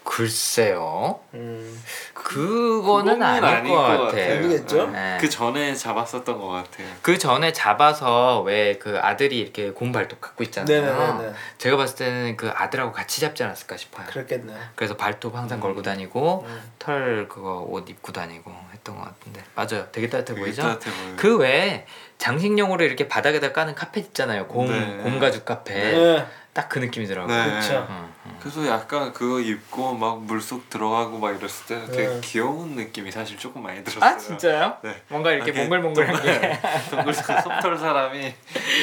글쎄요. 0.06 1.20
음. 1.34 1.84
그거는 2.14 3.22
아닐 3.22 3.44
아닐 3.44 3.72
것 3.72 3.76
것 3.76 3.84
같아요. 3.88 4.06
같아요. 4.08 4.38
아니겠죠? 4.38 4.88
네. 4.92 5.18
그 5.20 5.30
전에 5.30 5.76
잡았었던 5.76 6.40
것 6.40 6.48
같아요. 6.48 6.88
그 7.02 7.18
전에 7.18 7.52
잡아서 7.52 8.42
왜 8.42 8.76
그 8.80 9.00
아들이 9.02 9.40
이렇게 9.40 9.72
곰 9.72 9.92
발톱 9.92 10.22
갖고 10.22 10.44
있잖아요. 10.44 11.18
네네네. 11.18 11.34
제가 11.58 11.76
봤을 11.78 11.96
때는 11.98 12.38
그 12.38 12.50
아들하고 12.50 12.92
같이 12.92 13.20
잡지 13.20 13.44
않았을까 13.44 13.78
싶어요. 13.78 14.06
그렇겠네. 14.08 14.54
그래서 14.76 14.96
발톱 14.96 15.36
항상 15.36 15.60
걸고 15.60 15.82
다니고 15.82 16.46
음. 16.48 16.62
털 16.78 17.28
그거 17.28 17.66
옷 17.68 17.90
입고 17.90 18.12
다니고 18.12 18.52
했던 18.74 18.96
것 18.96 19.04
같은데 19.06 19.44
맞아요. 19.56 19.88
되게 19.92 20.08
따뜻해 20.10 20.40
보이죠? 20.40 20.62
따뜻해 20.62 20.92
보여요. 20.96 21.14
그 21.18 21.38
외에 21.38 21.86
장식용으로 22.20 22.84
이렇게 22.86 23.08
바닥에다 23.08 23.52
까는 23.54 23.74
카펫 23.76 24.06
있잖아요. 24.08 24.48
곰 24.48 24.68
네. 24.68 25.02
곰 25.04 25.20
가죽 25.20 25.46
카펫. 25.46 25.74
네. 25.74 26.26
딱 26.56 26.70
그 26.70 26.80
느낌이더라고. 26.80 27.28
네. 27.28 27.60
그쵸. 27.60 27.86
어, 27.90 28.10
어. 28.24 28.38
그래서 28.40 28.66
약간 28.68 29.12
그거 29.12 29.40
입고 29.42 29.94
막 29.96 30.24
물속 30.24 30.70
들어가고 30.70 31.20
막 31.20 31.32
이랬을 31.32 31.66
때 31.68 31.86
되게 31.92 32.08
네. 32.08 32.22
귀여운 32.24 32.76
느낌이 32.76 33.12
사실 33.12 33.38
조금 33.38 33.62
많이 33.62 33.84
들었어요. 33.84 34.10
아 34.10 34.18
진짜요? 34.18 34.78
네. 34.82 35.02
뭔가 35.10 35.32
이렇게 35.32 35.52
이렇게 35.52 35.62
몽글몽글한 35.68 36.22
게 36.24 36.40
네. 36.40 36.62
동글동글 36.90 37.14
솜털 37.14 37.78
사람이 37.78 38.34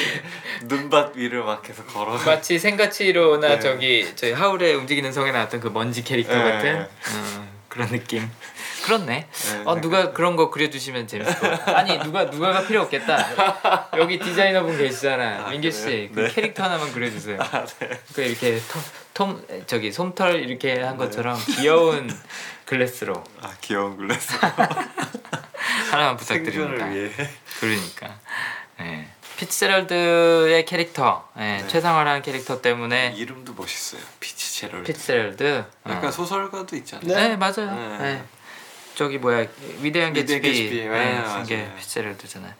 눈밭 0.65 1.15
위를 1.15 1.43
막 1.43 1.63
계속 1.63 1.87
걸어. 1.87 2.15
마치 2.25 2.59
생가치로나 2.59 3.47
네. 3.47 3.59
저기 3.59 4.15
저희 4.15 4.33
하울의 4.33 4.75
움직이는 4.75 5.11
성에 5.11 5.31
나왔던 5.31 5.59
그 5.59 5.69
먼지 5.69 6.03
캐릭터 6.03 6.31
네. 6.35 6.43
같은 6.43 6.81
어, 6.81 7.47
그런 7.69 7.89
느낌. 7.89 8.29
그렇네. 8.83 9.27
네, 9.31 9.61
어 9.65 9.79
누가 9.79 10.11
그런 10.11 10.35
거 10.35 10.49
그려주시면 10.49 11.07
재밌을 11.07 11.39
것 11.39 11.49
같아. 11.49 11.77
아니 11.77 11.97
누가 11.99 12.25
누가가 12.25 12.65
필요 12.67 12.81
없겠다. 12.81 13.89
여기 13.97 14.19
디자이너분 14.19 14.77
계시잖아, 14.77 15.45
아, 15.45 15.49
민규 15.49 15.71
씨. 15.71 16.11
그 16.13 16.21
네. 16.21 16.29
캐릭터 16.29 16.63
하나만 16.63 16.91
그려주세요. 16.91 17.39
아, 17.41 17.65
네. 17.79 18.01
그 18.13 18.21
이렇게 18.21 18.59
톰, 18.69 18.81
톰 19.13 19.65
저기 19.67 19.91
솜털 19.91 20.41
이렇게 20.41 20.81
한 20.81 20.97
것처럼 20.97 21.37
귀여운 21.57 22.09
글래스로 22.65 23.23
아 23.41 23.53
귀여운 23.61 23.97
글래스. 23.97 24.33
하나만 25.91 26.17
부탁드립니다. 26.17 26.85
위해. 26.87 27.11
그러니까. 27.59 28.19
예. 28.81 29.07
피츠제럴드의 29.37 30.65
캐릭터, 30.65 31.27
예, 31.37 31.41
네. 31.41 31.67
최상화라는 31.67 32.21
캐릭터 32.21 32.61
때문에 32.61 33.13
이름도 33.17 33.53
멋있어요. 33.53 34.01
피치 34.19 34.59
제럴. 34.59 34.83
피츠제럴드. 34.83 35.65
약간 35.87 36.05
어. 36.05 36.11
소설가도 36.11 36.75
있잖아요. 36.77 37.07
네, 37.07 37.35
맞아요. 37.35 38.23
네. 38.93 38.95
네. 38.95 38.95
저기 38.95 39.17
뭐야 39.17 39.47
위대한 39.81 39.81
위대한 39.81 40.13
개츠비, 40.13 40.41
개츠비. 40.41 40.87
네, 40.87 40.89
네, 41.21 41.27
쓴게 41.27 41.57
맞아요. 41.57 41.75
피츠제럴드잖아요. 41.77 42.53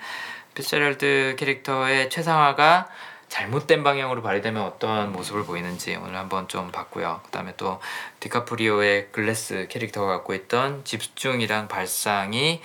피츠제럴드 0.56 1.36
캐릭터의 1.38 2.10
최상화가 2.10 2.90
잘못된 3.30 3.84
방향으로 3.84 4.22
발휘되면 4.22 4.62
어떤 4.62 5.12
모습을 5.12 5.44
보이는지 5.46 5.96
오늘 5.96 6.16
한번 6.18 6.48
좀 6.48 6.72
봤고요. 6.72 7.22
그다음에 7.26 7.54
또 7.58 7.82
디카프리오의 8.20 9.10
글래스 9.12 9.68
캐릭터가 9.70 10.08
갖고 10.08 10.34
있던 10.36 10.84
집중이랑 10.86 11.68
발상이 11.68 12.62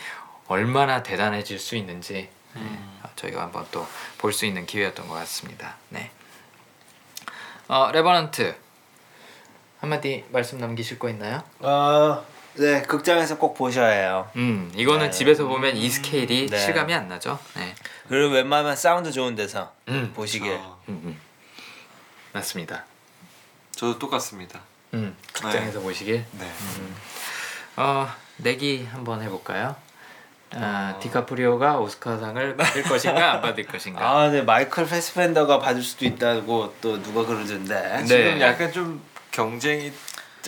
얼마나 0.47 1.03
대단해질 1.03 1.59
수 1.59 1.77
있는지 1.77 2.29
네, 2.55 2.63
저희가 3.17 3.43
한번 3.43 3.67
또 3.71 3.87
볼 4.19 4.33
수 4.33 4.45
있는 4.47 4.67
기회였던 4.67 5.07
것 5.09 5.15
같습니다. 5.15 5.77
네. 5.91 6.11
어, 7.69 7.91
레버넌트 7.93 8.55
한마디 9.81 10.25
말씀 10.31 10.59
남기실 10.59 10.99
거 10.99 11.09
있나요? 11.09 11.43
어, 11.61 12.25
네 12.59 12.83
극장에서 12.83 13.39
꼭 13.39 13.55
보셔야 13.55 13.89
해요. 13.89 14.29
음, 14.35 14.71
이거는 14.75 15.07
네. 15.07 15.11
집에서 15.11 15.47
보면 15.47 15.77
이 15.77 15.89
스케일이 15.89 16.49
네. 16.49 16.59
실감이 16.59 16.93
안 16.93 17.09
나죠. 17.09 17.39
네. 17.55 17.75
그리고 18.09 18.35
웬만하면 18.35 18.75
사운드 18.75 19.13
좋은 19.13 19.37
데서 19.37 19.73
음, 19.89 20.13
보시길. 20.15 20.53
어, 20.53 20.81
음, 20.89 21.01
음. 21.05 21.21
맞습니다. 22.33 22.85
저도 23.71 23.99
똑같습니다. 23.99 24.61
음, 24.95 25.17
극장에서 25.33 25.81
보시길. 25.81 26.25
네. 26.33 26.51
어, 27.77 28.09
내기 28.39 28.89
한번 28.91 29.23
해볼까요? 29.23 29.77
아, 30.55 30.95
어. 30.97 31.01
디카프리오가 31.01 31.79
오스카상을 31.79 32.57
받을 32.57 32.83
것인가 32.83 33.35
안 33.35 33.41
받을 33.41 33.67
것인가. 33.67 34.01
아, 34.05 34.29
네 34.31 34.43
마이클 34.43 34.85
패스벤더가 34.85 35.61
받을 35.61 35.83
수도 35.83 36.07
있다고 36.07 36.75
또 36.81 37.01
누가 37.03 37.25
그러던데. 37.25 37.99
네. 37.99 38.05
지금 38.05 38.41
약간 38.41 38.73
좀 38.73 39.01
경쟁이 39.31 39.93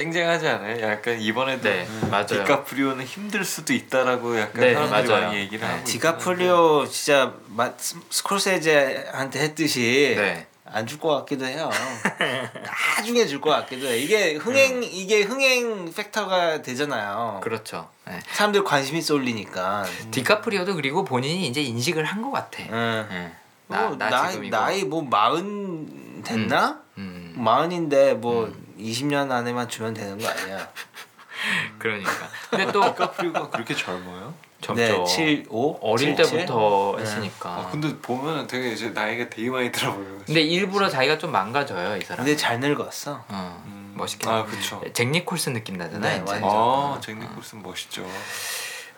쟁쟁하지 0.05 0.49
않아요? 0.49 0.81
약간 0.81 1.21
이번에도 1.21 1.65
네, 1.69 1.87
맞아요. 2.11 2.27
디카프리오는 2.27 3.05
힘들 3.05 3.45
수도 3.45 3.75
있다라고 3.75 4.41
약간 4.41 4.61
네, 4.63 4.73
사람들이 4.73 5.09
맞아요. 5.09 5.27
많이 5.27 5.39
얘기를 5.41 5.61
네. 5.61 5.67
하고 5.75 5.85
디카프리오 5.85 6.87
진짜 6.89 7.35
마, 7.49 7.71
스- 7.77 7.97
스콜세지한테 8.09 9.41
했듯이 9.41 10.15
네. 10.17 10.47
안줄 10.65 10.99
것 11.01 11.09
같기도 11.19 11.45
해요. 11.45 11.69
나중에 12.97 13.27
줄 13.27 13.43
것 13.43 13.51
같기도 13.51 13.89
해. 13.89 13.99
이게 13.99 14.37
흥행 14.37 14.83
이게 14.85 15.21
흥행 15.23 15.93
factor가 15.93 16.63
되잖아요. 16.63 17.41
그렇죠. 17.43 17.91
네. 18.07 18.21
사람들 18.33 18.65
관심이 18.65 19.03
쏠리니까. 19.03 19.85
디카프리오도 20.13 20.77
그리고 20.77 21.05
본인이 21.05 21.47
이제 21.47 21.61
인식을 21.61 22.05
한 22.05 22.23
것 22.23 22.31
같아. 22.31 22.63
응. 22.71 23.07
네. 23.11 23.33
나, 23.67 23.91
나, 23.97 24.09
나 24.11 24.33
나이 24.51 24.83
뭐 24.85 25.03
마흔 25.03 26.23
됐나? 26.25 26.81
음, 27.01 27.35
마흔인데 27.37 28.15
뭐 28.15 28.53
20년 28.79 29.31
안에만 29.31 29.69
주면 29.69 29.95
되는 29.95 30.19
거 30.19 30.29
아니야? 30.29 30.69
그러니까. 31.79 32.11
근데 32.51 32.71
또 32.71 32.83
디카프리오가 32.83 33.51
그렇게 33.51 33.75
젊어요? 33.75 34.35
점점 34.61 35.05
네, 35.05 35.05
7, 35.07 35.47
5 35.49 35.79
어릴 35.81 36.15
때부터 36.15 36.99
했으니까. 36.99 37.49
아 37.49 37.69
근데 37.71 37.97
보면은 37.99 38.47
되게 38.47 38.73
이제 38.73 38.91
나이가 38.91 39.31
되게 39.31 39.49
많이 39.49 39.73
들어 39.73 39.95
보여요. 39.95 40.19
근데 40.27 40.43
일부러 40.43 40.89
자기가 40.89 41.17
좀 41.17 41.33
망가져요 41.33 41.97
이 41.97 42.03
사람. 42.03 42.25
근데 42.25 42.37
잘 42.37 42.61
늙었어. 42.61 43.25
어, 43.27 43.63
음. 43.67 43.95
멋있게. 43.97 44.29
아 44.29 44.45
그쵸. 44.45 44.83
잭 44.93 45.09
니콜슨 45.09 45.55
느낌 45.55 45.77
나잖아요. 45.79 46.25
네. 46.25 46.31
완전. 46.31 46.51
아, 46.51 47.01
잭 47.03 47.17
니콜슨 47.19 47.63
멋있죠. 47.63 48.05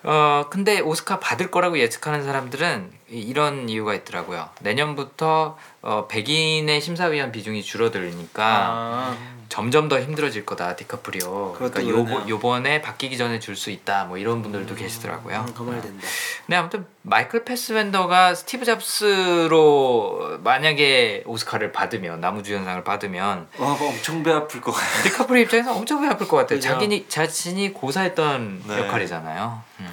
어 0.02 0.46
근데 0.50 0.80
오스카 0.80 1.20
받을 1.20 1.52
거라고 1.52 1.78
예측하는 1.78 2.24
사람들은 2.24 2.90
이- 3.12 3.20
이런 3.20 3.68
이유가 3.68 3.94
있더라고요. 3.94 4.48
내년부터 4.60 5.56
어, 5.82 6.06
백인의 6.08 6.80
심사위원 6.80 7.30
비중이 7.32 7.62
줄어드니까 7.62 8.44
아, 8.44 9.16
점점 9.48 9.88
더 9.88 10.00
힘들어질 10.00 10.46
거다 10.46 10.76
디카프리오. 10.76 11.52
그러니까. 11.52 12.26
요번에 12.28 12.80
바뀌기 12.80 13.18
전에 13.18 13.38
줄 13.38 13.54
수 13.56 13.70
있다. 13.70 14.04
뭐 14.04 14.16
이런 14.16 14.40
분들도 14.42 14.74
계시더라고요. 14.74 15.44
음, 15.46 15.54
그 15.54 15.68
말 15.68 15.82
된다. 15.82 16.06
근데 16.46 16.56
아무튼 16.56 16.86
마이클 17.02 17.44
패스벤더가 17.44 18.34
스티브 18.34 18.64
잡스로 18.64 20.38
만약에 20.42 21.24
오스카를 21.26 21.72
받으면 21.72 22.20
남우주연상을 22.20 22.82
받으면 22.84 23.48
와 23.58 23.72
엄청 23.72 24.22
배 24.22 24.32
아플 24.32 24.60
것 24.60 24.72
같아요. 24.72 25.02
디카프리오 25.04 25.42
입장에서 25.42 25.74
엄청 25.74 26.00
배 26.00 26.08
아플 26.08 26.26
것 26.28 26.36
같아요. 26.38 26.58
자기가 26.60 27.06
자신이 27.08 27.72
고사했던 27.74 28.62
네. 28.66 28.78
역할이잖아요. 28.78 29.62
음. 29.80 29.92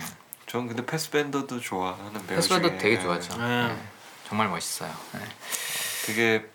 전 0.50 0.68
근데 0.68 0.84
패스벤더도 0.84 1.60
좋아하는 1.60 2.12
배우 2.26 2.38
패스벤더 2.38 2.70
중에 2.70 2.78
되게 2.80 3.00
좋아하죠. 3.00 3.38
네. 3.38 3.68
네. 3.68 3.78
정말 4.28 4.48
멋있어요. 4.50 4.92
네. 5.14 5.20
되게 6.08 6.46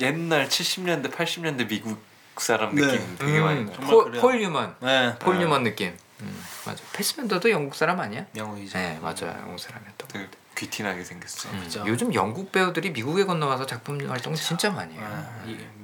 옛날 0.00 0.48
70년대 0.48 1.10
80년대 1.10 1.66
미국 1.66 1.98
사람 2.36 2.74
네. 2.74 2.82
느낌 2.82 3.16
되게 3.18 3.40
많이 3.40 3.60
음, 3.60 3.66
나요. 3.66 3.74
정말 3.76 3.90
폴, 3.90 4.04
그래요. 4.04 4.20
폴 4.20 4.38
뉴먼, 4.38 4.76
네. 4.80 5.18
폴 5.18 5.34
네. 5.38 5.40
뉴먼 5.44 5.62
느낌. 5.64 5.96
음, 6.20 6.44
맞아. 6.66 6.82
패스벤더도 6.92 7.50
영국 7.50 7.74
사람 7.74 7.98
아니야? 8.00 8.26
영국이죠. 8.32 8.76
네, 8.76 8.98
맞아요. 9.00 9.34
영국 9.40 9.58
사람이었던. 9.58 9.96
것 9.96 10.08
되게 10.08 10.28
귀티나게 10.56 11.02
생겼어. 11.04 11.48
음, 11.50 11.60
그죠. 11.64 11.84
요즘 11.86 12.12
영국 12.12 12.52
배우들이 12.52 12.90
미국에 12.90 13.24
건너와서 13.24 13.64
작품 13.64 13.98
활동 14.10 14.34
진짜 14.34 14.68
많이 14.70 14.94
해요. 14.94 15.26
네. 15.46 15.52
이- 15.52 15.54
음. 15.54 15.77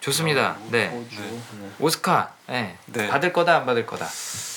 좋습니다. 0.00 0.56
네. 0.70 0.88
호주. 0.88 1.20
네. 1.20 1.30
네. 1.60 1.70
오스카 1.78 2.32
네. 2.48 2.76
네. 2.86 3.08
받을 3.08 3.32
거다 3.32 3.56
안 3.56 3.66
받을 3.66 3.84
거다 3.86 4.06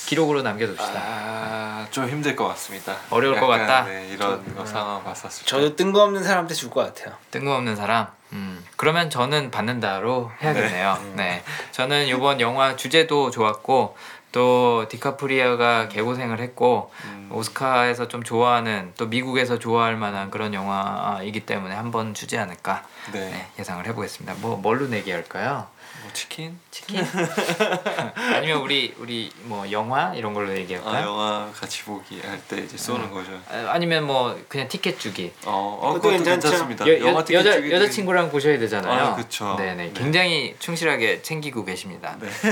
기록으로 0.06 0.42
남겨둡시다 0.42 0.94
아, 0.96 1.88
좀 1.92 2.08
힘들 2.10 2.36
것 2.36 2.48
같습니다. 2.50 2.96
어려울 3.10 3.40
것 3.40 3.52
약간, 3.54 3.68
같다? 3.68 3.86
네, 3.88 4.10
이런 4.12 4.56
거 4.56 4.66
상황 4.66 5.04
봤었을 5.04 5.44
때. 5.44 5.46
저도 5.50 5.76
뜬금없는 5.76 6.24
사람한테 6.24 6.54
줄 6.54 6.70
것 6.70 6.82
같아요. 6.94 7.16
뜬금없는 7.32 7.76
사람 7.76 8.08
음. 8.34 8.64
그러면 8.78 9.10
저는 9.10 9.52
받는다로 9.52 10.32
해야겠네요 10.42 11.14
네. 11.16 11.44
저는 11.72 12.08
이번 12.08 12.42
영화 12.42 12.76
주제도 12.76 13.30
좋았고 13.32 13.96
또 14.34 14.86
디카프리오가 14.90 15.88
개고생을 15.88 16.40
했고 16.42 16.92
음, 17.06 17.30
오스카에서 17.32 18.10
좀 18.10 18.24
좋아하는 18.24 18.92
또 18.98 19.06
미국에서 19.06 19.60
좋아할 19.60 19.96
만한 19.96 20.32
그런 20.32 20.54
영화이기 20.54 21.46
때문에 21.46 21.74
한번 21.76 22.14
주지 22.14 22.38
않을까 22.38 22.84
네. 23.14 23.30
네, 23.30 23.48
예상을 23.60 23.86
해보겠습니다 23.86 24.36
뭐 24.42 24.58
뭘로 24.58 24.88
내기할까요? 24.88 25.68
뭐 26.14 26.20
치킨? 26.20 26.60
치킨? 26.70 27.04
아니면 28.36 28.62
우리 28.62 28.94
우리 29.00 29.32
뭐 29.46 29.70
영화 29.72 30.14
이런 30.14 30.36
걸로 30.36 30.56
얘기할까요? 30.56 30.96
아, 30.96 31.02
영화 31.02 31.52
같이 31.52 31.84
보기 31.84 32.22
할 32.22 32.40
때 32.48 32.58
이제 32.58 32.78
쏘는 32.78 33.10
거죠. 33.10 33.32
아, 33.50 33.72
아니면 33.72 34.06
뭐 34.06 34.40
그냥 34.48 34.68
티켓 34.68 35.00
주기. 35.00 35.34
어, 35.46 35.80
어 35.82 35.94
그것도 35.94 36.12
괜찮죠. 36.12 36.50
괜찮습니다. 36.50 36.88
여, 36.88 37.00
영화 37.00 37.20
여, 37.22 37.26
티켓 37.26 37.40
여자 37.40 37.54
주기 37.54 37.72
여자 37.72 37.90
친구랑 37.90 38.30
보셔야 38.30 38.60
되잖아요. 38.60 39.04
아, 39.06 39.16
그쵸. 39.16 39.56
네네. 39.58 39.76
네. 39.76 39.94
굉장히 39.94 40.56
충실하게 40.60 41.24
챙기고 41.24 41.66
계십니다. 41.66 42.16
네. 42.20 42.30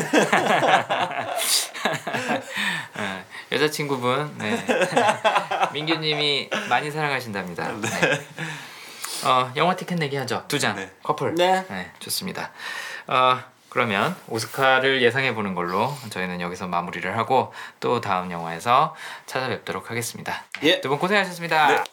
네, 2.97 3.25
여자 3.51 3.69
친구분, 3.69 4.33
네. 4.38 4.65
민규 5.73 5.95
님이 5.97 6.49
많이 6.69 6.89
사랑하신답니다. 6.89 7.73
네. 7.73 7.89
어 9.25 9.51
영화 9.55 9.75
티켓 9.75 9.95
내기 9.99 10.15
하죠. 10.15 10.45
두 10.47 10.57
장. 10.57 10.75
네. 10.75 10.89
커플. 11.03 11.35
네. 11.35 11.63
네, 11.69 11.91
좋습니다. 11.99 12.51
어, 13.07 13.39
그러면 13.72 14.18
오스카를 14.27 15.02
예상해 15.02 15.34
보는 15.34 15.56
걸로 15.56 15.95
저희는 16.10 16.41
여기서 16.41 16.68
마무리를 16.68 17.18
하고 17.18 17.53
또 17.80 18.02
다음 18.02 18.30
영화에서 18.30 18.93
찾아뵙도록 19.26 19.89
하겠습니다. 19.89 20.43
예. 20.64 20.81
두 20.81 20.89
분 20.89 20.99
고생하셨습니다. 20.99 21.68
네. 21.69 21.84